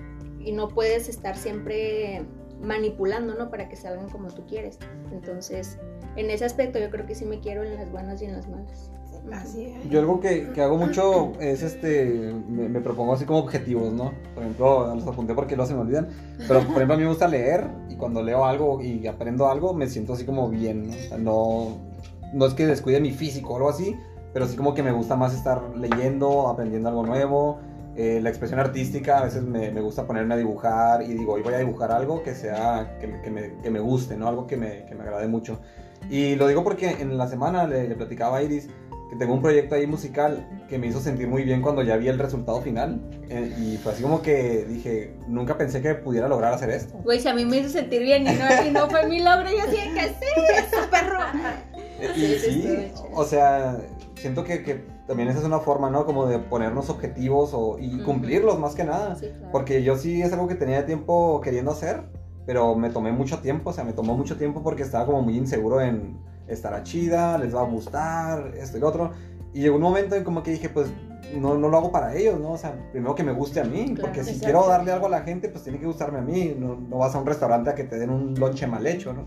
y 0.47 0.53
no 0.53 0.69
puedes 0.69 1.09
estar 1.09 1.35
siempre 1.35 2.23
manipulando, 2.61 3.35
¿no? 3.35 3.49
Para 3.49 3.67
que 3.67 3.75
salgan 3.75 4.07
como 4.09 4.29
tú 4.29 4.45
quieres. 4.47 4.79
Entonces, 5.11 5.77
en 6.15 6.29
ese 6.29 6.45
aspecto 6.45 6.79
yo 6.79 6.89
creo 6.89 7.05
que 7.05 7.15
sí 7.15 7.25
me 7.25 7.41
quiero 7.41 7.63
en 7.63 7.75
las 7.75 7.91
buenas 7.91 8.21
y 8.21 8.25
en 8.25 8.33
las 8.33 8.47
malas. 8.47 8.89
Así 9.29 9.65
es. 9.65 9.89
Yo 9.89 9.99
algo 9.99 10.21
que, 10.21 10.49
que 10.53 10.61
hago 10.61 10.77
mucho 10.77 11.33
es 11.41 11.63
este, 11.63 12.33
me, 12.47 12.69
me 12.69 12.79
propongo 12.79 13.13
así 13.13 13.25
como 13.25 13.39
objetivos, 13.39 13.91
¿no? 13.91 14.13
Por 14.33 14.43
ejemplo, 14.43 14.95
los 14.95 15.05
apunté 15.05 15.33
porque 15.33 15.57
luego 15.57 15.67
se 15.67 15.75
me 15.75 15.81
olvidan, 15.81 16.07
pero 16.47 16.61
por 16.61 16.75
ejemplo 16.75 16.93
a 16.93 16.97
mí 16.97 17.03
me 17.03 17.09
gusta 17.09 17.27
leer 17.27 17.67
y 17.89 17.95
cuando 17.95 18.23
leo 18.23 18.45
algo 18.45 18.81
y 18.81 19.05
aprendo 19.05 19.49
algo 19.49 19.73
me 19.73 19.87
siento 19.87 20.13
así 20.13 20.23
como 20.23 20.47
bien, 20.47 20.87
¿no? 20.87 20.93
O 20.93 21.09
sea, 21.09 21.17
no, 21.17 21.77
no 22.33 22.45
es 22.45 22.53
que 22.53 22.65
descuide 22.65 23.01
mi 23.01 23.11
físico 23.11 23.51
o 23.51 23.57
algo 23.57 23.69
así, 23.69 23.97
pero 24.31 24.47
sí 24.47 24.55
como 24.55 24.73
que 24.73 24.81
me 24.81 24.93
gusta 24.93 25.17
más 25.17 25.33
estar 25.33 25.61
leyendo, 25.75 26.47
aprendiendo 26.47 26.87
algo 26.87 27.05
nuevo. 27.05 27.59
Eh, 27.97 28.19
la 28.21 28.29
expresión 28.29 28.59
artística, 28.59 29.17
a 29.17 29.23
veces 29.23 29.41
me, 29.41 29.71
me 29.71 29.81
gusta 29.81 30.05
ponerme 30.05 30.35
a 30.35 30.37
dibujar 30.37 31.01
y 31.01 31.13
digo, 31.15 31.33
hoy 31.33 31.41
voy 31.41 31.55
a 31.55 31.57
dibujar 31.57 31.91
algo 31.91 32.21
que 32.21 32.35
sea, 32.35 32.95
que, 33.01 33.11
que 33.23 33.29
me, 33.31 33.53
que 33.63 33.71
me 33.71 33.79
guste, 33.79 34.15
¿no? 34.17 34.27
Algo 34.27 34.45
que 34.45 34.55
me, 34.55 34.85
que 34.85 34.93
me 34.93 35.01
agrade 35.03 35.27
mucho. 35.27 35.59
Y 36.09 36.35
lo 36.35 36.47
digo 36.47 36.63
porque 36.63 36.89
en 37.01 37.17
la 37.17 37.27
semana 37.27 37.65
le, 37.65 37.87
le 37.87 37.95
platicaba 37.95 38.37
a 38.37 38.43
Iris 38.43 38.69
que 39.09 39.15
tengo 39.15 39.33
un 39.33 39.41
proyecto 39.41 39.73
ahí 39.73 39.87
musical 39.87 40.45
que 40.69 40.77
me 40.77 40.87
hizo 40.87 40.99
sentir 40.99 41.27
muy 41.29 41.43
bien 41.43 41.61
cuando 41.61 41.81
ya 41.81 41.95
vi 41.97 42.07
el 42.09 42.19
resultado 42.19 42.61
final. 42.61 43.01
Eh, 43.29 43.55
y 43.57 43.77
fue 43.77 43.93
así 43.93 44.03
como 44.03 44.21
que 44.21 44.65
dije, 44.65 45.15
nunca 45.27 45.57
pensé 45.57 45.81
que 45.81 45.95
pudiera 45.95 46.27
lograr 46.27 46.53
hacer 46.53 46.69
esto. 46.69 46.97
Güey, 46.99 47.19
si 47.19 47.27
a 47.29 47.33
mí 47.33 47.45
me 47.45 47.57
hizo 47.57 47.69
sentir 47.69 48.01
bien 48.03 48.27
y 48.27 48.31
no, 48.33 48.67
y 48.67 48.69
no 48.69 48.89
fue 48.89 49.07
mi 49.07 49.23
logro, 49.23 49.49
yo 49.49 49.65
de 49.71 49.77
que 49.93 50.07
sí, 50.19 50.25
eso 50.55 50.89
perro. 50.91 51.19
Eh, 51.99 52.09
Sí, 52.13 52.25
y 52.25 52.27
sí, 52.37 52.51
sí, 52.51 52.61
chido. 52.61 53.09
o 53.13 53.23
sea, 53.25 53.77
siento 54.15 54.43
que 54.43 54.85
también 55.07 55.29
esa 55.29 55.39
es 55.39 55.45
una 55.45 55.59
forma, 55.59 55.89
¿no? 55.89 56.05
Como 56.05 56.25
de 56.25 56.37
ponernos 56.39 56.89
objetivos 56.89 57.51
o, 57.53 57.77
y 57.79 57.99
cumplirlos 57.99 58.59
más 58.59 58.75
que 58.75 58.83
nada. 58.83 59.15
Sí, 59.15 59.27
claro. 59.27 59.51
Porque 59.51 59.81
yo 59.81 59.97
sí 59.97 60.21
es 60.21 60.33
algo 60.33 60.47
que 60.47 60.55
tenía 60.55 60.85
tiempo 60.85 61.39
queriendo 61.41 61.71
hacer, 61.71 62.03
pero 62.45 62.75
me 62.75 62.89
tomé 62.89 63.11
mucho 63.11 63.39
tiempo, 63.39 63.69
o 63.69 63.73
sea, 63.73 63.85
me 63.85 63.93
tomó 63.93 64.15
mucho 64.15 64.37
tiempo 64.37 64.61
porque 64.63 64.83
estaba 64.83 65.05
como 65.05 65.21
muy 65.21 65.37
inseguro 65.37 65.81
en 65.81 66.17
estará 66.47 66.83
chida, 66.83 67.37
les 67.37 67.55
va 67.55 67.61
a 67.61 67.65
gustar, 67.65 68.53
esto 68.57 68.77
y 68.77 68.81
lo 68.81 68.87
otro. 68.87 69.11
Y 69.53 69.61
llegó 69.61 69.77
un 69.77 69.81
momento 69.81 70.15
en 70.15 70.23
como 70.23 70.43
que 70.43 70.51
dije, 70.51 70.69
pues 70.69 70.91
no, 71.35 71.57
no 71.57 71.69
lo 71.69 71.77
hago 71.77 71.91
para 71.91 72.13
ellos, 72.15 72.39
¿no? 72.39 72.51
O 72.51 72.57
sea, 72.57 72.73
primero 72.91 73.15
que 73.15 73.23
me 73.23 73.31
guste 73.31 73.61
a 73.61 73.63
mí, 73.63 73.85
Claro, 73.85 74.01
porque 74.01 74.23
si 74.23 74.39
quiero 74.39 74.67
darle 74.67 74.91
algo 74.91 75.07
a 75.07 75.09
la 75.09 75.21
gente, 75.21 75.49
pues 75.49 75.63
tiene 75.63 75.79
que 75.79 75.85
gustarme 75.85 76.19
a 76.19 76.21
mí, 76.21 76.55
no, 76.57 76.75
no 76.75 76.97
vas 76.97 77.15
a 77.15 77.19
un 77.19 77.25
restaurante 77.25 77.69
a 77.69 77.75
que 77.75 77.85
te 77.85 77.97
den 77.97 78.09
un 78.09 78.37
lonche 78.37 78.67
mal 78.67 78.85
hecho, 78.85 79.13
¿no? 79.13 79.25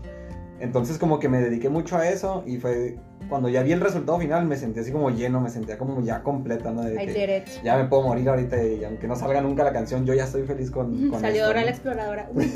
Entonces 0.59 0.99
como 0.99 1.19
que 1.19 1.27
me 1.27 1.41
dediqué 1.41 1.69
mucho 1.69 1.97
a 1.97 2.07
eso 2.07 2.43
y 2.45 2.57
fue 2.57 2.99
cuando 3.31 3.47
ya 3.47 3.63
vi 3.63 3.71
el 3.71 3.79
resultado 3.79 4.19
final 4.19 4.45
me 4.45 4.57
sentí 4.57 4.81
así 4.81 4.91
como 4.91 5.09
lleno, 5.09 5.39
me 5.39 5.49
sentía 5.49 5.77
como 5.77 6.01
ya 6.01 6.21
completa, 6.21 6.71
¿no? 6.71 6.81
De 6.81 7.01
I 7.01 7.07
que 7.07 7.45
ya 7.63 7.77
me 7.77 7.85
puedo 7.85 8.03
morir 8.03 8.27
ahorita 8.27 8.61
y 8.61 8.83
aunque 8.83 9.07
no 9.07 9.15
salga 9.15 9.39
nunca 9.39 9.63
la 9.63 9.71
canción, 9.71 10.05
yo 10.05 10.13
ya 10.13 10.25
estoy 10.25 10.43
feliz 10.43 10.69
con, 10.69 11.09
con 11.09 11.21
Salió 11.21 11.47
¿no? 11.47 11.53
la 11.53 11.69
exploradora. 11.69 12.29
Y 12.33 12.49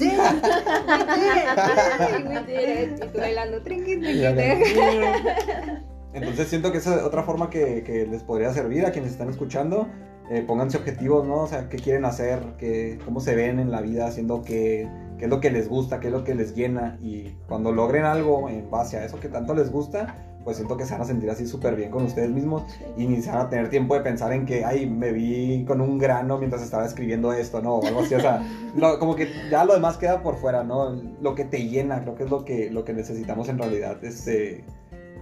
tú 3.08 3.20
bailando. 3.20 3.62
Trinqui. 3.62 3.94
Entonces 6.14 6.50
siento 6.50 6.74
que 6.74 6.80
esa 6.80 6.98
es 6.98 7.04
otra 7.04 7.24
forma 7.24 7.50
que, 7.50 7.82
que 7.84 8.06
les 8.06 8.24
podría 8.24 8.52
servir 8.52 8.86
a 8.86 8.92
quienes 8.92 9.12
están 9.12 9.30
escuchando. 9.30 9.88
Eh, 10.30 10.44
pónganse 10.46 10.76
objetivos, 10.76 11.26
¿no? 11.26 11.44
O 11.44 11.48
sea, 11.48 11.70
qué 11.70 11.78
quieren 11.78 12.04
hacer, 12.04 12.40
qué, 12.58 13.00
cómo 13.06 13.22
se 13.22 13.34
ven 13.34 13.60
en 13.60 13.72
la 13.72 13.80
vida, 13.80 14.08
haciendo 14.08 14.42
qué, 14.42 14.90
qué 15.18 15.24
es 15.26 15.30
lo 15.30 15.40
que 15.40 15.52
les 15.52 15.70
gusta, 15.70 16.02
qué 16.02 16.08
es 16.08 16.14
lo 16.14 16.26
que 16.26 16.36
les 16.36 16.54
llena. 16.54 16.98
Y 17.02 17.30
cuando 17.48 17.72
logren 17.72 18.04
algo 18.04 18.50
en 18.50 18.70
base 18.70 18.98
a 18.98 19.06
eso 19.06 19.22
que 19.22 19.30
tanto 19.30 19.54
les 19.54 19.72
gusta, 19.72 20.35
pues 20.46 20.56
siento 20.58 20.78
que 20.78 20.86
se 20.86 20.94
van 20.94 21.02
a 21.02 21.06
sentir 21.06 21.30
así 21.30 21.46
súper 21.46 21.76
bien 21.76 21.92
con 21.92 22.06
ustedes 22.06 22.30
mismos 22.30 22.64
y 22.96 23.06
ni 23.08 23.22
se 23.22 23.30
van 23.32 23.40
a 23.42 23.50
tener 23.50 23.70
tiempo 23.70 23.96
de 23.96 24.02
pensar 24.02 24.32
en 24.32 24.46
que, 24.46 24.64
ay, 24.64 24.86
me 24.90 25.12
vi 25.12 25.66
con 25.66 25.82
un 25.82 25.98
grano 25.98 26.38
mientras 26.38 26.62
estaba 26.62 26.86
escribiendo 26.86 27.34
esto, 27.34 27.62
¿no? 27.62 27.76
O 27.80 27.86
algo 27.86 28.00
así, 28.02 28.16
o 28.16 28.20
sea, 28.22 28.42
lo- 28.78 28.98
como 29.00 29.16
que 29.16 29.28
ya 29.52 29.66
lo 29.66 29.74
demás 29.74 29.98
queda 29.98 30.22
por 30.24 30.38
fuera, 30.38 30.64
¿no? 30.64 30.92
Lo 31.20 31.36
que 31.36 31.44
te 31.44 31.68
llena, 31.68 32.02
creo 32.04 32.16
que 32.16 32.24
es 32.24 32.30
lo 32.30 32.46
que, 32.46 32.70
lo 32.72 32.86
que 32.86 32.94
necesitamos 32.94 33.50
en 33.50 33.58
realidad, 33.58 34.02
este, 34.06 34.64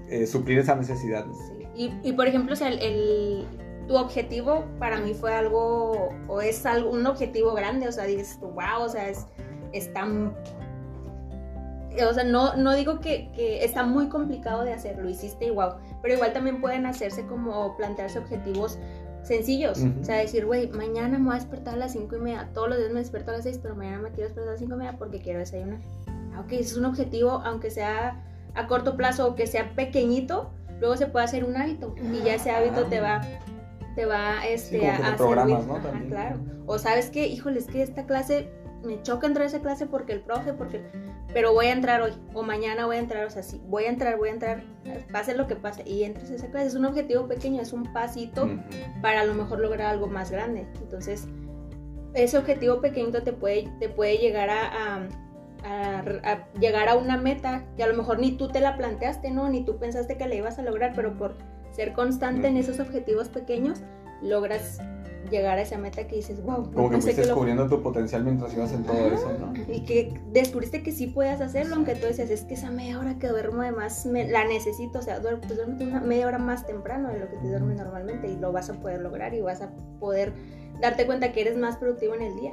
eh, 0.09 0.27
suplir 0.27 0.59
esa 0.59 0.75
necesidad. 0.75 1.25
Sí. 1.47 1.65
Y, 1.75 2.09
y, 2.09 2.13
por 2.13 2.27
ejemplo, 2.27 2.53
o 2.53 2.55
sea, 2.55 2.67
el, 2.67 2.79
el- 2.79 3.47
tu 3.87 3.95
objetivo 3.97 4.65
para 4.79 4.99
mí 4.99 5.13
fue 5.13 5.33
algo, 5.33 6.09
o 6.27 6.41
es 6.41 6.65
algo, 6.65 6.89
un 6.91 7.05
objetivo 7.07 7.53
grande, 7.53 7.87
o 7.87 7.91
sea, 7.91 8.03
dices 8.05 8.37
wow, 8.41 8.83
o 8.85 8.89
sea, 8.89 9.09
es, 9.09 9.25
es 9.71 9.91
tan... 9.93 10.33
O 12.09 12.13
sea, 12.13 12.23
no, 12.23 12.55
no 12.55 12.73
digo 12.73 12.99
que, 12.99 13.29
que 13.35 13.63
está 13.63 13.83
muy 13.83 14.07
complicado 14.07 14.63
de 14.63 14.73
hacer, 14.73 14.97
lo 14.97 15.09
hiciste 15.09 15.45
y 15.45 15.49
wow, 15.51 15.73
pero 16.01 16.15
igual 16.15 16.33
también 16.33 16.59
pueden 16.61 16.85
hacerse 16.85 17.25
como 17.27 17.75
plantearse 17.77 18.17
objetivos 18.19 18.79
sencillos, 19.21 19.77
Ujú. 19.79 20.01
o 20.01 20.03
sea, 20.03 20.17
decir, 20.17 20.45
güey, 20.45 20.67
mañana 20.69 21.17
me 21.17 21.25
voy 21.25 21.35
a 21.35 21.39
despertar 21.39 21.75
a 21.75 21.77
las 21.77 21.93
5 21.93 22.15
y 22.17 22.19
media, 22.19 22.49
todos 22.53 22.67
los 22.69 22.77
días 22.79 22.91
me 22.91 22.99
despierto 22.99 23.31
a 23.31 23.35
las 23.35 23.43
6, 23.43 23.59
pero 23.61 23.75
mañana 23.75 23.99
me 23.99 24.09
quiero 24.09 24.23
despertar 24.23 24.49
a 24.49 24.51
las 24.51 24.59
5 24.59 24.73
y 24.73 24.77
media 24.77 24.97
porque 24.97 25.19
quiero 25.21 25.39
desayunar. 25.39 25.79
Ah, 26.33 26.41
Ok, 26.41 26.51
ese 26.53 26.61
es 26.63 26.77
un 26.77 26.85
objetivo, 26.85 27.41
aunque 27.45 27.69
sea 27.69 28.21
a 28.55 28.67
corto 28.67 28.97
plazo 28.97 29.27
o 29.27 29.35
que 29.35 29.47
sea 29.47 29.73
pequeñito, 29.75 30.51
luego 30.79 30.97
se 30.97 31.05
puede 31.07 31.25
hacer 31.25 31.45
un 31.45 31.55
hábito 31.55 31.95
y 32.11 32.23
ya 32.25 32.35
ese 32.35 32.51
hábito 32.51 32.85
te 32.85 32.99
va 32.99 33.21
te 33.95 34.05
va 34.07 34.45
este 34.47 34.79
Sí, 34.79 34.85
a, 34.85 35.13
a 35.13 35.15
programas, 35.15 35.63
servir. 35.63 35.67
¿no? 35.83 35.89
Ajá, 35.89 36.01
claro 36.09 36.39
o 36.65 36.79
sabes 36.79 37.09
que 37.11 37.27
híjole 37.27 37.59
es 37.59 37.67
que 37.67 37.81
esta 37.83 38.05
clase 38.05 38.49
me 38.83 39.01
choca 39.01 39.27
entrar 39.27 39.45
a 39.45 39.47
esa 39.47 39.59
clase 39.61 39.85
porque 39.85 40.13
el 40.13 40.21
profe 40.21 40.53
porque 40.53 40.81
pero 41.33 41.53
voy 41.53 41.67
a 41.67 41.71
entrar 41.71 42.01
hoy 42.01 42.11
o 42.33 42.43
mañana 42.43 42.85
voy 42.85 42.97
a 42.97 42.99
entrar, 42.99 43.25
o 43.25 43.29
sea, 43.29 43.41
sí, 43.43 43.59
voy 43.67 43.85
a 43.85 43.89
entrar, 43.89 44.17
voy 44.17 44.29
a 44.29 44.33
entrar, 44.33 44.63
pase 45.11 45.35
lo 45.35 45.47
que 45.47 45.55
pase 45.55 45.83
y 45.87 46.03
entres 46.03 46.29
a 46.31 46.35
esa 46.35 46.47
clase. 46.51 46.67
Es 46.67 46.75
un 46.75 46.85
objetivo 46.85 47.27
pequeño, 47.27 47.61
es 47.61 47.73
un 47.73 47.91
pasito 47.91 48.47
para 49.01 49.21
a 49.21 49.25
lo 49.25 49.33
mejor 49.33 49.59
lograr 49.59 49.87
algo 49.87 50.07
más 50.07 50.29
grande. 50.29 50.67
Entonces, 50.81 51.27
ese 52.13 52.37
objetivo 52.37 52.81
pequeñito 52.81 53.23
te 53.23 53.33
puede, 53.33 53.67
te 53.79 53.89
puede 53.89 54.17
llegar 54.17 54.49
a, 54.51 54.67
a- 54.67 55.07
a- 55.65 56.03
a 56.23 56.51
llegar 56.59 56.87
a 56.89 56.95
una 56.95 57.17
meta 57.17 57.63
que 57.77 57.83
a 57.83 57.87
lo 57.87 57.95
mejor 57.95 58.19
ni 58.19 58.33
tú 58.33 58.49
te 58.49 58.59
la 58.59 58.77
planteaste, 58.77 59.31
¿no? 59.31 59.49
Ni 59.49 59.63
tú 59.65 59.77
pensaste 59.79 60.17
que 60.17 60.27
la 60.27 60.35
ibas 60.35 60.59
a 60.59 60.61
lograr, 60.61 60.91
pero 60.95 61.17
por 61.17 61.35
ser 61.71 61.93
constante 61.93 62.47
en 62.47 62.57
esos 62.57 62.79
objetivos 62.79 63.29
pequeños, 63.29 63.81
logras 64.21 64.79
llegar 65.29 65.57
a 65.57 65.61
esa 65.61 65.77
meta 65.77 66.05
que 66.07 66.17
dices, 66.17 66.43
wow, 66.43 66.71
Como 66.71 66.89
que 66.89 66.95
fuiste 67.01 67.11
que 67.13 67.21
lo 67.21 67.27
descubriendo 67.27 67.67
tu 67.67 67.81
potencial 67.81 68.23
mientras 68.23 68.53
ibas 68.53 68.71
en 68.73 68.83
todo 68.83 69.07
eso, 69.07 69.31
¿no? 69.39 69.53
y 69.73 69.81
que 69.85 70.19
descubriste 70.31 70.83
que 70.83 70.91
sí 70.91 71.07
podías 71.07 71.41
hacerlo, 71.41 71.75
aunque 71.75 71.95
tú 71.95 72.07
decías, 72.07 72.29
es 72.29 72.43
que 72.43 72.53
esa 72.55 72.71
media 72.71 72.99
hora 72.99 73.17
que 73.19 73.27
duermo 73.27 73.61
además 73.61 74.05
me, 74.05 74.27
la 74.27 74.45
necesito, 74.45 74.99
o 74.99 75.01
sea, 75.01 75.21
duer- 75.21 75.39
pues 75.39 75.55
duérmete 75.55 75.85
una 75.85 76.01
media 76.01 76.27
hora 76.27 76.37
más 76.37 76.65
temprano 76.67 77.09
de 77.09 77.19
lo 77.19 77.29
que 77.29 77.37
te 77.37 77.47
duermes 77.47 77.77
normalmente 77.77 78.27
y 78.27 78.37
lo 78.37 78.51
vas 78.51 78.69
a 78.69 78.73
poder 78.73 79.01
lograr 79.01 79.33
y 79.33 79.41
vas 79.41 79.61
a 79.61 79.71
poder 79.99 80.33
darte 80.81 81.05
cuenta 81.05 81.31
que 81.31 81.41
eres 81.41 81.57
más 81.57 81.77
productivo 81.77 82.15
en 82.15 82.21
el 82.23 82.35
día, 82.35 82.51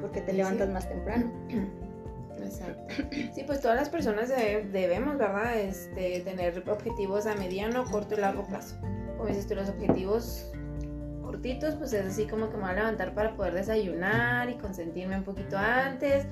porque 0.00 0.20
te 0.20 0.32
Sí, 0.32 0.36
levantas 0.38 0.66
sí. 0.68 0.72
más 0.72 0.88
temprano. 0.88 1.32
Exacto. 2.42 2.94
Sí, 3.34 3.42
pues 3.46 3.60
todas 3.60 3.76
las 3.76 3.88
personas 3.88 4.28
debe- 4.30 4.64
debemos, 4.70 5.18
¿verdad? 5.18 5.58
Este, 5.58 6.20
tener 6.20 6.62
objetivos 6.70 7.26
a 7.26 7.34
mediano, 7.34 7.84
corto 7.84 8.14
y 8.14 8.18
largo 8.18 8.44
plazo. 8.46 8.76
Como 9.16 9.28
dices 9.28 9.46
tú, 9.48 9.54
los 9.56 9.68
objetivos 9.68 10.52
cortitos, 11.28 11.74
pues 11.74 11.92
es 11.92 12.06
así 12.06 12.26
como 12.26 12.48
que 12.48 12.56
me 12.56 12.62
voy 12.62 12.70
a 12.70 12.74
levantar 12.74 13.12
para 13.12 13.36
poder 13.36 13.52
desayunar 13.52 14.48
y 14.48 14.54
consentirme 14.54 15.18
un 15.18 15.24
poquito 15.24 15.58
antes. 15.58 16.26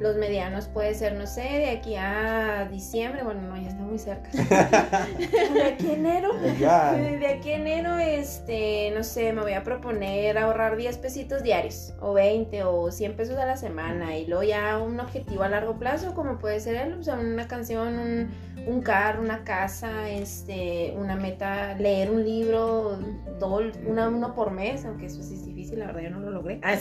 Los 0.00 0.16
medianos 0.16 0.66
puede 0.66 0.94
ser, 0.94 1.12
no 1.12 1.26
sé, 1.26 1.42
de 1.42 1.70
aquí 1.70 1.94
a 1.94 2.66
diciembre, 2.68 3.22
bueno, 3.22 3.42
no, 3.42 3.56
ya 3.56 3.68
está 3.68 3.82
muy 3.82 3.98
cerca. 3.98 4.30
de 5.54 5.62
aquí 5.62 5.90
a 5.90 5.92
enero. 5.92 6.32
De 6.34 7.26
aquí 7.26 7.50
a 7.50 7.56
enero, 7.56 7.98
este, 7.98 8.90
no 8.96 9.04
sé, 9.04 9.32
me 9.32 9.42
voy 9.42 9.52
a 9.52 9.62
proponer 9.62 10.36
ahorrar 10.38 10.76
10 10.76 10.98
pesitos 10.98 11.42
diarios, 11.44 11.92
o 12.00 12.14
20, 12.14 12.64
o 12.64 12.90
100 12.90 13.14
pesos 13.14 13.36
a 13.36 13.44
la 13.44 13.56
semana, 13.56 14.16
y 14.16 14.26
luego 14.26 14.42
ya 14.42 14.78
un 14.78 14.98
objetivo 14.98 15.44
a 15.44 15.48
largo 15.48 15.78
plazo, 15.78 16.14
como 16.14 16.38
puede 16.38 16.58
ser 16.58 16.92
o 16.94 17.02
sea, 17.04 17.16
una 17.16 17.46
canción, 17.46 17.98
un, 17.98 18.30
un 18.66 18.82
carro, 18.82 19.22
una 19.22 19.42
casa, 19.44 20.08
este, 20.10 20.94
una 20.96 21.16
meta, 21.16 21.74
leer 21.74 22.10
un 22.10 22.24
libro, 22.24 22.98
dol- 23.38 23.72
una, 23.86 24.08
uno 24.08 24.34
por 24.34 24.50
mes, 24.50 24.84
aunque 24.84 25.06
eso 25.06 25.22
sí 25.22 25.34
es 25.34 25.44
difícil, 25.46 25.78
la 25.80 25.86
verdad 25.86 26.02
yo 26.02 26.10
no 26.10 26.20
lo 26.20 26.30
logré. 26.30 26.60
Ah, 26.64 26.76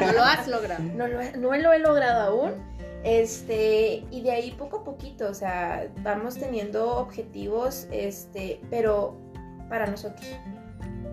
No 0.00 0.12
lo 0.12 0.22
has 0.22 0.48
logrado. 0.48 0.82
no 0.82 1.06
lo, 1.08 1.20
he- 1.20 1.36
no 1.36 1.56
lo 1.56 1.72
he 1.72 1.78
logrado 1.78 2.20
aún. 2.22 2.52
Este, 3.02 4.04
y 4.10 4.20
de 4.22 4.30
ahí 4.30 4.50
poco 4.52 4.78
a 4.78 4.84
poquito, 4.84 5.28
o 5.30 5.34
sea, 5.34 5.88
vamos 6.02 6.36
teniendo 6.36 6.98
objetivos, 6.98 7.86
este, 7.90 8.60
pero 8.70 9.16
para 9.68 9.86
nosotros. 9.86 10.26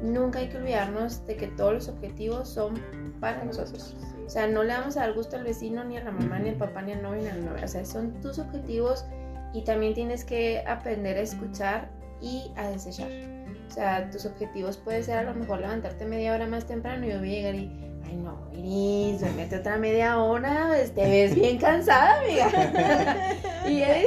Nunca 0.02 0.40
hay 0.40 0.50
que 0.50 0.58
olvidarnos 0.58 1.26
de 1.26 1.38
que 1.38 1.48
todos 1.48 1.74
los 1.74 1.88
objetivos 1.90 2.50
son 2.50 2.80
para 3.20 3.44
nosotros. 3.44 3.96
O 4.26 4.30
sea, 4.30 4.48
no 4.48 4.64
le 4.64 4.74
vamos 4.74 4.98
a 4.98 5.02
dar 5.02 5.14
gusto 5.14 5.38
al 5.38 5.44
vecino, 5.44 5.84
ni 5.86 5.98
a 5.98 6.04
la 6.04 6.12
mamá, 6.12 6.38
ni 6.40 6.50
al 6.50 6.56
papá, 6.56 6.82
ni 6.82 6.92
al 6.92 7.02
novio, 7.02 7.22
ni 7.22 7.30
a 7.30 7.36
la 7.36 7.42
novia. 7.52 7.66
O 7.66 7.68
sea, 7.68 7.84
son 7.86 8.12
tus 8.22 8.38
objetivos 8.38 9.06
y 9.58 9.64
también 9.64 9.96
tienes 9.96 10.24
que 10.24 10.64
aprender 10.68 11.18
a 11.18 11.22
escuchar 11.22 11.90
y 12.22 12.52
a 12.56 12.70
desechar. 12.70 13.10
O 13.68 13.72
sea, 13.72 14.08
tus 14.12 14.26
objetivos 14.26 14.78
puede 14.78 15.02
ser 15.02 15.18
a 15.18 15.24
lo 15.24 15.34
mejor 15.34 15.62
levantarte 15.62 16.06
media 16.06 16.34
hora 16.34 16.46
más 16.46 16.66
temprano 16.66 17.08
y 17.08 17.10
yo 17.10 17.18
voy 17.18 17.30
a 17.30 17.34
llegar 17.34 17.56
y, 17.56 17.72
ay 18.06 18.18
no, 18.18 18.38
Iris, 18.54 19.22
duérmete 19.22 19.58
otra 19.58 19.78
media 19.78 20.20
hora, 20.20 20.70
te 20.94 21.10
ves 21.10 21.34
bien 21.34 21.58
cansada, 21.58 22.20
amiga. 22.20 23.34
y 23.68 23.82
eh, 23.82 24.06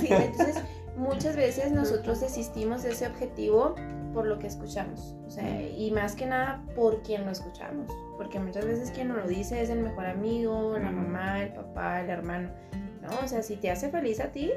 sí, 0.00 0.08
entonces 0.10 0.62
muchas 0.96 1.36
veces 1.36 1.70
nosotros 1.70 2.20
desistimos 2.22 2.82
de 2.82 2.92
ese 2.92 3.06
objetivo 3.06 3.74
por 4.14 4.24
lo 4.24 4.38
que 4.38 4.46
escuchamos. 4.46 5.14
O 5.26 5.30
sea, 5.30 5.62
y 5.62 5.90
más 5.90 6.16
que 6.16 6.24
nada 6.24 6.64
por 6.74 7.02
quien 7.02 7.26
lo 7.26 7.30
escuchamos. 7.30 7.92
Porque 8.16 8.40
muchas 8.40 8.64
veces 8.64 8.90
quien 8.90 9.08
nos 9.08 9.18
lo 9.18 9.28
dice 9.28 9.60
es 9.60 9.68
el 9.68 9.80
mejor 9.80 10.06
amigo, 10.06 10.78
la 10.78 10.90
mamá, 10.90 11.42
el 11.42 11.52
papá, 11.52 12.00
el 12.00 12.08
hermano. 12.08 12.48
No, 13.02 13.10
o 13.24 13.28
sea, 13.28 13.42
si 13.42 13.56
te 13.56 13.70
hace 13.70 13.90
feliz 13.90 14.20
a 14.20 14.32
ti, 14.32 14.50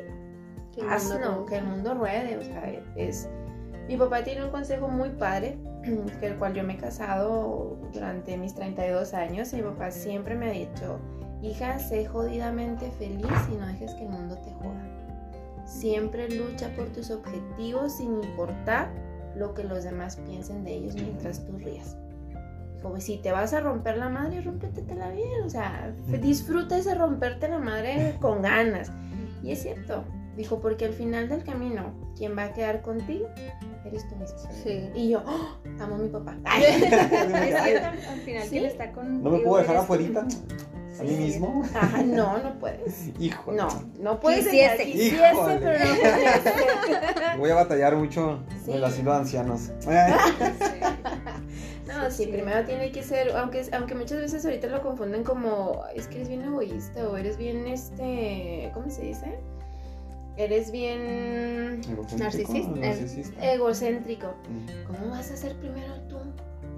Que 0.74 0.82
hazlo, 0.82 1.46
que 1.46 1.58
el 1.58 1.66
mundo 1.66 1.94
ruede. 1.94 2.38
O 2.38 2.44
sea, 2.44 2.72
es. 2.96 3.30
Mi 3.88 3.98
papá 3.98 4.24
tiene 4.24 4.46
un 4.46 4.52
consejo 4.52 4.88
muy 4.88 5.10
padre, 5.10 5.58
que 6.20 6.28
el 6.28 6.38
cual 6.38 6.54
yo 6.54 6.64
me 6.64 6.74
he 6.74 6.78
casado 6.78 7.78
durante 7.94 8.38
mis 8.38 8.56
32 8.56 9.14
años. 9.14 9.52
Y 9.54 9.58
mi 9.58 9.64
papá 9.64 9.92
siempre 9.92 10.36
me 10.36 10.50
ha 10.50 10.54
dicho: 10.54 11.00
Hija, 11.42 11.80
sé 11.80 12.06
jodidamente 12.06 12.92
feliz 12.92 13.26
y 13.52 13.56
no 13.56 13.68
dejes 13.68 13.94
que 13.96 14.04
el 14.04 14.10
mundo 14.10 14.38
te 14.38 14.52
joda. 14.54 14.88
Siempre 15.66 16.30
lucha 16.30 16.70
por 16.76 16.88
tus 16.90 17.12
objetivos 17.12 17.98
sin 17.98 18.24
importar 18.24 18.90
lo 19.36 19.54
que 19.54 19.64
los 19.64 19.84
demás 19.84 20.18
piensen 20.18 20.64
de 20.64 20.74
ellos 20.74 20.96
mientras 20.96 21.46
tú 21.46 21.58
rías. 21.58 21.98
Como 22.82 23.00
si 23.00 23.18
te 23.18 23.32
vas 23.32 23.54
a 23.54 23.62
romper 23.62 23.98
la 23.98 24.10
madre, 24.10 24.42
rómpetela 24.42 25.10
bien. 25.10 25.44
O 25.46 25.50
sea, 25.50 25.94
disfruta 26.22 26.78
ese 26.78 26.96
romperte 26.96 27.48
la 27.48 27.60
madre 27.60 28.18
con 28.20 28.42
ganas. 28.42 28.92
Y 29.44 29.52
es 29.52 29.62
cierto, 29.62 30.04
dijo, 30.42 30.60
porque 30.60 30.86
al 30.86 30.94
final 30.94 31.30
del 31.30 31.44
camino, 31.44 31.94
quien 32.18 32.38
va 32.38 32.46
a 32.46 32.54
quedar 32.54 32.82
contigo 32.82 33.28
eres 33.86 34.08
tú 34.08 34.16
mismo. 34.16 34.38
Sí. 34.64 34.90
Y 34.96 35.10
yo, 35.10 35.24
¡oh! 35.26 35.58
amo 35.82 35.96
a 35.96 35.98
mi 35.98 36.10
papá. 36.10 36.36
Al 36.46 36.62
final 38.22 38.44
Sí. 38.44 38.50
quien 38.50 38.66
está 38.66 38.92
con 38.92 39.24
¿No 39.24 39.30
me 39.32 39.40
puedo 39.40 39.58
dejar 39.62 39.78
afuera? 39.78 40.26
¿A 41.00 41.04
mí 41.04 41.16
mismo? 41.16 41.64
Ajá, 41.74 42.04
no, 42.04 42.38
no 42.38 42.60
puedes. 42.60 43.10
Hijo. 43.20 43.52
No, 43.54 43.68
no 44.00 44.20
puedes 44.20 44.46
Quisiese. 44.46 44.86
quisiese, 44.86 45.18
pero 45.18 45.44
no 45.44 45.60
puedes. 45.60 45.82
Voy 47.40 47.50
a 47.50 47.56
batallar 47.56 47.96
mucho 47.96 48.40
Sí. 48.64 48.72
en 48.72 48.78
el 48.78 48.84
asilo 48.84 49.12
de 49.14 49.18
ancianos. 49.18 49.72
No, 51.88 52.10
sí, 52.12 52.26
Sí. 52.26 52.32
primero 52.32 52.64
tiene 52.66 52.92
que 52.92 53.02
ser, 53.04 53.32
aunque, 53.36 53.66
aunque 53.74 53.96
muchas 53.96 54.20
veces 54.20 54.46
ahorita 54.46 54.68
lo 54.68 54.82
confunden 54.82 55.24
como, 55.24 55.84
es 55.96 56.08
que 56.08 56.16
eres 56.18 56.30
bien 56.30 56.44
egoísta 56.44 57.08
o 57.10 57.18
eres 57.18 57.38
bien, 57.38 57.68
este, 57.68 58.70
¿cómo 58.74 58.90
se 58.90 59.02
dice? 59.02 59.40
Eres 60.38 60.72
bien 60.72 61.82
Narcisista. 62.18 62.70
Narcisista. 62.80 63.54
egocéntrico. 63.54 64.34
Mm. 64.50 64.84
¿Cómo 64.88 65.10
vas 65.12 65.30
a 65.32 65.38
ser 65.38 65.56
primero 65.58 65.94
tú? 66.08 66.18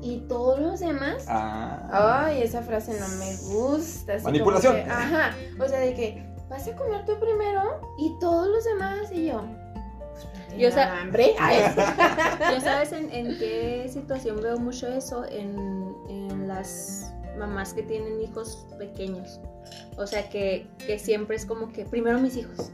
¿Y 0.01 0.19
todos 0.27 0.59
los 0.59 0.79
demás? 0.81 1.25
Ah. 1.29 2.23
Ay, 2.25 2.41
esa 2.41 2.61
frase 2.61 2.99
no 2.99 3.07
me 3.19 3.35
gusta. 3.53 4.13
así 4.15 4.23
como 4.23 4.31
Manipulación. 4.33 4.75
que- 4.75 4.81
ajá, 4.89 5.35
o 5.63 5.67
sea, 5.67 5.79
de 5.79 5.93
que 5.93 6.25
vas 6.49 6.67
a 6.67 6.75
comer 6.75 7.05
tú 7.05 7.13
primero 7.19 7.79
y 7.99 8.11
todos 8.19 8.47
los 8.49 8.63
demás 8.65 9.11
y 9.13 9.27
yo. 9.27 9.45
Pues, 9.45 10.25
no 10.51 10.57
Yo 10.57 10.69
tengo 10.69 10.71
sa- 10.71 10.99
hambre. 10.99 11.33
Yo 12.53 12.61
sabes 12.61 12.91
en, 12.91 13.11
en 13.13 13.37
qué 13.39 13.87
situación 13.91 14.41
veo 14.41 14.57
mucho 14.57 14.87
eso 14.87 15.25
en, 15.25 15.95
en 16.09 16.47
las 16.47 17.13
mamás 17.37 17.73
que 17.73 17.83
tienen 17.83 18.19
hijos 18.21 18.67
pequeños. 18.77 19.39
O 19.95 20.05
sea 20.05 20.29
que, 20.29 20.67
que 20.85 20.99
siempre 20.99 21.35
es 21.37 21.45
como 21.45 21.71
que 21.71 21.85
primero 21.85 22.19
mis 22.19 22.35
hijos. 22.35 22.71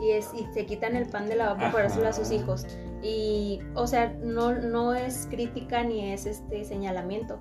Y, 0.00 0.10
es, 0.10 0.32
y 0.34 0.46
se 0.52 0.66
quitan 0.66 0.96
el 0.96 1.06
pan 1.06 1.28
de 1.28 1.36
la 1.36 1.52
boca 1.52 1.72
para 1.72 1.84
dárselo 1.84 2.08
a 2.08 2.12
sus 2.12 2.30
hijos. 2.30 2.66
Y, 3.02 3.60
o 3.74 3.86
sea, 3.86 4.14
no, 4.22 4.52
no 4.52 4.94
es 4.94 5.26
crítica 5.30 5.82
ni 5.84 6.12
es 6.12 6.26
este 6.26 6.64
señalamiento. 6.64 7.38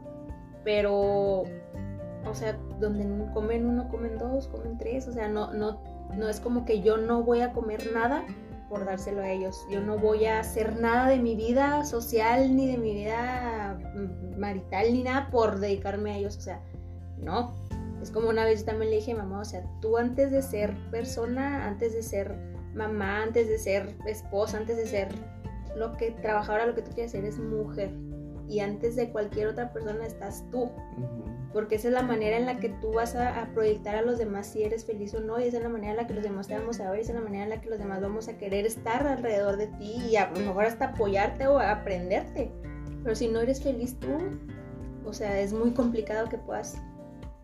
Pero, 0.64 1.44
o 1.44 2.34
sea, 2.34 2.58
donde 2.80 3.32
comen 3.34 3.66
uno, 3.66 3.90
comen 3.90 4.18
dos, 4.18 4.48
comen 4.48 4.78
tres. 4.78 5.08
O 5.08 5.14
sea, 5.14 5.28
no, 5.28 5.54
no, 5.54 5.82
no 6.16 6.30
es 6.30 6.40
como 6.40 6.66
que 6.66 6.82
yo 6.82 6.98
no 6.98 7.24
voy 7.24 7.42
a 7.42 7.54
comer 7.54 7.92
nada 7.94 8.26
por 8.70 8.86
dárselo 8.86 9.22
a 9.22 9.30
ellos. 9.30 9.66
Yo 9.70 9.82
no 9.82 9.98
voy 9.98 10.26
a 10.26 10.40
hacer 10.40 10.80
nada 10.80 11.08
de 11.08 11.18
mi 11.20 11.36
vida 11.36 11.86
social 11.86 12.56
ni 12.56 12.68
de 12.68 12.78
mi 12.78 12.94
vida 12.94 13.78
mm, 13.96 14.40
marital 14.40 14.94
ni 14.94 15.04
nada 15.04 15.30
por 15.30 15.60
dedicarme 15.60 16.12
a 16.12 16.18
ellos. 16.18 16.38
O 16.38 16.42
sea, 16.42 16.62
no. 17.18 17.67
Es 18.02 18.12
como 18.12 18.30
una 18.30 18.46
vez 18.46 18.62
yo 18.62 18.66
también 18.66 18.92
le 18.92 18.98
dije 18.98 19.14
a 19.14 19.18
mamá, 19.18 19.42
o 19.42 19.46
sea, 19.46 19.64
tú 19.82 19.98
antes 19.98 20.32
de 20.32 20.42
ser 20.42 20.76
persona, 20.92 21.68
antes 21.68 21.94
de 21.94 22.04
ser 22.04 22.36
mamá, 22.74 23.24
antes 23.24 23.48
de 23.48 23.58
ser 23.58 23.96
esposa, 24.06 24.58
antes 24.58 24.78
de 24.78 24.86
ser 24.86 25.10
lo 25.76 25.94
que 25.98 26.12
trabajadora, 26.12 26.66
lo 26.66 26.76
que 26.76 26.82
tú 26.82 26.92
quieres 26.92 27.12
ser, 27.12 27.26
es 27.26 27.40
mujer. 27.40 27.92
Y 28.48 28.60
antes 28.60 28.96
de 28.96 29.12
cualquier 29.12 29.48
otra 29.48 29.74
persona 29.74 30.06
estás 30.06 30.46
tú 30.52 30.72
porque 31.58 31.76
esa 31.76 31.88
es 31.88 31.94
la 31.96 32.04
manera 32.04 32.38
en 32.38 32.46
la 32.46 32.60
que 32.60 32.70
tú 32.70 32.94
vas 32.94 33.16
a, 33.16 33.42
a 33.42 33.48
proyectar 33.54 33.96
a 33.96 34.04
los 34.04 34.20
demás 34.20 34.46
si 34.46 34.64
eres 34.64 34.86
feliz 34.86 35.16
o 35.16 35.22
no, 35.22 35.40
y 35.40 35.46
esa 35.46 35.58
es 35.58 35.64
la 35.64 35.70
manera 35.70 35.92
en 35.92 35.98
la 35.98 36.06
que 36.06 36.14
los 36.14 36.24
demás 36.24 36.48
te 36.48 36.56
vamos 36.56 36.80
a 36.80 36.92
ver, 36.92 37.00
y 37.00 37.02
esa 37.02 37.14
es 37.14 37.18
la 37.18 37.24
manera 37.24 37.46
en 37.46 37.50
la 37.50 37.62
que 37.62 37.70
los 37.70 37.80
demás 37.80 38.00
vamos 38.00 38.28
a 38.28 38.38
querer 38.38 38.66
estar 38.68 39.08
alrededor 39.08 39.58
de 39.58 39.66
ti 39.66 39.96
y 40.08 40.18
a 40.18 40.30
lo 40.30 40.40
mejor 40.40 40.66
hasta 40.66 40.90
apoyarte 40.90 41.48
o 41.48 41.60
aprenderte. 41.60 42.52
Pero 43.04 43.16
si 43.16 43.28
no 43.28 43.40
eres 43.40 43.64
feliz 43.64 43.98
tú, 44.00 44.08
o 45.06 45.14
sea, 45.14 45.40
es 45.40 45.52
muy 45.52 45.72
complicado 45.72 46.30
que 46.30 46.38
puedas 46.38 46.78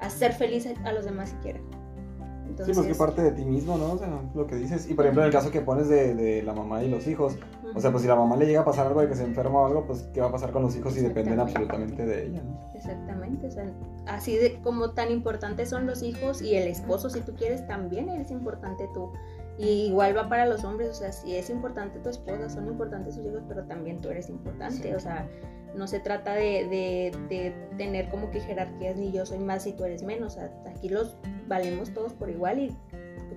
hacer 0.06 0.34
feliz 0.34 0.68
a, 0.84 0.92
los 0.92 1.06
demás 1.06 1.30
siquiera. 1.30 1.60
Sí, 1.60 2.50
Entonces, 2.50 2.78
pues 2.78 2.88
que 2.88 2.96
parte 2.96 3.22
de 3.24 3.32
ti 3.32 3.46
mismo, 3.46 3.78
¿no? 3.78 3.94
O 3.94 3.98
sea, 3.98 4.22
lo 4.36 4.46
que 4.46 4.56
dices. 4.56 4.90
Y 4.90 4.94
por 4.94 5.06
ejemplo, 5.06 5.24
en 5.24 5.28
el 5.28 5.34
caso 5.34 5.50
que 5.50 5.62
pones 5.62 5.88
de, 5.88 6.14
de 6.14 6.44
la 6.44 6.54
mamá 6.54 6.84
y 6.84 6.90
los 6.90 7.08
hijos, 7.08 7.38
O 7.76 7.82
sea, 7.82 7.90
pues 7.90 8.04
si 8.04 8.08
la 8.08 8.16
mamá 8.16 8.36
le 8.38 8.46
llega 8.46 8.62
a 8.62 8.66
pasar 8.66 8.86
algo 8.86 9.02
de 9.02 9.08
que 9.08 9.16
se 9.16 9.24
enferma 9.24 9.62
o 9.62 9.66
algo, 9.66 9.88
pues 9.88 10.04
¿qué 10.14 10.22
va 10.22 10.28
a 10.28 10.32
pasar 10.32 10.52
con 10.52 10.62
los 10.62 10.76
hijos 10.76 10.94
si 10.94 11.02
dependen 11.02 11.40
absolutamente 11.40 12.06
de 12.06 12.28
ella, 12.28 12.44
¿no? 12.44 12.72
Exactamente, 12.76 13.48
o 13.48 13.52
sea, 13.52 13.72
así 14.06 14.36
de 14.36 14.62
como 14.62 14.92
tan 14.92 15.10
importantes 15.10 15.70
son 15.70 15.88
los 15.88 16.04
hijos 16.04 16.42
y 16.44 16.56
el 16.56 16.68
esposo, 16.68 17.10
si 17.10 17.22
tú 17.22 17.34
quieres, 17.34 17.66
también 17.66 18.10
eres 18.10 18.30
importante 18.30 18.88
tú. 18.94 19.12
Y 19.58 19.88
igual 19.88 20.16
va 20.16 20.30
para 20.30 20.46
los 20.46 20.64
hombres, 20.64 20.90
o 20.90 20.94
sea, 20.94 21.12
si 21.12 21.36
es 21.36 21.50
importante 21.50 21.98
tu 22.00 22.10
esposa, 22.10 22.50
son 22.50 22.68
importantes 22.68 23.16
sus 23.16 23.26
hijos, 23.26 23.44
pero 23.48 23.64
también 23.64 24.00
tú 24.02 24.10
eres 24.10 24.30
importante, 24.30 24.90
Sí. 24.90 24.94
o 24.94 25.00
sea, 25.00 25.28
no 25.76 25.88
se 25.88 26.00
trata 26.00 26.34
de, 26.36 26.68
de- 26.68 27.12
de 27.30 27.54
tener 27.78 28.10
como 28.10 28.30
que 28.30 28.40
jerarquías 28.42 28.96
ni 28.98 29.12
yo 29.12 29.26
soy 29.26 29.40
más 29.40 29.66
y 29.68 29.74
tú 29.74 29.84
eres 29.86 30.04
menos, 30.04 30.38
aquí 30.66 30.90
los 30.90 31.16
valemos 31.48 31.94
todos 31.94 32.14
por 32.14 32.30
igual 32.30 32.60
y 32.60 32.76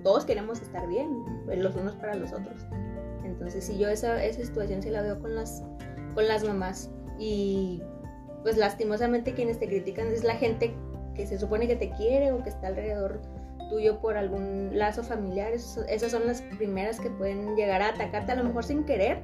todos 0.03 0.25
queremos 0.25 0.61
estar 0.61 0.87
bien, 0.87 1.09
pues, 1.45 1.57
los 1.59 1.75
unos 1.75 1.95
para 1.95 2.15
los 2.15 2.31
otros. 2.31 2.65
Entonces, 3.23 3.65
si 3.65 3.77
yo 3.77 3.89
esa, 3.89 4.23
esa 4.23 4.41
situación 4.43 4.81
sí 4.81 4.89
la 4.89 5.01
veo 5.01 5.19
con 5.19 5.35
las, 5.35 5.63
con 6.15 6.27
las 6.27 6.43
mamás 6.43 6.89
y 7.19 7.81
pues 8.43 8.55
lastimosamente 8.57 9.33
quienes 9.33 9.59
te 9.59 9.67
critican 9.67 10.07
es 10.07 10.23
la 10.23 10.35
gente 10.35 10.73
que 11.15 11.25
se 11.25 11.37
supone 11.39 11.67
que 11.67 11.75
te 11.75 11.89
quiere 11.91 12.31
o 12.31 12.41
que 12.43 12.49
está 12.49 12.67
alrededor 12.67 13.19
tuyo 13.69 13.99
por 13.99 14.15
algún 14.15 14.69
lazo 14.77 15.03
familiar. 15.03 15.51
Esas 15.51 16.11
son 16.11 16.25
las 16.27 16.41
primeras 16.57 16.99
que 16.99 17.09
pueden 17.09 17.55
llegar 17.55 17.81
a 17.81 17.89
atacarte 17.89 18.31
a 18.31 18.35
lo 18.35 18.43
mejor 18.45 18.63
sin 18.63 18.85
querer 18.85 19.23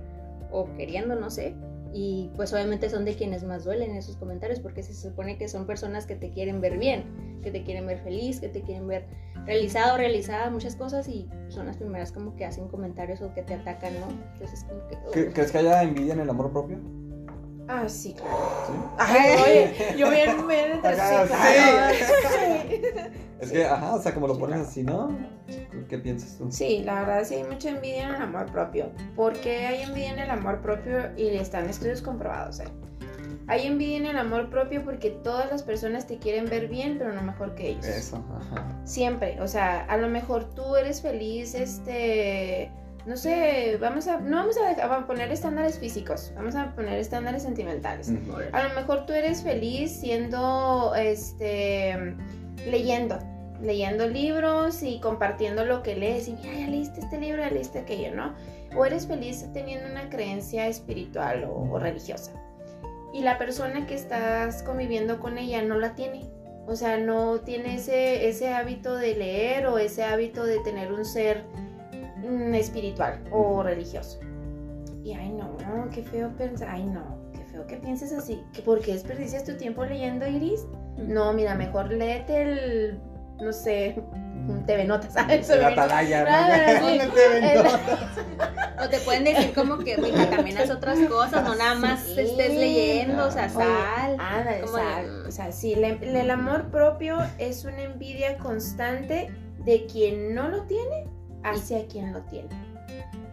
o 0.52 0.66
queriendo, 0.76 1.16
no 1.16 1.30
sé. 1.30 1.56
Y 1.96 2.32
pues 2.36 2.52
obviamente 2.54 2.90
son 2.90 3.06
de 3.06 3.16
quienes 3.16 3.44
más 3.44 3.66
duelen 3.66 3.96
esos 3.96 4.18
comentarios 4.18 4.60
porque 4.60 4.82
se 4.82 4.96
supone 4.96 5.38
que 5.38 5.48
son 5.48 5.68
personas 5.68 6.08
que 6.08 6.16
te 6.16 6.32
quieren 6.32 6.60
ver 6.60 6.78
bien, 6.80 7.40
que 7.44 7.52
te 7.52 7.64
quieren 7.64 7.86
ver 7.86 8.00
feliz, 8.00 8.40
que 8.40 8.50
te 8.50 8.62
quieren 8.64 8.88
ver 8.88 9.06
realizado, 9.46 9.98
realizada, 9.98 10.50
muchas 10.50 10.76
cosas 10.76 11.08
y 11.08 11.30
son 11.50 11.68
las 11.68 11.78
primeras 11.78 12.12
como 12.12 12.36
que 12.36 12.46
hacen 12.46 12.68
comentarios 12.68 13.22
o 13.22 13.32
que 13.36 13.44
te 13.44 13.54
atacan, 13.54 13.94
¿no? 14.00 14.08
Entonces 14.34 14.64
como 14.68 14.88
que... 14.88 14.96
¿Cre- 15.28 15.34
¿Crees 15.34 15.52
que 15.52 15.58
haya 15.60 15.84
envidia 15.84 16.14
en 16.14 16.22
el 16.22 16.30
amor 16.30 16.52
propio? 16.52 16.78
Ah, 17.68 17.88
sí, 17.88 18.14
claro. 18.14 18.38
Sí. 18.68 18.74
Ay, 18.98 19.36
oye, 19.42 19.98
yo 19.98 20.10
bien, 20.10 20.82
claro. 20.82 21.28
sí. 21.28 23.20
Es 23.40 23.52
que, 23.52 23.66
ajá, 23.66 23.96
o 23.96 24.02
sea, 24.02 24.14
como 24.14 24.28
lo 24.28 24.38
pones 24.38 24.60
así, 24.60 24.84
¿no? 24.84 25.16
¿Qué 25.90 25.98
piensas 25.98 26.38
tú? 26.38 26.50
Sí, 26.52 26.82
la 26.86 27.02
verdad 27.02 27.24
sí 27.26 27.36
hay 27.36 27.44
mucha 27.44 27.70
envidia 27.70 28.08
en 28.08 28.16
el 28.16 28.22
amor 28.22 28.46
propio. 28.52 28.92
¿Por 29.16 29.34
qué 29.34 29.66
hay 29.66 29.82
envidia 29.82 30.12
en 30.14 30.20
el 30.20 30.30
amor 30.32 30.62
propio? 30.62 31.12
Y 31.18 31.28
están 31.30 31.70
estudios 31.70 32.02
comprobados, 32.02 32.60
¿eh? 32.62 32.66
Hay 33.48 33.68
envidia 33.68 33.98
en 33.98 34.06
el 34.06 34.18
amor 34.18 34.50
propio 34.50 34.86
porque 34.86 35.10
todas 35.10 35.52
las 35.52 35.64
personas 35.64 36.08
te 36.08 36.18
quieren 36.18 36.46
ver 36.46 36.70
bien, 36.70 36.98
pero 36.98 37.12
no 37.14 37.22
mejor 37.22 37.56
que 37.56 37.72
ellos. 37.72 37.86
Eso, 37.86 38.24
ajá. 38.40 38.66
Siempre, 38.86 39.42
o 39.42 39.48
sea, 39.50 39.84
a 39.86 39.98
lo 39.98 40.08
mejor 40.08 40.54
tú 40.56 40.78
eres 40.78 41.02
feliz, 41.02 41.54
este, 41.54 42.72
no 43.06 43.18
sé, 43.18 43.78
vamos 43.82 44.08
a, 44.08 44.22
no 44.22 44.38
vamos 44.38 44.56
a, 44.58 44.70
dejar- 44.70 44.90
a 44.94 45.06
poner 45.06 45.30
estándares 45.30 45.78
físicos, 45.78 46.32
vamos 46.38 46.56
a 46.56 46.74
poner 46.74 46.98
estándares 47.00 47.44
sentimentales. 47.44 48.14
A 48.54 48.64
lo 48.64 48.76
mejor 48.76 49.06
tú 49.06 49.12
eres 49.12 49.44
feliz 49.44 49.92
siendo, 50.00 50.94
este, 50.96 52.16
leyendo, 52.66 53.20
leyendo 53.62 54.08
libros 54.08 54.84
y 54.84 55.00
compartiendo 55.00 55.66
lo 55.66 55.84
que 55.84 55.96
lees 55.96 56.28
y 56.28 56.34
mira, 56.34 56.54
ya 56.54 56.68
leíste 56.68 57.00
este 57.02 57.20
libro, 57.20 57.42
ya 57.42 57.50
leíste 57.50 57.80
aquello, 57.80 58.16
¿no? 58.16 58.34
O 58.76 58.86
eres 58.86 59.08
feliz 59.08 59.46
teniendo 59.54 59.90
una 59.90 60.10
creencia 60.10 60.68
espiritual 60.68 61.46
o, 61.46 61.78
religiosa. 61.78 62.32
Y 63.14 63.22
la 63.22 63.38
persona 63.38 63.86
que 63.86 63.94
estás 63.94 64.64
conviviendo 64.64 65.20
con 65.20 65.38
ella 65.38 65.62
no 65.62 65.78
la 65.78 65.94
tiene. 65.94 66.26
O 66.66 66.76
sea, 66.76 66.98
no 66.98 67.42
tiene 67.42 67.76
ese, 67.76 68.28
ese 68.28 68.54
hábito 68.54 68.96
de 68.96 69.16
leer 69.16 69.68
o 69.68 69.78
ese 69.78 70.04
hábito 70.04 70.46
de 70.46 70.60
tener 70.60 70.92
un 70.92 71.06
ser 71.06 71.44
mm, 72.18 72.56
espiritual 72.56 73.24
o 73.32 73.62
religioso. 73.62 74.20
Y 75.04 75.14
ay 75.14 75.30
no, 75.30 75.58
qué 75.94 76.02
feo 76.02 76.32
pensar, 76.38 76.70
ay 76.70 76.86
no, 76.86 77.23
qué 77.68 77.76
feo 77.76 77.80
que 77.80 77.86
pienses 77.86 78.12
así. 78.14 78.44
¿Que 78.54 78.62
¿Por 78.62 78.82
qué 78.82 78.94
desperdicias 78.94 79.44
tu 79.44 79.56
tiempo 79.58 79.84
leyendo 79.86 80.28
Iris? 80.28 80.66
No, 80.98 81.34
mira, 81.34 81.56
mejor 81.56 81.92
léete 81.92 82.42
el, 82.42 83.00
no 83.42 83.52
sé, 83.52 83.96
un 84.48 84.66
TV 84.66 84.86
Notas, 84.86 85.14
¿sabes? 85.14 85.50
Atalaya, 85.50 86.26
Ah, 86.28 86.80
sí. 86.86 87.00
El. 87.42 87.64
O 88.84 88.90
te 88.90 88.98
pueden 89.00 89.24
decir 89.24 89.54
como 89.54 89.78
que, 89.78 89.96
mira, 89.98 90.30
también 90.30 90.58
haz 90.58 90.70
otras 90.70 91.00
cosas, 91.08 91.44
no 91.44 91.56
nada 91.56 91.76
más 91.76 92.02
Sí. 92.02 92.20
estés 92.20 92.54
leyendo, 92.54 93.28
o 93.28 93.32
sea, 93.32 93.48
sal. 93.48 94.18
ándale, 94.20 94.62
de- 94.62 94.68
sal. 94.68 95.26
O 95.28 95.32
sea, 95.32 95.52
sí, 95.54 95.76
le- 95.76 96.00
le- 96.00 96.22
el 96.22 96.30
amor 96.32 96.70
propio 96.70 97.18
es 97.38 97.64
una 97.64 97.84
envidia 97.84 98.38
constante 98.40 99.32
de 99.64 99.86
quien 99.86 100.36
no 100.36 100.50
lo 100.50 100.64
tiene 100.64 101.08
hacia 101.44 101.88
quien 101.88 102.12
lo 102.12 102.22
tiene. 102.24 102.50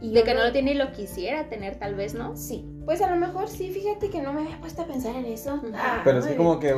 Y 0.01 0.13
De 0.15 0.23
que 0.23 0.35
no 0.35 0.45
lo 0.45 0.53
tiene 0.53 0.73
y 0.73 0.75
lo 0.75 0.93
quisiera 0.93 1.49
tener, 1.49 1.77
tal 1.77 1.95
vez, 1.97 2.15
¿no? 2.15 2.37
Sí, 2.37 2.65
pues 2.91 3.03
a 3.03 3.09
lo 3.09 3.15
mejor 3.25 3.47
sí, 3.47 3.71
fíjate 3.71 4.11
que 4.11 4.21
no 4.21 4.33
me 4.33 4.41
había 4.41 4.61
puesto 4.61 4.83
a 4.83 4.85
pensar 4.85 5.15
en 5.15 5.25
eso. 5.27 5.61
Ah, 5.77 6.01
Pero 6.03 6.19
es 6.19 6.27
que 6.27 6.35
como 6.35 6.59
que 6.59 6.75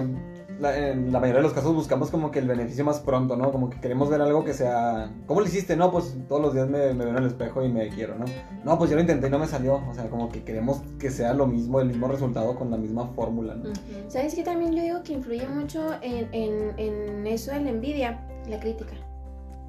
la- 0.60 0.90
en 0.90 1.10
la 1.10 1.20
mayoría 1.20 1.38
de 1.38 1.44
los 1.44 1.54
casos 1.54 1.74
buscamos 1.74 2.10
como 2.10 2.30
que 2.30 2.38
el 2.38 2.46
beneficio 2.46 2.84
más 2.84 3.00
pronto, 3.00 3.34
¿no? 3.34 3.50
Como 3.50 3.70
que 3.70 3.80
queremos 3.80 4.10
ver 4.10 4.20
algo 4.20 4.44
que 4.44 4.52
sea... 4.52 5.10
¿Cómo 5.26 5.40
lo 5.40 5.46
hiciste? 5.46 5.74
No, 5.74 5.90
pues 5.90 6.14
todos 6.28 6.42
los 6.42 6.52
días 6.52 6.68
me, 6.68 6.92
me 6.92 7.04
veo 7.06 7.16
en 7.16 7.16
el 7.16 7.28
espejo 7.28 7.64
y 7.64 7.70
me 7.70 7.88
quiero, 7.88 8.16
¿no? 8.16 8.26
No, 8.62 8.76
pues 8.76 8.90
yo 8.90 8.96
lo 8.96 9.00
intenté 9.00 9.28
y 9.28 9.30
no 9.30 9.38
me 9.38 9.46
salió. 9.46 9.76
O 9.90 9.94
sea, 9.94 10.10
como 10.10 10.28
que 10.28 10.44
queremos 10.44 10.82
que 11.00 11.10
sea 11.10 11.32
lo 11.32 11.46
mismo, 11.46 11.80
el 11.80 11.88
mismo 11.88 12.08
resultado 12.08 12.56
con 12.56 12.70
la 12.70 12.76
misma 12.76 13.06
fórmula, 13.16 13.54
¿no? 13.54 13.70
Ujú. 13.70 13.80
¿Sabes 14.10 14.34
qué 14.34 14.42
también 14.42 14.74
yo 14.76 14.82
digo 14.82 15.02
que 15.02 15.14
influye 15.14 15.48
mucho 15.48 15.94
en, 16.02 16.28
en- 16.32 16.78
en 16.78 17.26
eso 17.26 17.52
de 17.52 17.60
la 17.60 17.70
envidia? 17.70 18.20
La 18.50 18.60
crítica. 18.60 18.92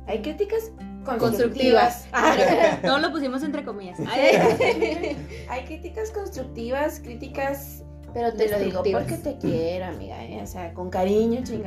Hay 0.08 0.22
críticas 0.22 0.72
constructivas. 1.06 2.08
Constructivas. 2.12 2.82
Todo 2.82 2.98
lo 3.00 3.12
pusimos 3.12 3.44
entre 3.44 3.64
comillas. 3.64 4.00
Ay, 4.08 5.16
Hay 5.50 5.66
críticas 5.66 6.12
constructivas, 6.12 7.00
críticas, 7.00 7.83
pero 8.14 8.34
te 8.34 8.50
lo 8.50 8.60
digo 8.60 8.84
porque 8.84 9.18
te 9.18 9.38
quiero, 9.38 9.86
amiga, 9.86 10.24
¿eh? 10.24 10.40
o 10.42 10.48
sea, 10.48 10.74
con 10.74 10.90
cariño, 10.90 11.42
digo 11.42 11.64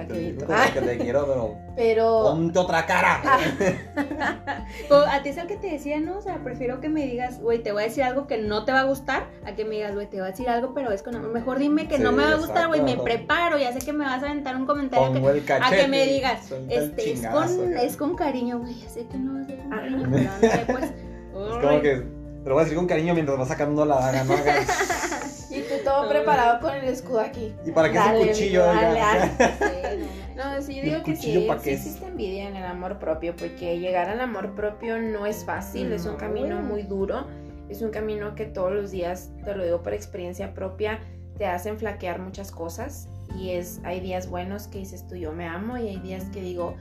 como 0.47 0.73
que 0.75 0.81
te 0.81 0.99
quiero, 1.03 1.27
pero 1.27 1.55
Pero 1.75 2.23
ponte 2.23 2.59
otra 2.59 2.87
cara. 2.87 3.21
a 5.09 5.23
ti 5.23 5.29
es 5.29 5.37
el 5.37 5.47
que 5.47 5.57
te 5.57 5.69
decía, 5.69 6.01
¿no? 6.01 6.19
O 6.19 6.23
sea, 6.23 6.43
prefiero 6.43 6.81
que 6.81 6.89
me 6.89 7.07
digas, 7.07 7.41
güey, 7.41 7.63
te 7.63 7.73
voy 7.73 7.83
a 7.83 7.87
decir 7.87 8.05
algo 8.05 8.27
que 8.27 8.39
no 8.39 8.65
te 8.65 8.73
va 8.73 8.81
a 8.81 8.85
gustar, 8.85 9.27
a 9.45 9.55
que 9.55 9.65
me 9.65 9.77
digas, 9.77 9.95
güey, 9.95 10.07
te 10.09 10.19
voy 10.19 10.27
a 10.29 10.31
decir 10.31 10.49
algo, 10.49 10.73
pero 10.75 10.93
es 10.93 11.03
con 11.03 11.17
amor. 11.17 11.33
Mejor 11.33 11.59
dime 11.59 11.89
que 11.89 11.97
Sí, 11.97 12.03
no 12.03 12.13
me 12.13 12.25
va 12.25 12.33
a 12.33 12.37
gustar, 12.37 12.69
güey, 12.69 12.83
me 12.83 12.97
preparo, 12.97 13.59
ya 13.59 13.73
sé 13.73 13.81
que 13.81 13.93
me 13.93 14.05
vas 14.05 14.23
a 14.23 14.27
aventar 14.27 14.57
un 14.57 14.67
comentario 14.67 15.13
que 15.13 15.19
Pongo 15.19 15.31
el 15.31 15.41
a 15.41 15.45
cachete. 15.45 15.83
que 15.83 15.89
me 15.89 16.07
digas, 16.07 16.51
este, 16.69 17.13
es 17.13 17.27
con, 17.27 17.77
es 17.77 17.97
con 17.97 18.15
cariño, 18.17 18.61
güey, 18.61 18.75
ya 18.75 18.89
sé 18.89 19.07
que 19.07 19.19
no 19.19 19.33
con 19.33 19.45
cariño, 19.71 20.09
pero 20.11 20.31
ándale, 20.31 20.65
pues. 20.67 20.85
Es 20.85 21.65
como 21.65 21.81
que 21.83 22.17
te 22.47 22.49
lo 22.49 22.55
voy 22.55 22.61
a 22.61 22.65
decir 22.65 22.77
con 22.77 22.87
cariño 22.87 23.13
mientras 23.15 23.37
vas 23.39 23.49
sacando 23.49 23.85
la 23.85 23.97
daga, 23.97 24.25
¿no? 24.25 24.35
Todo 25.87 26.09
preparado 26.09 26.61
con 26.61 26.75
el 26.75 26.85
escudo 26.85 27.21
aquí. 27.21 27.55
¿Y 27.65 27.71
para 27.71 27.91
qué 27.91 27.99
es 27.99 28.05
Dale, 28.05 28.23
el 28.23 28.29
cuchillo? 28.29 28.65
dale, 28.65 29.01
dale. 29.01 30.07
No, 30.37 30.55
No, 30.55 30.61
sí, 30.63 30.75
yo 30.75 30.83
¿Y 30.83 30.91
el 30.91 31.03
digo 31.03 31.05
que 31.05 31.17
sí, 31.17 31.49
sí 31.63 31.71
existe 31.71 32.07
envidia 32.07 32.47
en 32.49 32.57
el 32.57 32.65
amor 32.67 32.99
propio, 32.99 33.35
porque 33.35 33.79
llegar 33.79 34.11
al 34.11 34.21
amor 34.21 34.55
propio 34.55 34.99
no 34.99 35.25
es 35.25 35.45
fácil, 35.47 35.91
es 35.93 36.05
un 36.05 36.13
No, 36.13 36.19
camino 36.19 36.61
muy 36.61 36.83
duro, 36.83 37.27
es 37.71 37.81
un 37.81 37.91
camino 37.91 38.35
que 38.35 38.45
todos 38.45 38.71
los 38.73 38.91
días, 38.91 39.31
te 39.45 39.55
lo 39.55 39.65
digo 39.65 39.83
por 39.83 39.95
experiencia 39.95 40.53
propia, 40.53 41.01
te 41.39 41.47
hacen 41.47 41.79
flaquear 41.79 42.19
muchas 42.21 42.51
cosas 42.51 43.09
y 43.39 43.53
es, 43.53 43.81
hay 43.85 44.01
días 44.01 44.29
buenos 44.29 44.69
que 44.69 44.79
dices 44.79 45.07
tú, 45.07 45.15
yo 45.17 45.33
me 45.33 45.47
amo 45.47 45.79
y 45.79 45.89
hay 45.89 46.01
días 46.01 46.25
que 46.25 46.43
digo, 46.43 46.77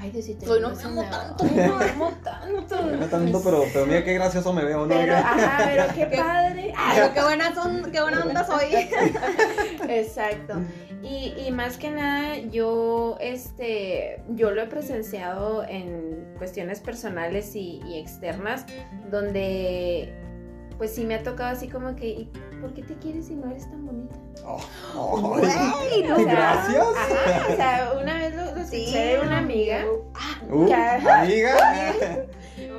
ay, 0.00 0.10
Diosito, 0.10 0.50
Hoy 0.50 0.60
no 0.62 0.70
me 0.70 0.82
amo 0.82 1.02
tanto. 1.10 1.44
Ay, 1.44 1.68
no 1.68 1.76
me 1.76 1.84
amo 1.84 2.12
tanto. 2.24 2.82
No 2.82 3.06
tanto, 3.06 3.42
pero, 3.42 3.64
pero 3.72 3.86
mira 3.86 4.04
qué 4.04 4.14
gracioso 4.14 4.52
me 4.52 4.64
veo, 4.64 4.86
¿no? 4.86 4.88
Pero, 4.88 5.14
ajá, 5.14 5.58
pero 5.64 5.84
qué 5.94 6.06
padre. 6.16 6.74
Pero 6.94 7.12
qué 7.14 7.22
buenas 7.22 7.54
son, 7.54 7.92
qué 7.92 8.00
buena 8.00 8.24
onda 8.24 8.46
soy. 8.46 8.68
Exacto. 9.88 10.54
Y, 11.02 11.34
y 11.46 11.50
más 11.50 11.78
que 11.78 11.90
nada, 11.90 12.36
yo, 12.36 13.16
este, 13.20 14.22
yo 14.28 14.50
lo 14.50 14.62
he 14.62 14.66
presenciado 14.66 15.64
en 15.64 16.34
cuestiones 16.36 16.80
personales 16.80 17.54
y, 17.56 17.80
y 17.86 17.98
externas, 17.98 18.66
donde, 19.10 20.12
pues 20.80 20.94
sí 20.94 21.04
me 21.04 21.14
ha 21.14 21.22
tocado 21.22 21.50
así 21.50 21.68
como 21.68 21.94
que, 21.94 22.08
¿y 22.08 22.32
por 22.58 22.72
qué 22.72 22.82
te 22.82 22.94
quieres 22.94 23.26
si 23.26 23.34
no 23.34 23.50
eres 23.50 23.68
tan 23.70 23.84
bonita? 23.84 24.14
Oh, 24.46 25.36
ay, 25.36 26.00
Güey, 26.00 26.08
no. 26.08 26.14
O 26.14 26.16
sea, 26.16 26.32
Gracias. 26.32 26.86
Ajá, 26.96 27.46
o 27.52 27.56
sea, 27.56 27.92
una 28.00 28.14
vez 28.16 28.34
lo, 28.34 28.44
lo 28.46 28.60
escuché 28.62 28.98
de 28.98 29.20
una 29.20 29.38
amiga. 29.40 29.84
Uh, 30.50 30.66
Ya. 30.66 30.94
amiga. 31.20 31.54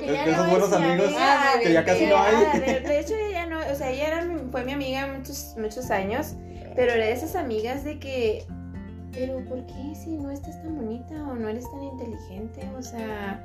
Que 0.00 0.12
ya 0.12 0.26
no 0.26 0.50
buenos 0.50 0.72
es 0.72 0.78
mi 0.80 0.84
amigos 0.84 1.06
amiga, 1.06 1.60
que 1.62 1.72
ya 1.72 1.84
casi 1.84 2.06
no 2.06 2.16
hay. 2.16 2.34
ah, 2.52 2.58
De, 2.58 2.80
de 2.80 2.98
hecho, 2.98 3.14
ella 3.14 3.46
no, 3.46 3.60
o 3.60 3.74
sea, 3.76 3.88
ella 3.90 4.08
era 4.08 4.24
mi- 4.24 4.50
fue 4.50 4.64
mi 4.64 4.72
amiga 4.72 5.06
muchos, 5.06 5.54
muchos 5.56 5.88
años, 5.92 6.34
pero 6.74 6.90
era 6.94 7.04
de 7.06 7.12
esas 7.12 7.36
amigas 7.36 7.84
de 7.84 8.00
que, 8.00 8.44
pero 9.12 9.44
¿por 9.44 9.64
qué 9.66 9.94
si 9.94 10.16
no 10.16 10.32
estás 10.32 10.60
tan 10.62 10.74
bonita 10.74 11.14
o 11.28 11.34
no 11.36 11.48
eres 11.48 11.70
tan 11.70 11.84
inteligente? 11.84 12.68
O 12.76 12.82
sea, 12.82 13.40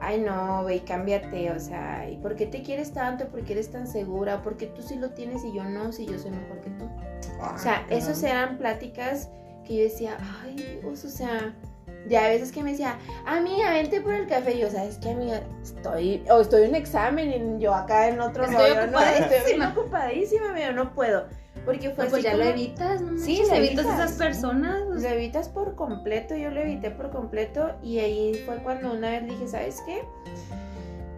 ay 0.00 0.20
no, 0.20 0.62
güey, 0.62 0.80
cámbiate, 0.80 1.50
o 1.50 1.60
sea, 1.60 2.08
¿y 2.08 2.16
por 2.18 2.36
qué 2.36 2.46
te 2.46 2.62
quieres 2.62 2.92
tanto? 2.92 3.26
¿Por 3.28 3.42
qué 3.42 3.52
eres 3.54 3.70
tan 3.70 3.86
segura? 3.86 4.42
¿Por 4.42 4.56
qué 4.56 4.66
tú 4.66 4.82
sí 4.82 4.96
lo 4.96 5.10
tienes 5.10 5.44
y 5.44 5.52
yo 5.52 5.64
no, 5.64 5.92
si 5.92 6.06
yo 6.06 6.18
soy 6.18 6.30
mejor 6.30 6.60
que 6.60 6.70
tú? 6.70 6.88
O 7.54 7.58
sea, 7.58 7.86
esos 7.90 8.22
eran 8.22 8.58
pláticas 8.58 9.28
que 9.64 9.76
yo 9.76 9.82
decía, 9.84 10.16
ay 10.42 10.80
Dios, 10.82 11.04
o 11.04 11.08
sea, 11.08 11.54
Ya 12.08 12.24
a 12.24 12.28
veces 12.28 12.52
que 12.52 12.62
me 12.62 12.70
decía, 12.70 12.96
amiga, 13.26 13.70
vente 13.70 14.00
por 14.00 14.14
el 14.14 14.26
café. 14.26 14.54
Y 14.54 14.60
yo, 14.60 14.70
¿sabes 14.70 14.98
qué, 14.98 15.10
amiga? 15.10 15.42
Estoy, 15.62 16.24
o 16.30 16.40
estoy 16.40 16.62
en 16.62 16.74
examen 16.74 17.58
y 17.58 17.62
yo 17.62 17.74
acá 17.74 18.08
en 18.08 18.20
otro 18.20 18.44
Estoy 18.44 18.56
rollo, 18.56 18.86
¿no? 18.86 18.98
ocupadísima. 18.98 19.26
Estoy 19.26 19.52
bien 19.52 19.62
ocupadísima, 19.62 20.50
amiga, 20.50 20.72
no 20.72 20.94
puedo. 20.94 21.26
Porque 21.68 21.90
fue 21.90 21.96
Pues, 21.96 22.10
pues 22.12 22.22
ya 22.22 22.34
lo 22.34 22.44
evitas, 22.44 23.02
¿no? 23.02 23.18
Sí, 23.18 23.42
lo 23.46 23.54
evitas 23.54 23.84
evitas. 23.84 24.00
esas 24.00 24.12
personas. 24.12 24.86
Lo 24.88 25.06
evitas 25.06 25.50
por 25.50 25.74
completo, 25.74 26.34
yo 26.34 26.50
lo 26.50 26.62
evité 26.62 26.90
por 26.90 27.10
completo 27.10 27.72
y 27.82 27.98
ahí 27.98 28.42
fue 28.46 28.56
cuando 28.62 28.94
una 28.94 29.10
vez 29.10 29.26
dije, 29.26 29.46
¿sabes 29.48 29.82
qué? 29.84 30.00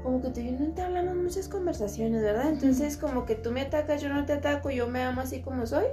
Como 0.02 0.20
que 0.20 0.30
tú 0.30 0.40
y 0.40 0.50
yo 0.50 0.58
no 0.58 0.72
te 0.72 0.82
hablamos 0.82 1.14
muchas 1.14 1.48
conversaciones, 1.48 2.22
¿verdad? 2.22 2.48
Entonces 2.48 2.96
como 2.96 3.26
que 3.26 3.36
tú 3.36 3.52
me 3.52 3.60
atacas, 3.60 4.02
yo 4.02 4.08
no 4.08 4.26
te 4.26 4.32
ataco, 4.32 4.70
yo 4.70 4.88
me 4.88 5.00
amo 5.04 5.20
así 5.20 5.40
como 5.40 5.68
soy, 5.68 5.86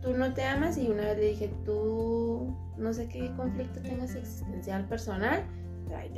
tú 0.00 0.12
no 0.12 0.32
te 0.32 0.44
amas 0.44 0.78
y 0.78 0.86
una 0.86 1.02
vez 1.02 1.18
le 1.18 1.24
dije, 1.30 1.50
tú 1.64 2.54
no 2.76 2.92
sé 2.92 3.08
qué 3.08 3.32
conflicto 3.36 3.80
tengas 3.80 4.14
existencial 4.14 4.86
personal, 4.86 5.42
pero 5.88 5.98
ahí 5.98 6.10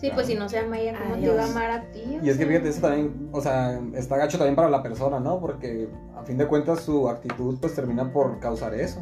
Sí, 0.00 0.10
pues 0.12 0.26
si 0.26 0.34
no 0.34 0.48
se 0.48 0.58
ama 0.58 0.78
ella, 0.78 0.98
¿cómo 0.98 1.14
te 1.14 1.22
iba 1.22 1.42
a 1.42 1.46
amar 1.50 1.70
a 1.70 1.90
ti? 1.90 2.18
Y 2.22 2.28
es 2.28 2.36
que 2.36 2.44
sea, 2.44 2.46
fíjate, 2.48 2.68
eso 2.68 2.80
también, 2.80 3.28
o 3.32 3.40
sea, 3.40 3.80
está 3.94 4.16
gacho 4.16 4.36
también 4.36 4.56
para 4.56 4.68
la 4.68 4.82
persona, 4.82 5.20
¿no? 5.20 5.38
Porque 5.40 5.88
a 6.16 6.24
fin 6.24 6.36
de 6.36 6.46
cuentas 6.46 6.80
su 6.80 7.08
actitud 7.08 7.56
pues 7.60 7.74
termina 7.74 8.12
por 8.12 8.38
causar 8.40 8.74
eso. 8.74 9.00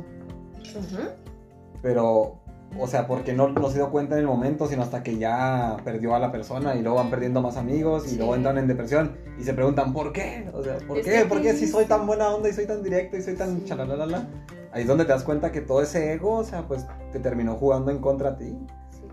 Pero, 1.82 2.38
o 2.78 2.86
sea, 2.86 3.06
porque 3.06 3.32
no, 3.32 3.48
no 3.48 3.68
se 3.70 3.76
dio 3.76 3.90
cuenta 3.90 4.14
en 4.16 4.20
el 4.22 4.26
momento, 4.26 4.66
sino 4.66 4.82
hasta 4.82 5.02
que 5.02 5.18
ya 5.18 5.76
perdió 5.84 6.14
a 6.14 6.18
la 6.18 6.30
persona 6.32 6.74
y 6.74 6.82
luego 6.82 6.96
van 6.98 7.10
perdiendo 7.10 7.40
más 7.40 7.56
amigos 7.56 8.06
y 8.06 8.10
Sí. 8.10 8.16
luego 8.16 8.34
entran 8.34 8.58
en 8.58 8.66
depresión 8.66 9.16
y 9.38 9.44
se 9.44 9.54
preguntan, 9.54 9.92
¿por 9.92 10.12
qué? 10.12 10.48
O 10.52 10.62
sea, 10.62 10.78
¿por 10.86 10.98
Es 10.98 11.06
qué? 11.06 11.24
¿Por 11.26 11.40
qué 11.42 11.54
si 11.54 11.66
soy 11.66 11.86
tan 11.86 12.06
buena 12.06 12.34
onda 12.34 12.48
y 12.48 12.52
soy 12.52 12.66
tan 12.66 12.82
directo 12.82 13.16
y 13.16 13.22
soy 13.22 13.34
tan 13.34 13.58
Sí. 13.60 13.64
chalalalala? 13.66 14.26
Ahí 14.72 14.82
es 14.82 14.88
donde 14.88 15.04
te 15.04 15.12
das 15.12 15.22
cuenta 15.24 15.52
que 15.52 15.60
todo 15.62 15.80
ese 15.80 16.12
ego, 16.12 16.36
o 16.36 16.44
sea, 16.44 16.66
pues 16.66 16.86
te 17.12 17.18
terminó 17.20 17.54
jugando 17.54 17.90
en 17.90 17.98
contra 17.98 18.30
a 18.30 18.36
ti. 18.36 18.58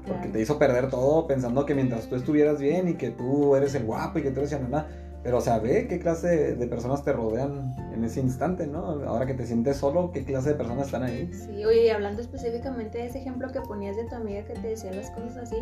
Porque 0.06 0.22
claro. 0.22 0.32
te 0.32 0.42
hizo 0.42 0.60
perder 0.60 0.90
todo 0.90 1.28
pensando 1.28 1.66
que 1.66 1.76
mientras 1.76 2.08
tú 2.08 2.16
estuvieras 2.16 2.60
bien 2.60 2.90
y 2.90 2.94
que 2.96 3.12
tú 3.12 3.56
eres 3.56 3.74
el 3.76 3.86
guapo 3.86 4.20
y 4.20 4.24
que 4.24 4.32
tú 4.32 4.40
eres 4.40 4.52
chalala. 4.52 4.88
Pero, 5.24 5.38
o 5.38 5.42
sea, 5.42 5.60
ve 5.60 5.88
qué 5.88 6.00
clase 6.00 6.28
de, 6.28 6.56
de 6.56 6.68
personas 6.68 7.04
te 7.06 7.14
rodean 7.14 7.74
en 7.94 8.04
ese 8.04 8.20
instante, 8.20 8.68
¿no? 8.68 8.84
Ahora 9.08 9.26
que 9.26 9.34
te 9.34 9.46
sientes 9.46 9.78
solo, 9.78 10.12
qué 10.12 10.26
clase 10.26 10.50
de 10.50 10.56
personas 10.56 10.88
están 10.88 11.04
ahí. 11.04 11.32
Sí, 11.34 11.64
oye, 11.64 11.86
y 11.86 11.90
hablando 11.90 12.22
específicamente 12.22 12.98
de 12.98 13.06
ese 13.06 13.20
ejemplo 13.20 13.50
que 13.54 13.62
ponías 13.62 13.96
de 13.96 14.04
tu 14.04 14.16
amiga 14.16 14.44
que 14.44 14.54
te 14.54 14.68
decía 14.68 14.92
las 14.92 15.10
cosas 15.12 15.38
así, 15.38 15.56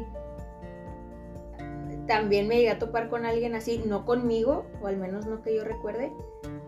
también 2.07 2.47
me 2.47 2.57
llegué 2.57 2.71
a 2.71 2.79
topar 2.79 3.09
con 3.09 3.25
alguien 3.25 3.55
así, 3.55 3.83
no 3.85 4.05
conmigo, 4.05 4.65
o 4.81 4.87
al 4.87 4.97
menos 4.97 5.27
no 5.27 5.41
que 5.41 5.55
yo 5.55 5.63
recuerde, 5.63 6.11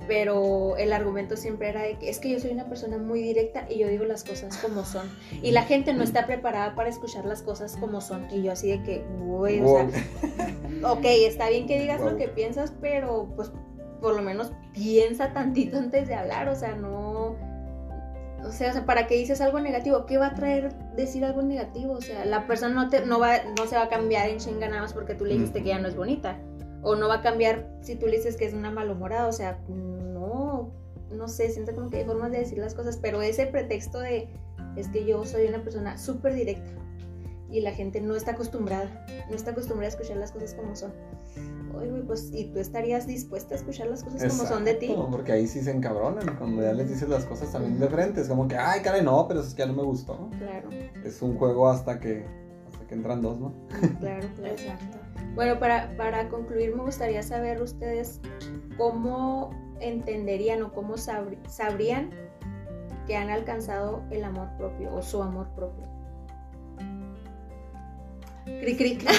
pero 0.08 0.76
el 0.78 0.91
argumento 0.93 1.38
siempre 1.38 1.70
era 1.70 1.82
de 1.84 1.97
que 1.97 2.10
es 2.10 2.20
que 2.20 2.30
yo 2.30 2.39
soy 2.39 2.51
una 2.51 2.66
persona 2.66 2.97
muy 2.97 3.22
directa 3.22 3.66
y 3.70 3.80
yo 3.80 3.88
digo 3.88 4.06
las 4.06 4.24
cosas 4.24 4.58
como 4.58 4.84
son. 4.86 5.10
Y 5.41 5.51
la 5.51 5.64
gente 5.64 5.93
no 5.93 6.04
está 6.04 6.26
preparada 6.26 6.76
para 6.76 6.89
escuchar 6.89 7.26
las 7.26 7.41
cosas 7.41 7.78
como 7.78 8.01
son. 8.01 8.28
Y 8.32 8.41
yo 8.43 8.51
así 8.51 8.70
de 8.70 8.84
que, 8.84 9.04
güey, 9.20 9.62
o 9.62 9.68
sea, 9.68 9.84
Wow. 10.82 10.91
ok, 10.93 11.06
está 11.06 11.49
bien 11.49 11.68
que 11.68 11.80
digas 11.80 12.01
Wow. 12.01 12.12
lo 12.12 12.18
que 12.18 12.28
piensas, 12.28 12.74
pero 12.82 13.30
pues 13.36 13.51
por 14.01 14.16
lo 14.16 14.22
menos 14.22 14.51
piensa 14.74 15.32
tantito 15.34 15.78
antes 15.78 16.08
de 16.08 16.16
hablar, 16.16 16.49
o 16.49 16.56
sea, 16.56 16.76
no... 16.76 17.36
O 18.45 18.51
sea, 18.51 18.72
o 18.72 18.74
sea, 18.74 18.86
para 18.86 19.08
que 19.08 19.16
dices 19.16 19.39
algo 19.39 19.62
negativo, 19.62 20.06
¿qué 20.06 20.18
va 20.18 20.28
a 20.28 20.34
traer 20.34 20.74
decir 20.97 21.24
algo 21.24 21.41
negativo? 21.41 21.93
O 21.93 22.01
sea, 22.01 22.26
la 22.26 22.45
persona 22.45 22.74
no, 22.74 22.89
te, 22.89 23.06
no, 23.06 23.18
va, 23.18 23.38
no 23.58 23.66
se 23.68 23.78
va 23.78 23.84
a 23.84 23.88
cambiar 23.88 24.28
en 24.28 24.38
chinga 24.39 24.68
nada 24.68 24.82
más 24.82 24.91
porque 24.91 25.16
tú 25.16 25.24
le 25.24 25.36
dijiste 25.36 25.64
que 25.64 25.70
ella 25.70 25.80
no 25.80 25.88
es 25.88 25.95
bonita. 25.95 26.38
O 26.84 26.96
no 26.96 27.08
va 27.08 27.16
a 27.16 27.22
cambiar 27.22 27.70
si 27.82 27.96
tú 27.96 28.08
le 28.08 28.18
dices 28.18 28.36
que 28.36 28.46
es 28.46 28.54
una 28.54 28.70
malhumorada. 28.70 29.28
O 29.28 29.32
sea, 29.32 29.60
no, 29.70 30.72
no 31.12 31.28
sé, 31.28 31.50
siento 31.50 31.74
como 31.74 31.90
que 31.90 31.98
hay 31.98 32.06
formas 32.06 32.32
de 32.32 32.40
decir 32.40 32.58
las 32.58 32.76
cosas, 32.76 32.98
pero 32.98 33.22
ese 33.22 33.48
pretexto 33.48 34.00
de 34.00 34.30
es 34.76 34.88
que 34.90 35.06
yo 35.06 35.24
soy 35.26 35.48
una 35.48 35.64
persona 35.64 35.98
súper 35.98 36.34
directa 36.34 36.70
y 37.50 37.62
la 37.62 37.72
gente 37.72 38.02
no 38.02 38.16
está 38.16 38.32
acostumbrada, 38.32 39.06
no 39.30 39.36
está 39.36 39.52
acostumbrada 39.52 39.86
a 39.86 39.96
escuchar 39.96 40.18
las 40.18 40.32
cosas 40.32 40.56
como 40.56 40.76
son. 40.76 40.92
Oye, 41.76 42.04
pues, 42.06 42.30
¿y 42.34 42.46
tú 42.46 42.60
estarías 42.60 43.08
dispuesta 43.08 43.54
a 43.54 43.58
escuchar 43.58 43.88
las 43.88 44.04
cosas 44.04 44.36
como 44.36 44.48
son 44.48 44.66
de 44.66 44.74
ti? 44.76 44.96
Porque 45.12 45.32
ahí 45.32 45.48
sí 45.48 45.62
se 45.62 45.72
encabronan. 45.72 46.36
Cuando 46.38 46.62
ya 46.62 46.74
les 46.74 46.90
dices 46.90 47.10
las 47.10 47.26
cosas 47.26 47.52
también 47.52 47.80
de 47.80 47.88
frente. 47.88 48.22
Es 48.22 48.28
como 48.28 48.48
que, 48.48 48.56
ay, 48.56 48.82
caray, 48.82 49.04
no, 49.04 49.28
pero 49.28 49.42
es 49.42 49.54
que 49.54 49.60
ya 49.60 49.66
no 49.68 49.74
me 49.74 49.84
gustó. 49.84 50.30
Claro, 50.38 50.70
Es 51.04 51.22
un 51.22 51.38
juego 51.38 51.70
hasta 51.70 52.00
que, 52.00 52.26
hasta 52.72 52.88
que 52.88 52.94
entran 52.94 53.22
dos, 53.22 53.40
¿no? 53.40 53.54
claro, 54.00 54.28
claro. 54.36 54.54
Exacto. 54.54 55.12
Bueno, 55.36 55.60
para, 55.60 55.96
para 55.98 56.30
concluir, 56.30 56.76
me 56.76 56.84
gustaría 56.84 57.24
saber 57.24 57.62
ustedes 57.62 58.22
cómo 58.78 59.50
entenderían 59.80 60.62
o 60.64 60.72
cómo 60.72 60.96
sabr- 60.96 61.38
sabrían 61.48 62.12
que 63.08 63.18
han 63.18 63.30
alcanzado 63.30 64.04
el 64.12 64.24
amor 64.24 64.48
propio 64.58 64.94
o 64.94 65.02
su 65.02 65.22
amor 65.22 65.48
propio. 65.56 65.86
Cric, 68.46 68.78
cric. 68.78 69.04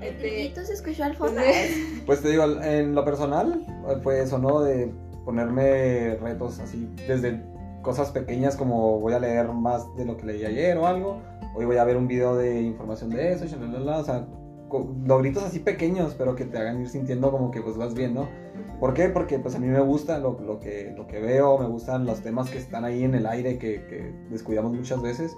Este, 0.00 0.64
se 0.64 0.72
escuchó 0.72 1.04
al 1.04 1.14
fondo. 1.14 1.40
Pues 2.06 2.22
te 2.22 2.30
digo, 2.30 2.44
en 2.62 2.94
lo 2.94 3.04
personal, 3.04 3.64
fue 4.02 4.22
eso, 4.22 4.38
¿no? 4.38 4.60
De 4.62 4.90
ponerme 5.24 6.16
retos 6.16 6.58
así, 6.58 6.88
desde 7.06 7.40
cosas 7.82 8.10
pequeñas 8.10 8.56
como 8.56 8.98
voy 8.98 9.12
a 9.12 9.18
leer 9.20 9.48
más 9.48 9.84
de 9.96 10.04
lo 10.04 10.16
que 10.16 10.26
leí 10.26 10.44
ayer 10.44 10.76
o 10.76 10.86
algo, 10.86 11.20
hoy 11.54 11.64
voy 11.64 11.76
a 11.76 11.84
ver 11.84 11.96
un 11.96 12.06
video 12.08 12.36
de 12.36 12.60
información 12.62 13.10
de 13.10 13.32
eso, 13.32 13.46
shalalala, 13.46 13.98
o 13.98 14.04
sea, 14.04 14.26
logritos 15.04 15.42
así 15.42 15.58
pequeños, 15.58 16.14
pero 16.16 16.36
que 16.36 16.44
te 16.44 16.58
hagan 16.58 16.80
ir 16.80 16.88
sintiendo 16.88 17.30
como 17.30 17.50
que 17.50 17.60
pues 17.60 17.76
vas 17.76 17.94
bien, 17.94 18.14
¿no? 18.14 18.28
¿Por 18.78 18.94
qué? 18.94 19.08
Porque 19.08 19.38
pues 19.38 19.54
a 19.54 19.58
mí 19.58 19.66
me 19.66 19.80
gusta 19.80 20.18
lo, 20.18 20.38
lo 20.40 20.58
que, 20.60 20.94
lo 20.96 21.06
que 21.06 21.20
veo, 21.20 21.58
me 21.58 21.66
gustan 21.66 22.06
los 22.06 22.20
temas 22.22 22.50
que 22.50 22.58
están 22.58 22.84
ahí 22.84 23.04
en 23.04 23.14
el 23.14 23.26
aire 23.26 23.58
que, 23.58 23.84
que 23.86 24.14
descuidamos 24.30 24.72
muchas 24.72 25.02
veces. 25.02 25.36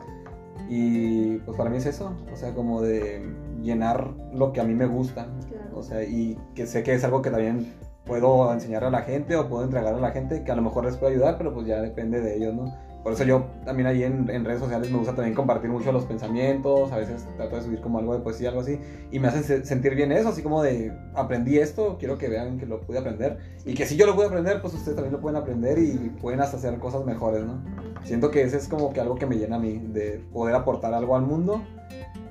Y 0.69 1.39
pues 1.39 1.57
para 1.57 1.69
mí 1.71 1.77
es 1.79 1.87
eso, 1.87 2.15
o 2.33 2.37
sea, 2.37 2.55
como 2.55 2.83
de 2.83 3.23
llenar 3.63 4.11
lo 4.33 4.53
que 4.53 4.61
a 4.61 4.65
mí 4.65 4.75
me 4.75 4.87
gusta, 4.87 5.27
Claro. 5.49 5.79
o 5.79 5.83
sea, 5.83 6.05
y 6.05 6.39
que 6.55 6.67
sé 6.67 6.83
que 6.83 6.95
es 6.95 7.03
algo 7.05 7.21
que 7.21 7.31
también 7.31 7.73
puedo 8.07 8.53
enseñar 8.53 8.85
a 8.85 8.91
la 8.91 9.03
gente 9.03 9.37
o 9.37 9.49
puedo 9.49 9.65
entregar 9.65 9.95
a 9.95 9.99
la 9.99 10.11
gente, 10.13 10.45
que 10.45 10.53
a 10.53 10.57
lo 10.57 10.63
mejor 10.63 10.85
les 10.85 10.97
puede 10.97 11.15
ayudar, 11.15 11.37
pero 11.37 11.53
pues 11.53 11.67
ya 11.67 11.81
depende 11.81 12.21
de 12.21 12.37
ellos, 12.37 12.55
¿no? 12.55 12.73
Por 13.03 13.13
eso 13.13 13.25
yo 13.25 13.47
también 13.65 13.89
ahí 13.89 14.05
en, 14.05 14.31
en 14.31 14.45
redes 14.45 14.61
sociales 14.61 14.89
me 14.91 14.99
gusta 14.99 15.15
también 15.15 15.35
compartir 15.35 15.69
mucho 15.71 15.91
los 15.91 16.05
pensamientos, 16.05 16.93
a 16.93 16.97
veces 16.99 17.27
trato 17.37 17.57
de 17.57 17.63
subir 17.63 17.81
como 17.81 17.99
algo 17.99 18.15
de 18.15 18.21
poesía, 18.21 18.51
algo 18.51 18.61
así, 18.61 18.79
y 19.11 19.19
me 19.19 19.27
hacen 19.27 19.43
se- 19.43 19.65
sentir 19.65 19.97
bien 19.97 20.13
eso, 20.13 20.29
así 20.29 20.41
como 20.41 20.63
de 20.63 20.93
aprendí 21.15 21.59
esto, 21.59 21.97
quiero 21.99 22.17
que 22.17 22.29
vean 22.29 22.59
que 22.59 22.67
lo 22.67 22.81
pude 22.81 22.99
aprender, 22.99 23.39
y 23.67 23.75
que 23.75 23.87
si 23.87 23.97
yo 23.97 24.07
lo 24.07 24.15
pude 24.15 24.27
aprender, 24.27 24.61
pues 24.63 24.75
ustedes 24.75 24.95
también 24.95 25.13
lo 25.15 25.21
pueden 25.21 25.37
aprender 25.37 25.79
y 25.81 26.13
pueden 26.21 26.41
hasta 26.41 26.59
hacer 26.59 26.79
cosas 26.79 27.05
mejores, 27.05 27.45
¿no? 27.45 27.61
Siento 28.05 28.31
que 28.31 28.43
ese 28.43 28.57
es 28.59 28.69
como 28.69 28.93
que 28.93 29.01
algo 29.01 29.17
que 29.17 29.27
me 29.27 29.37
llena 29.37 29.57
a 29.57 29.59
mí, 29.59 29.79
de 29.93 30.23
poder 30.33 30.55
aportar 30.55 30.95
algo 30.95 31.17
al 31.17 31.23
mundo, 31.23 31.61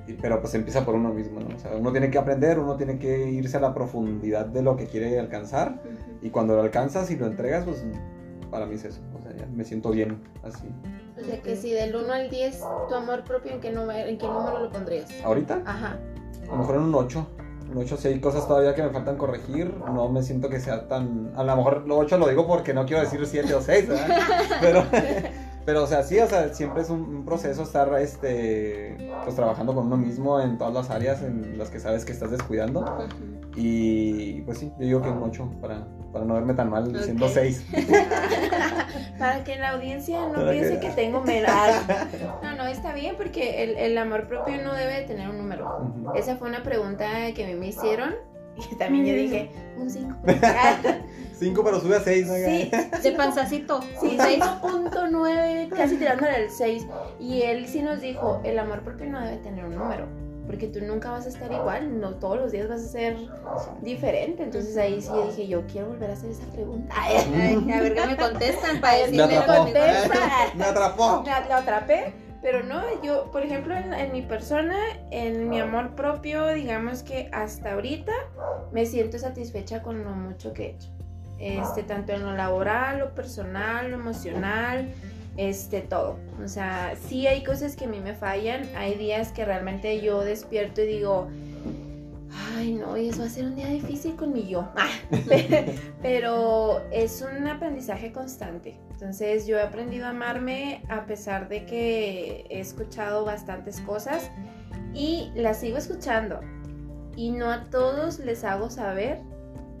y- 0.08 0.14
pero 0.14 0.40
pues 0.40 0.54
empieza 0.54 0.86
por 0.86 0.94
uno 0.94 1.12
mismo, 1.12 1.38
¿no? 1.40 1.54
O 1.54 1.58
sea, 1.58 1.72
uno 1.78 1.92
tiene 1.92 2.10
que 2.10 2.16
aprender, 2.16 2.58
uno 2.58 2.76
tiene 2.76 2.98
que 2.98 3.30
irse 3.30 3.58
a 3.58 3.60
la 3.60 3.74
profundidad 3.74 4.46
de 4.46 4.62
lo 4.62 4.76
que 4.76 4.86
quiere 4.86 5.18
alcanzar, 5.20 5.82
y 6.22 6.30
cuando 6.30 6.54
lo 6.56 6.62
alcanzas 6.62 7.10
y 7.10 7.16
lo 7.16 7.26
entregas, 7.26 7.64
pues 7.66 7.84
para 8.50 8.64
mí 8.66 8.74
es 8.74 8.84
eso, 8.84 9.00
o 9.18 9.21
sea, 9.21 9.21
ya 9.42 9.48
me 9.54 9.64
siento 9.64 9.90
bien 9.90 10.22
así. 10.44 10.68
O 11.20 11.24
sea 11.24 11.40
que 11.40 11.56
si 11.56 11.72
del 11.72 11.94
1 11.94 12.12
al 12.12 12.30
10, 12.30 12.60
tu 12.88 12.94
amor 12.94 13.24
propio, 13.24 13.52
¿en 13.52 13.60
qué 13.60 13.72
número, 13.72 14.08
en 14.08 14.18
qué 14.18 14.26
número 14.26 14.60
lo 14.60 14.70
pondrías? 14.70 15.10
Ahorita, 15.24 15.60
Ajá. 15.64 15.98
a 16.42 16.46
lo 16.46 16.56
mejor 16.56 16.76
en 16.76 16.82
un 16.82 16.94
8. 16.94 17.26
Un 17.72 17.78
8, 17.78 17.96
si 17.96 18.08
hay 18.08 18.20
cosas 18.20 18.46
todavía 18.46 18.74
que 18.74 18.82
me 18.82 18.90
faltan 18.90 19.16
corregir, 19.16 19.74
no 19.92 20.08
me 20.08 20.22
siento 20.22 20.48
que 20.48 20.60
sea 20.60 20.88
tan... 20.88 21.32
A 21.36 21.42
lo 21.42 21.56
mejor 21.56 21.86
lo 21.86 21.98
8 21.98 22.18
lo 22.18 22.28
digo 22.28 22.46
porque 22.46 22.74
no 22.74 22.84
quiero 22.86 23.02
decir 23.02 23.24
7 23.24 23.54
o 23.54 23.60
6, 23.60 23.88
¿verdad? 23.88 24.08
Pero, 24.60 24.84
pero, 25.64 25.84
o 25.84 25.86
sea, 25.86 26.02
sí, 26.02 26.18
o 26.18 26.26
sea, 26.26 26.52
siempre 26.52 26.82
es 26.82 26.90
un, 26.90 27.02
un 27.02 27.24
proceso 27.24 27.62
estar, 27.62 27.92
este, 28.00 28.96
pues 29.22 29.36
trabajando 29.36 29.74
con 29.74 29.86
uno 29.86 29.96
mismo 29.96 30.40
en 30.40 30.58
todas 30.58 30.74
las 30.74 30.90
áreas 30.90 31.22
en 31.22 31.56
las 31.56 31.70
que 31.70 31.78
sabes 31.78 32.04
que 32.04 32.10
estás 32.12 32.32
descuidando. 32.32 32.84
Y 33.54 34.42
pues 34.42 34.58
sí, 34.58 34.72
yo 34.78 34.86
digo 34.86 35.02
que 35.02 35.08
un 35.08 35.22
8 35.22 35.50
para, 35.60 35.86
para 36.12 36.24
no 36.24 36.34
verme 36.34 36.54
tan 36.54 36.68
mal 36.70 36.92
diciendo 36.92 37.26
Ok. 37.26 37.32
6. 37.34 37.64
Para 39.18 39.44
que 39.44 39.56
la 39.56 39.70
audiencia 39.70 40.20
no 40.28 40.34
Para 40.34 40.50
piense 40.52 40.78
que- 40.80 40.88
que 40.88 40.92
tengo 40.94 41.22
meras. 41.22 41.82
No, 42.42 42.56
no, 42.56 42.66
está 42.66 42.92
bien 42.92 43.14
porque 43.16 43.62
el, 43.64 43.76
el 43.76 43.96
amor 43.98 44.26
propio 44.28 44.62
no 44.62 44.74
debe 44.74 45.00
de 45.00 45.02
tener 45.02 45.28
un 45.28 45.38
número. 45.38 45.94
Esa 46.14 46.36
fue 46.36 46.48
una 46.48 46.62
pregunta 46.62 47.06
que 47.34 47.44
a 47.44 47.46
mí 47.48 47.54
me 47.54 47.68
hicieron 47.68 48.14
y 48.70 48.74
también 48.78 49.06
yo 49.06 49.14
dije, 49.14 49.50
un 49.78 49.88
5. 49.90 50.14
5 51.38 51.64
pero 51.64 51.80
sube 51.80 51.96
a 51.96 52.00
6, 52.00 52.26
¿no? 52.26 52.34
Sí, 52.34 52.70
De 53.02 53.12
panzacito. 53.12 53.80
sí, 54.00 54.16
5.9, 54.18 55.68
casi 55.70 55.96
tirándole 55.96 56.30
al 56.36 56.50
6. 56.50 56.86
Y 57.18 57.42
él 57.42 57.66
sí 57.66 57.82
nos 57.82 58.00
dijo, 58.00 58.40
el 58.44 58.58
amor 58.58 58.82
propio 58.82 59.06
no 59.06 59.20
debe 59.20 59.38
tener 59.38 59.64
un 59.64 59.76
número. 59.76 60.06
Porque 60.52 60.66
tú 60.66 60.82
nunca 60.82 61.10
vas 61.10 61.24
a 61.24 61.30
estar 61.30 61.50
igual, 61.50 61.98
no 61.98 62.16
todos 62.16 62.36
los 62.36 62.52
días 62.52 62.68
vas 62.68 62.82
a 62.82 62.88
ser 62.88 63.16
diferente. 63.80 64.42
Entonces 64.42 64.76
ahí 64.76 65.00
sí 65.00 65.08
dije, 65.28 65.48
yo 65.48 65.66
quiero 65.66 65.86
volver 65.88 66.10
a 66.10 66.12
hacer 66.12 66.28
esa 66.30 66.44
pregunta. 66.52 66.94
Ay, 66.94 67.16
a 67.74 67.80
ver 67.80 67.94
qué 67.94 68.06
me 68.06 68.16
contestan 68.18 68.78
para 68.82 68.98
decirme 69.06 69.28
me 69.28 69.36
atrapó. 69.38 69.62
contesta. 69.62 70.18
Me 70.54 70.64
atrapó. 70.64 71.22
la, 71.24 71.48
la 71.48 71.56
atrapé, 71.56 72.12
pero 72.42 72.62
no, 72.62 72.82
yo, 73.02 73.30
por 73.30 73.42
ejemplo, 73.44 73.74
en, 73.74 73.94
en 73.94 74.12
mi 74.12 74.20
persona, 74.20 74.76
en 75.10 75.48
mi 75.48 75.58
amor 75.58 75.94
propio, 75.94 76.48
digamos 76.48 77.02
que 77.02 77.30
hasta 77.32 77.72
ahorita 77.72 78.12
me 78.72 78.84
siento 78.84 79.18
satisfecha 79.18 79.82
con 79.82 80.04
lo 80.04 80.10
mucho 80.10 80.52
que 80.52 80.66
he 80.66 80.70
hecho. 80.72 80.90
Este, 81.38 81.82
tanto 81.82 82.12
en 82.12 82.24
lo 82.26 82.34
laboral, 82.34 82.98
lo 82.98 83.14
personal, 83.14 83.90
lo 83.90 83.96
emocional. 83.96 84.92
Este, 85.36 85.80
todo. 85.80 86.18
O 86.42 86.48
sea, 86.48 86.94
sí 87.08 87.26
hay 87.26 87.42
cosas 87.42 87.76
que 87.76 87.86
a 87.86 87.88
mí 87.88 88.00
me 88.00 88.14
fallan, 88.14 88.68
hay 88.76 88.94
días 88.94 89.32
que 89.32 89.44
realmente 89.44 90.00
yo 90.00 90.20
despierto 90.20 90.82
y 90.82 90.86
digo, 90.86 91.28
ay 92.56 92.74
no, 92.74 92.96
y 92.96 93.08
eso 93.08 93.20
va 93.20 93.26
a 93.26 93.30
ser 93.30 93.46
un 93.46 93.56
día 93.56 93.68
difícil 93.68 94.16
con 94.16 94.32
mi 94.32 94.48
yo. 94.48 94.68
Ah, 94.76 94.88
pero 96.02 96.82
es 96.90 97.22
un 97.22 97.46
aprendizaje 97.46 98.12
constante. 98.12 98.78
Entonces 98.90 99.46
yo 99.46 99.58
he 99.58 99.62
aprendido 99.62 100.06
a 100.06 100.10
amarme 100.10 100.82
a 100.88 101.06
pesar 101.06 101.48
de 101.48 101.64
que 101.64 102.44
he 102.50 102.60
escuchado 102.60 103.24
bastantes 103.24 103.80
cosas 103.80 104.30
y 104.94 105.30
las 105.34 105.60
sigo 105.60 105.76
escuchando. 105.76 106.40
Y 107.16 107.30
no 107.30 107.50
a 107.50 107.64
todos 107.64 108.18
les 108.20 108.44
hago 108.44 108.70
saber 108.70 109.20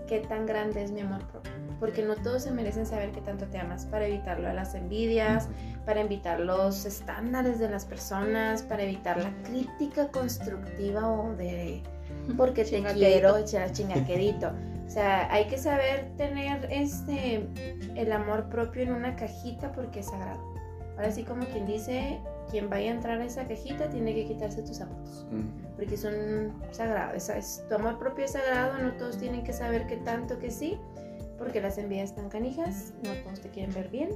qué 0.06 0.20
tan 0.20 0.46
grande 0.46 0.82
es 0.82 0.92
mi 0.92 1.00
amor 1.00 1.26
propio 1.28 1.52
porque 1.82 2.00
no 2.04 2.14
todos 2.14 2.44
se 2.44 2.52
merecen 2.52 2.86
saber 2.86 3.10
qué 3.10 3.20
tanto 3.20 3.46
te 3.46 3.58
amas, 3.58 3.86
para 3.86 4.06
evitarlo 4.06 4.48
a 4.48 4.52
las 4.52 4.76
envidias, 4.76 5.48
para 5.84 6.02
evitar 6.02 6.38
los 6.38 6.84
estándares 6.84 7.58
de 7.58 7.68
las 7.68 7.84
personas, 7.84 8.62
para 8.62 8.84
evitar 8.84 9.20
la 9.20 9.32
crítica 9.42 10.06
constructiva 10.06 11.10
o 11.10 11.34
de 11.34 11.82
porque 12.36 12.64
te 12.64 12.84
quiero, 12.94 13.34
chingaquerito. 13.44 14.52
O 14.86 14.90
sea, 14.90 15.28
hay 15.32 15.48
que 15.48 15.58
saber 15.58 16.12
tener 16.16 16.68
este 16.70 17.48
el 17.96 18.12
amor 18.12 18.48
propio 18.48 18.82
en 18.82 18.92
una 18.92 19.16
cajita 19.16 19.72
porque 19.72 20.00
es 20.00 20.06
sagrado. 20.06 20.40
Ahora 20.96 21.10
sí 21.10 21.24
como 21.24 21.44
quien 21.46 21.66
dice, 21.66 22.20
quien 22.48 22.70
vaya 22.70 22.92
a 22.92 22.94
entrar 22.94 23.20
a 23.20 23.24
esa 23.24 23.48
cajita 23.48 23.90
tiene 23.90 24.14
que 24.14 24.26
quitarse 24.26 24.62
tus 24.62 24.76
zapatos. 24.76 25.26
Porque 25.74 25.96
son 25.96 26.52
sagrados. 26.70 27.28
Es, 27.28 27.64
tu 27.68 27.74
amor 27.74 27.98
propio 27.98 28.24
es 28.24 28.32
sagrado, 28.32 28.78
no 28.78 28.92
todos 28.92 29.18
tienen 29.18 29.42
que 29.42 29.52
saber 29.52 29.88
qué 29.88 29.96
tanto 29.96 30.38
que 30.38 30.52
sí 30.52 30.78
porque 31.42 31.60
las 31.60 31.76
envidias 31.76 32.10
están 32.10 32.28
canijas, 32.28 32.94
no 33.02 33.12
todos 33.24 33.40
te 33.40 33.48
quieren 33.48 33.74
ver 33.74 33.88
bien 33.88 34.10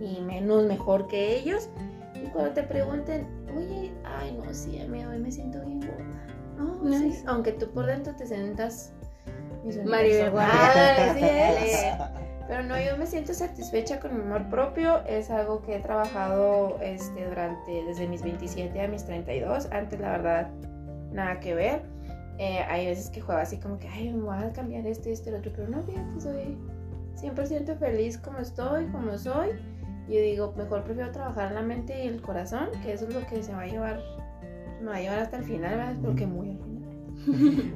y 0.00 0.20
menos 0.20 0.64
mejor 0.66 1.06
que 1.06 1.36
ellos. 1.36 1.68
Y 2.14 2.26
cuando 2.28 2.52
te 2.52 2.64
pregunten, 2.64 3.26
oye, 3.56 3.92
ay 4.04 4.36
no, 4.36 4.52
sí, 4.52 4.80
a 4.80 4.88
mí 4.88 5.04
hoy 5.04 5.18
me 5.18 5.30
siento 5.30 5.60
bien 5.64 5.80
gorda. 5.80 6.04
Oh, 6.58 6.88
sí. 6.88 7.22
Aunque 7.26 7.52
tú 7.52 7.70
por 7.70 7.86
dentro 7.86 8.16
te 8.16 8.26
sientas 8.26 8.92
Mario 9.84 10.32
Pero 12.48 12.62
no, 12.62 12.80
yo 12.80 12.96
me 12.96 13.06
siento 13.06 13.34
satisfecha 13.34 14.00
con 14.00 14.16
mi 14.16 14.22
amor 14.22 14.48
propio. 14.48 15.04
Es 15.04 15.30
algo 15.30 15.62
que 15.62 15.76
he 15.76 15.80
trabajado 15.80 16.78
este, 16.80 17.28
durante 17.28 17.84
desde 17.84 18.06
mis 18.06 18.22
27 18.22 18.80
a 18.80 18.88
mis 18.88 19.04
32. 19.04 19.68
Antes, 19.72 20.00
la 20.00 20.12
verdad, 20.12 20.50
nada 21.12 21.40
que 21.40 21.54
ver 21.54 21.95
eh, 22.38 22.60
hay 22.68 22.86
veces 22.86 23.10
que 23.10 23.20
juego 23.20 23.40
así 23.40 23.58
como 23.58 23.78
que, 23.78 23.88
ay, 23.88 24.12
me 24.12 24.22
voy 24.22 24.36
a 24.36 24.52
cambiar 24.52 24.86
esto 24.86 25.08
y 25.08 25.12
esto 25.12 25.30
y 25.30 25.32
lo 25.32 25.38
otro, 25.38 25.52
pero 25.54 25.68
no, 25.68 25.82
fíjate, 25.82 26.20
soy 26.20 26.58
100% 27.16 27.78
feliz 27.78 28.18
como 28.18 28.38
estoy, 28.38 28.86
como 28.86 29.16
soy. 29.16 29.50
Yo 30.08 30.20
digo, 30.20 30.54
mejor 30.56 30.84
prefiero 30.84 31.10
trabajar 31.10 31.52
la 31.52 31.62
mente 31.62 32.04
y 32.04 32.08
el 32.08 32.20
corazón, 32.20 32.68
que 32.82 32.92
eso 32.92 33.08
es 33.08 33.14
lo 33.14 33.26
que 33.26 33.42
se 33.42 33.52
va 33.52 33.62
a 33.62 33.66
llevar, 33.66 34.00
me 34.80 34.90
va 34.90 34.96
a 34.96 35.00
llevar 35.00 35.18
hasta 35.18 35.38
el 35.38 35.44
final, 35.44 35.76
¿verdad? 35.76 35.96
Porque 36.02 36.26
muy 36.26 36.50
al 36.50 36.58
final. 36.58 36.76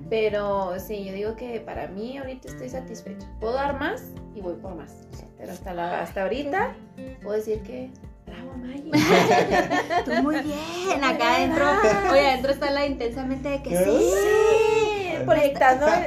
Pero 0.11 0.79
sí, 0.79 1.05
yo 1.05 1.13
digo 1.13 1.37
que 1.37 1.61
para 1.61 1.89
mí 1.89 2.19
ahorita 2.19 2.49
estoy 2.49 2.69
satisfecha. 2.69 3.27
Puedo 3.41 3.55
dar 3.55 3.81
más 3.81 4.13
y 4.35 4.41
voy 4.41 4.55
por 4.55 4.77
más. 4.77 5.09
Pero 5.39 5.53
hasta, 5.53 5.75
la, 5.75 6.03
hasta 6.03 6.23
ahorita 6.23 6.75
puedo 7.23 7.37
decir 7.37 7.63
que 7.63 7.91
bravo 8.31 8.55
Maya. 8.57 10.03
Tú 10.05 10.23
muy 10.23 10.41
bien, 10.41 11.05
acá 11.05 11.35
adentro. 11.37 11.67
Oye, 12.11 12.29
adentro 12.29 12.53
está 12.53 12.71
la 12.71 12.87
intensamente 12.87 13.49
de 13.49 13.63
que 13.63 13.71
sí. 13.71 13.85
sí 13.85 15.17
proyectando 15.27 15.87
el, 15.87 16.07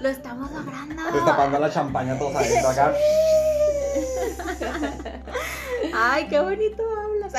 Lo 0.00 0.08
estamos 0.08 0.50
logrando. 0.50 1.02
Destapando 1.12 1.58
la 1.58 1.70
champaña 1.70 2.18
todos 2.18 2.36
adentro 2.36 2.70
acá. 2.70 2.94
Ay, 5.94 6.26
qué 6.28 6.40
bonito 6.40 6.82
hablas. 6.82 7.32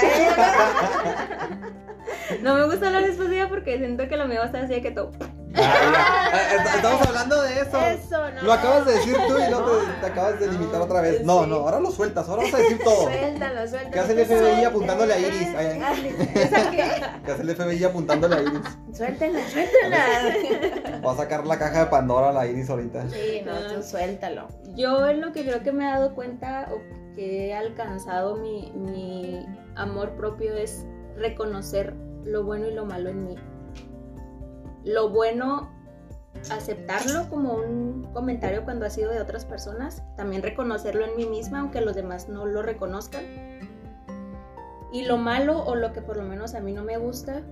No 2.42 2.56
me 2.56 2.66
gusta 2.66 2.88
hablar 2.88 3.04
después 3.06 3.30
de 3.30 3.36
ella 3.36 3.50
porque 3.50 3.78
siento 3.78 4.08
que 4.08 4.18
lo 4.18 4.28
mío 4.28 4.38
va 4.38 4.44
a 4.44 4.48
estar 4.48 4.64
así 4.64 4.74
de 4.74 4.82
que 4.82 4.92
todo. 4.92 5.12
Estamos 5.54 7.08
hablando 7.08 7.42
de 7.42 7.62
eso. 7.62 7.80
Eso, 7.80 8.32
no. 8.32 8.42
Lo 8.44 8.54
acabas 8.54 8.86
de 8.86 8.94
decir 8.94 9.16
tú 9.28 9.38
y 9.38 9.52
no 9.52 9.64
te, 9.64 10.06
acabas 10.06 10.40
de 10.40 10.48
limitar 10.48 10.82
otra 10.82 11.02
vez. 11.02 11.24
No, 11.24 11.46
no, 11.46 11.58
ahora 11.58 11.80
lo 11.80 11.92
sueltas, 11.92 12.28
ahora 12.30 12.44
vas 12.44 12.54
a 12.54 12.58
decir 12.58 12.80
todo. 12.84 13.04
Suéltalo, 13.04 13.68
suéltalo. 13.68 13.92
¿Qué 13.92 14.00
hace 14.00 14.14
el 14.14 14.26
FBI 14.26 14.64
apuntándole 14.66 15.14
a 15.14 15.20
Iris? 15.20 15.48
¿Qué 17.26 17.32
hace 17.32 17.42
el 17.42 17.56
FBI 17.56 17.84
apuntándole 17.84 18.36
a 18.36 18.42
Iris? 18.42 18.62
Suéltala, 18.94 19.40
suéltala. 19.50 21.02
Va 21.06 21.12
a 21.12 21.18
sacar 21.18 21.46
la 21.46 21.60
caja 21.60 21.86
de 21.86 21.86
Pandora 21.88 22.30
a 22.30 22.34
la 22.34 22.48
Iris 22.48 22.70
ahorita. 22.70 23.10
Sí, 23.10 23.42
no, 23.46 23.76
tú 23.76 23.84
suéltalo. 23.84 24.48
Yo 24.76 25.08
en 25.08 25.22
lo 25.22 25.32
que 25.32 25.44
creo 25.44 25.62
que 25.64 25.72
me 25.72 25.84
he 25.84 25.92
dado 25.92 26.16
cuenta 26.16 26.70
o 26.72 26.82
que 27.16 27.48
he 27.48 27.54
alcanzado 27.54 28.38
mi, 28.38 28.72
mi 28.74 29.46
amor 29.76 30.16
propio 30.16 30.56
es 30.56 30.86
reconocer 31.18 31.94
lo 32.24 32.44
bueno 32.44 32.68
y 32.68 32.74
lo 32.74 32.86
malo 32.86 33.10
en 33.10 33.26
mí 33.26 33.36
lo 34.84 35.10
bueno 35.10 35.70
aceptarlo 36.50 37.30
como 37.30 37.54
un 37.54 38.08
comentario 38.14 38.64
cuando 38.64 38.86
ha 38.86 38.90
sido 38.90 39.12
de 39.12 39.22
otras 39.22 39.46
personas, 39.46 40.04
también 40.18 40.42
reconocerlo 40.42 41.06
en 41.06 41.16
mí 41.16 41.26
misma, 41.26 41.60
aunque 41.60 41.82
los 41.82 41.96
demás 41.96 42.30
no 42.30 42.46
lo 42.46 42.62
reconozcan. 42.62 43.24
Y 44.92 45.06
lo 45.06 45.18
malo 45.18 45.64
o 45.64 45.76
lo 45.76 45.94
que 45.94 46.02
por 46.02 46.18
lo 46.18 46.24
menos 46.24 46.56
a 46.56 46.60
mí 46.60 46.74
no 46.74 46.84
me 46.84 46.98
gusta, 46.98 47.44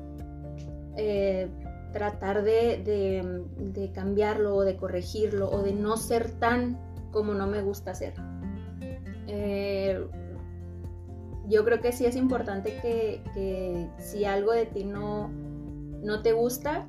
eh, 0.98 1.50
tratar 1.94 2.44
de, 2.44 3.92
cambiarlo 3.94 4.56
o 4.56 4.64
de 4.64 4.76
corregirlo 4.76 5.50
o 5.50 5.62
de 5.62 5.74
no 5.74 5.98
ser 5.98 6.32
tan 6.32 6.78
como 7.12 7.34
no 7.34 7.48
me 7.48 7.62
gusta 7.62 7.96
ser. 7.96 8.14
Eh, 9.28 10.06
yo 11.48 11.66
creo 11.66 11.82
que 11.82 11.92
sí 11.92 12.06
es 12.06 12.16
importante 12.16 12.78
que, 12.82 13.90
si 13.98 14.26
algo 14.26 14.52
de 14.52 14.66
ti 14.66 14.84
no, 14.84 15.30
no 15.30 16.22
te 16.22 16.34
gusta, 16.34 16.88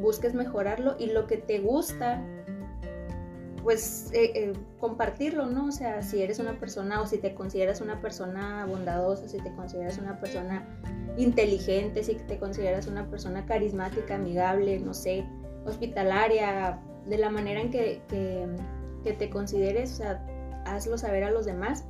busques 0.00 0.34
mejorarlo 0.34 0.96
y 0.98 1.06
lo 1.06 1.26
que 1.26 1.36
te 1.36 1.58
gusta, 1.60 2.22
pues 3.62 4.10
eh, 4.12 4.32
eh, 4.34 4.52
compartirlo, 4.80 5.46
¿no? 5.46 5.66
O 5.66 5.72
sea, 5.72 6.02
si 6.02 6.22
eres 6.22 6.38
una 6.38 6.58
persona 6.58 7.00
o 7.02 7.06
si 7.06 7.18
te 7.18 7.34
consideras 7.34 7.80
una 7.80 8.00
persona 8.00 8.66
bondadosa, 8.66 9.28
si 9.28 9.38
te 9.38 9.52
consideras 9.52 9.98
una 9.98 10.18
persona 10.20 10.66
inteligente, 11.16 12.02
si 12.02 12.14
te 12.14 12.38
consideras 12.38 12.86
una 12.86 13.08
persona 13.10 13.44
carismática, 13.44 14.14
amigable, 14.14 14.78
no 14.78 14.94
sé, 14.94 15.24
hospitalaria, 15.66 16.80
de 17.06 17.18
la 17.18 17.30
manera 17.30 17.60
en 17.60 17.70
que, 17.70 18.02
que, 18.08 18.46
que 19.02 19.12
te 19.12 19.30
consideres, 19.30 19.92
o 19.92 19.96
sea, 19.96 20.24
hazlo 20.66 20.98
saber 20.98 21.24
a 21.24 21.30
los 21.30 21.46
demás, 21.46 21.84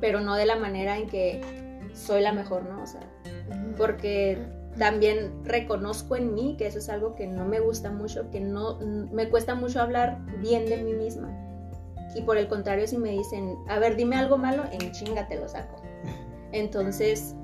pero 0.00 0.20
no 0.20 0.34
de 0.34 0.46
la 0.46 0.56
manera 0.56 0.98
en 0.98 1.08
que 1.08 1.40
soy 1.94 2.20
la 2.20 2.32
mejor, 2.32 2.64
¿no? 2.64 2.82
O 2.82 2.86
sea, 2.86 3.00
porque 3.76 4.38
también 4.78 5.44
reconozco 5.44 6.16
en 6.16 6.34
mí 6.34 6.56
que 6.58 6.66
eso 6.66 6.78
es 6.78 6.88
algo 6.88 7.14
que 7.14 7.26
no 7.26 7.44
me 7.44 7.60
gusta 7.60 7.90
mucho, 7.90 8.30
que 8.30 8.40
no 8.40 8.78
me 8.78 9.28
cuesta 9.28 9.54
mucho 9.54 9.80
hablar 9.80 10.18
bien 10.40 10.66
de 10.66 10.82
mí 10.82 10.92
misma. 10.92 11.30
Y 12.14 12.22
por 12.22 12.38
el 12.38 12.48
contrario, 12.48 12.86
si 12.86 12.96
me 12.96 13.10
dicen, 13.10 13.56
a 13.68 13.78
ver, 13.78 13.96
dime 13.96 14.16
algo 14.16 14.38
malo, 14.38 14.64
en 14.72 14.92
chinga 14.92 15.28
te 15.28 15.36
lo 15.36 15.48
saco. 15.48 15.82
Entonces, 16.52 17.34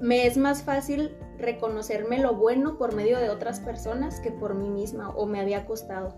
me 0.00 0.26
es 0.26 0.36
más 0.36 0.62
fácil 0.62 1.16
reconocerme 1.38 2.18
lo 2.18 2.34
bueno 2.34 2.78
por 2.78 2.94
medio 2.94 3.18
de 3.18 3.30
otras 3.30 3.60
personas 3.60 4.20
que 4.20 4.30
por 4.30 4.54
mí 4.54 4.68
misma 4.68 5.10
o 5.10 5.26
me 5.26 5.40
había 5.40 5.66
costado. 5.66 6.14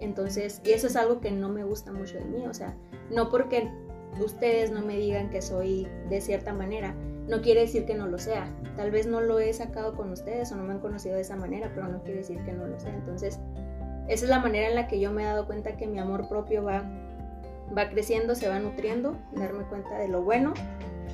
Entonces, 0.00 0.60
y 0.64 0.70
eso 0.70 0.88
es 0.88 0.96
algo 0.96 1.20
que 1.20 1.30
no 1.30 1.48
me 1.48 1.64
gusta 1.64 1.92
mucho 1.92 2.18
de 2.18 2.24
mí, 2.24 2.46
o 2.46 2.54
sea, 2.54 2.76
no 3.10 3.30
porque 3.30 3.70
ustedes 4.22 4.70
no 4.70 4.82
me 4.82 4.96
digan 4.96 5.30
que 5.30 5.40
soy 5.40 5.88
de 6.08 6.20
cierta 6.20 6.52
manera, 6.52 6.94
no 7.28 7.40
quiere 7.40 7.62
decir 7.62 7.86
que 7.86 7.94
no 7.94 8.06
lo 8.06 8.18
sea. 8.18 8.52
Tal 8.76 8.90
vez 8.90 9.06
no 9.06 9.20
lo 9.20 9.38
he 9.38 9.52
sacado 9.52 9.94
con 9.94 10.12
ustedes 10.12 10.52
o 10.52 10.56
no 10.56 10.62
me 10.62 10.74
han 10.74 10.80
conocido 10.80 11.16
de 11.16 11.22
esa 11.22 11.36
manera, 11.36 11.70
pero 11.74 11.88
no 11.88 12.02
quiere 12.02 12.20
decir 12.20 12.38
que 12.44 12.52
no 12.52 12.66
lo 12.66 12.78
sea. 12.78 12.94
Entonces, 12.94 13.38
esa 14.08 14.24
es 14.24 14.30
la 14.30 14.38
manera 14.38 14.68
en 14.68 14.76
la 14.76 14.86
que 14.86 15.00
yo 15.00 15.12
me 15.12 15.22
he 15.22 15.26
dado 15.26 15.46
cuenta 15.46 15.76
que 15.76 15.86
mi 15.86 15.98
amor 15.98 16.28
propio 16.28 16.62
va, 16.62 16.84
va 17.76 17.88
creciendo, 17.90 18.34
se 18.34 18.48
va 18.48 18.58
nutriendo, 18.58 19.16
darme 19.32 19.64
cuenta 19.64 19.98
de 19.98 20.08
lo 20.08 20.22
bueno, 20.22 20.54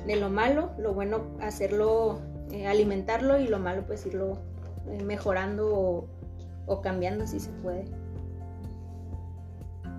de 0.05 0.15
lo 0.15 0.29
malo, 0.29 0.71
lo 0.77 0.93
bueno 0.93 1.23
hacerlo, 1.41 2.19
eh, 2.51 2.67
alimentarlo 2.67 3.39
y 3.39 3.47
lo 3.47 3.59
malo 3.59 3.83
pues 3.87 4.05
irlo 4.05 4.37
eh, 4.87 5.03
mejorando 5.03 5.73
o, 5.73 6.07
o 6.67 6.81
cambiando 6.81 7.25
si 7.25 7.39
se 7.39 7.49
puede. 7.49 7.85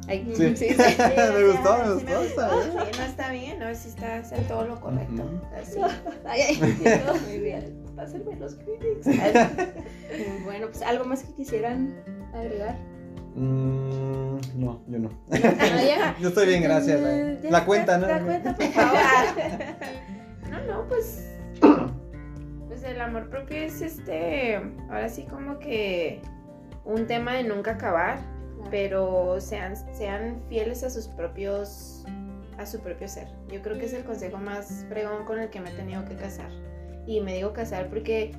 sí. 0.08 0.34
sí, 0.34 0.56
sí, 0.56 0.76
me 0.76 1.44
gustó, 1.44 1.78
me 2.04 2.16
gustó. 2.16 2.22
está 2.22 2.50
bien. 2.56 2.90
no 2.98 3.04
está 3.04 3.30
bien, 3.30 3.62
a 3.62 3.66
ver 3.66 3.76
si 3.76 3.88
está 3.88 4.22
todo 4.46 4.66
lo 4.66 4.80
correcto. 4.80 5.30
Así. 5.56 5.78
Ay, 6.24 6.40
ay, 6.42 6.76
muy 7.26 7.38
bien. 7.38 7.82
Pásenme 7.96 8.36
los 8.36 8.56
critics. 8.56 9.06
bueno, 10.44 10.66
pues 10.66 10.82
algo 10.82 11.04
más 11.04 11.22
que 11.22 11.32
quisieran 11.34 11.94
agregar. 12.34 12.76
Mm, 13.34 14.36
no, 14.56 14.82
yo 14.88 14.98
no. 14.98 15.10
¿Ah, 15.30 16.14
yo 16.20 16.28
estoy 16.28 16.48
bien, 16.48 16.62
gracias. 16.62 17.00
Mm, 17.00 17.50
la 17.50 17.64
cuenta, 17.64 17.98
¿no? 17.98 18.06
La 18.06 18.20
cuenta, 18.20 18.54
por 18.54 18.66
favor. 18.66 18.98
no, 20.50 20.60
no, 20.64 20.88
pues. 20.88 21.30
Pues 22.66 22.82
el 22.82 23.00
amor 23.00 23.30
propio 23.30 23.58
es 23.58 23.80
este. 23.80 24.56
Ahora 24.90 25.08
sí, 25.08 25.22
como 25.24 25.58
que. 25.60 26.20
Un 26.84 27.06
tema 27.06 27.34
de 27.34 27.44
nunca 27.44 27.72
acabar 27.72 28.33
pero 28.70 29.40
sean, 29.40 29.74
sean 29.94 30.40
fieles 30.48 30.82
a 30.82 30.90
sus 30.90 31.08
propios 31.08 32.04
a 32.58 32.66
su 32.66 32.80
propio 32.80 33.08
ser. 33.08 33.28
Yo 33.50 33.62
creo 33.62 33.78
que 33.78 33.86
es 33.86 33.92
el 33.92 34.04
consejo 34.04 34.38
más 34.38 34.84
fregón 34.88 35.24
con 35.24 35.40
el 35.40 35.50
que 35.50 35.60
me 35.60 35.70
he 35.70 35.74
tenido 35.74 36.04
que 36.04 36.16
casar. 36.16 36.50
Y 37.06 37.20
me 37.20 37.34
digo 37.34 37.52
casar 37.52 37.88
porque 37.88 38.32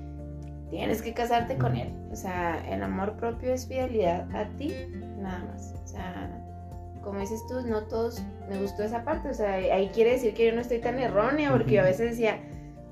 tienes 0.70 1.02
que 1.02 1.14
casarte 1.14 1.58
con 1.58 1.76
él. 1.76 1.94
O 2.12 2.16
sea, 2.16 2.64
el 2.72 2.82
amor 2.82 3.18
propio 3.18 3.54
es 3.54 3.68
fidelidad 3.68 4.34
a 4.36 4.48
ti, 4.58 4.74
nada 5.18 5.44
más. 5.46 5.74
O 5.84 5.88
sea, 5.88 6.42
como 7.04 7.20
dices 7.20 7.42
tú, 7.48 7.62
no 7.62 7.84
todos 7.84 8.24
me 8.50 8.60
gustó 8.60 8.84
esa 8.84 9.04
parte. 9.04 9.30
O 9.30 9.34
sea, 9.34 9.54
ahí 9.54 9.90
quiere 9.94 10.14
decir 10.14 10.34
que 10.34 10.48
yo 10.48 10.56
no 10.56 10.62
estoy 10.62 10.80
tan 10.80 11.00
errónea, 11.00 11.52
porque 11.52 11.74
yo 11.74 11.82
a 11.82 11.86
veces 11.86 12.12
decía, 12.12 12.40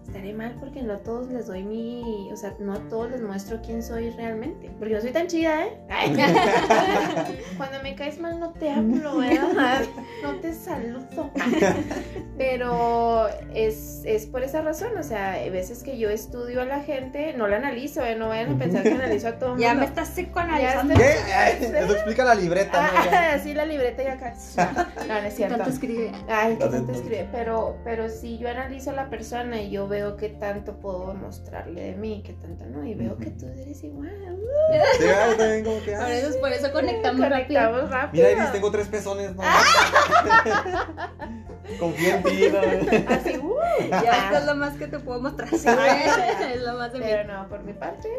estaré 0.06 0.34
mal 0.34 0.56
porque 0.60 0.82
no 0.82 0.94
a 0.94 0.98
todos 0.98 1.30
les 1.30 1.48
doy 1.48 1.64
mi, 1.64 2.30
o 2.32 2.36
sea, 2.36 2.54
no 2.60 2.74
a 2.74 2.80
todos 2.90 3.12
les 3.12 3.22
muestro 3.22 3.62
quién 3.66 3.82
soy 3.82 4.10
realmente, 4.12 4.70
porque 4.78 4.94
no 4.94 5.02
soy 5.02 5.12
tan 5.12 5.28
chida, 5.28 5.66
¿eh? 5.66 5.78
Cuando 7.58 7.82
me 7.82 7.96
caes 7.96 8.20
mal 8.20 8.40
no 8.40 8.52
te 8.52 8.70
hablo, 8.70 9.18
¿verdad? 9.18 9.84
No 10.24 10.36
te 10.40 10.54
saludo. 10.54 11.32
Pero 12.38 13.28
es, 13.54 14.02
es 14.06 14.26
por 14.26 14.42
esa 14.44 14.62
razón, 14.62 14.98
o 14.98 15.04
sea, 15.04 15.34
hay 15.34 15.50
veces 15.50 15.84
que 15.84 15.98
yo 15.98 16.10
estudio 16.10 16.62
a 16.62 16.66
la 16.66 16.80
gente, 16.82 17.34
no 17.38 17.48
la 17.48 17.58
analizo, 17.58 18.04
¿eh? 18.04 18.16
No 18.16 18.30
vayan 18.30 18.56
a 18.56 18.58
pensar 18.58 18.84
que 18.84 18.92
analizo 18.92 19.28
a 19.28 19.34
todo 19.34 19.46
el 19.46 19.52
mundo. 19.54 19.64
Ya 19.64 19.74
me 19.74 19.86
estás 19.86 20.10
psicoanalizando. 20.10 20.96
¿Qué? 20.96 21.16
Eso 21.60 21.94
explica 21.94 22.24
la 22.24 22.36
libreta, 22.36 22.82
¿no? 22.82 23.00
Ah, 23.12 23.38
sí, 23.42 23.54
la 23.54 23.66
libreta 23.66 24.04
y 24.04 24.08
acá. 24.08 24.34
No, 25.08 25.22
no 25.22 25.28
es 25.28 25.36
cierto. 25.36 25.58
Tanto 25.58 25.72
escribe. 25.72 26.12
Ay, 26.28 26.56
que 26.56 26.66
tanto 26.66 26.92
escribe. 26.92 27.28
Pero, 27.32 27.78
pero 27.84 28.10
si 28.10 28.38
yo 28.38 28.50
analizo 28.50 28.92
a 28.92 28.94
la 28.94 29.10
persona 29.10 29.62
y 29.62 29.70
yo 29.70 29.88
veo 29.94 30.18
qué 30.18 30.30
tanto 30.30 30.80
puedo 30.80 31.14
mostrarle 31.14 31.82
de 31.82 31.96
mí, 31.96 32.24
qué 32.26 32.34
tanto 32.34 32.66
no, 32.66 32.84
y 32.84 32.96
veo 32.96 33.16
que 33.18 33.30
tú 33.30 33.48
eres 33.48 33.84
igual. 33.84 34.10
Sí, 34.98 35.06
también 35.38 35.64
como 35.64 35.80
que, 35.84 35.96
Por 35.96 36.10
eso, 36.10 36.40
por 36.40 36.52
eso 36.52 36.72
conectamos 36.72 37.30
rápido. 37.30 37.62
Conectamos 37.62 37.92
rápido. 37.92 38.28
Mira, 38.28 38.42
Iris, 38.42 38.52
tengo 38.52 38.72
tres 38.72 38.88
pezones, 38.88 39.36
¿no? 39.36 39.44
Confía 41.80 42.18
en 42.18 42.24
ti, 42.24 42.50
¿no? 42.52 42.60
Así, 43.14 43.38
uh, 43.38 43.56
Ya 43.90 44.26
esto 44.26 44.40
es 44.40 44.46
lo 44.46 44.56
más 44.56 44.76
que 44.78 44.88
te 44.88 45.00
puedo 45.00 45.22
mostrar. 45.22 45.48
Sí. 45.50 45.58
es 46.54 46.62
lo 46.64 46.74
más 46.74 46.92
de 46.92 47.00
mí. 47.00 47.06
Pero 47.08 47.32
no, 47.32 47.48
por 47.48 47.64
mi 47.64 47.74
parte, 47.74 48.10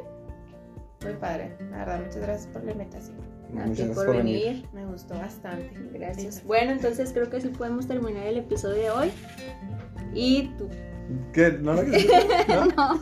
muy 1.02 1.14
padre. 1.14 1.56
La 1.70 1.78
verdad, 1.78 2.00
muchas 2.04 2.22
gracias 2.22 2.46
por 2.52 2.62
la 2.64 2.70
invitación. 2.72 3.16
A 3.18 3.64
ti 3.64 3.66
gracias 3.66 3.88
por 3.88 4.06
por 4.06 4.16
venir. 4.16 4.46
venir. 4.46 4.68
Me 4.72 4.86
gustó 4.86 5.14
bastante. 5.14 5.72
Gracias. 5.92 6.44
Bueno, 6.44 6.70
entonces 6.72 7.12
creo 7.12 7.28
que 7.28 7.40
sí 7.40 7.48
podemos 7.48 7.88
terminar 7.88 8.26
el 8.26 8.38
episodio 8.38 8.76
de 8.76 8.90
hoy. 8.90 9.12
Y 10.14 10.52
tú. 10.56 10.68
¿Qué? 11.32 11.50
¿No 11.60 11.74
lo 11.74 11.84
quieres 11.84 12.08
¿No? 12.48 12.66
no. 12.66 13.00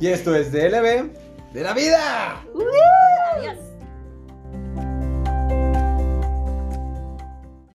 Y 0.00 0.08
esto 0.08 0.34
es 0.34 0.50
DLB 0.52 1.10
de 1.52 1.62
la 1.62 1.72
vida. 1.72 2.42
Uh, 2.54 2.62
adiós. 3.36 3.58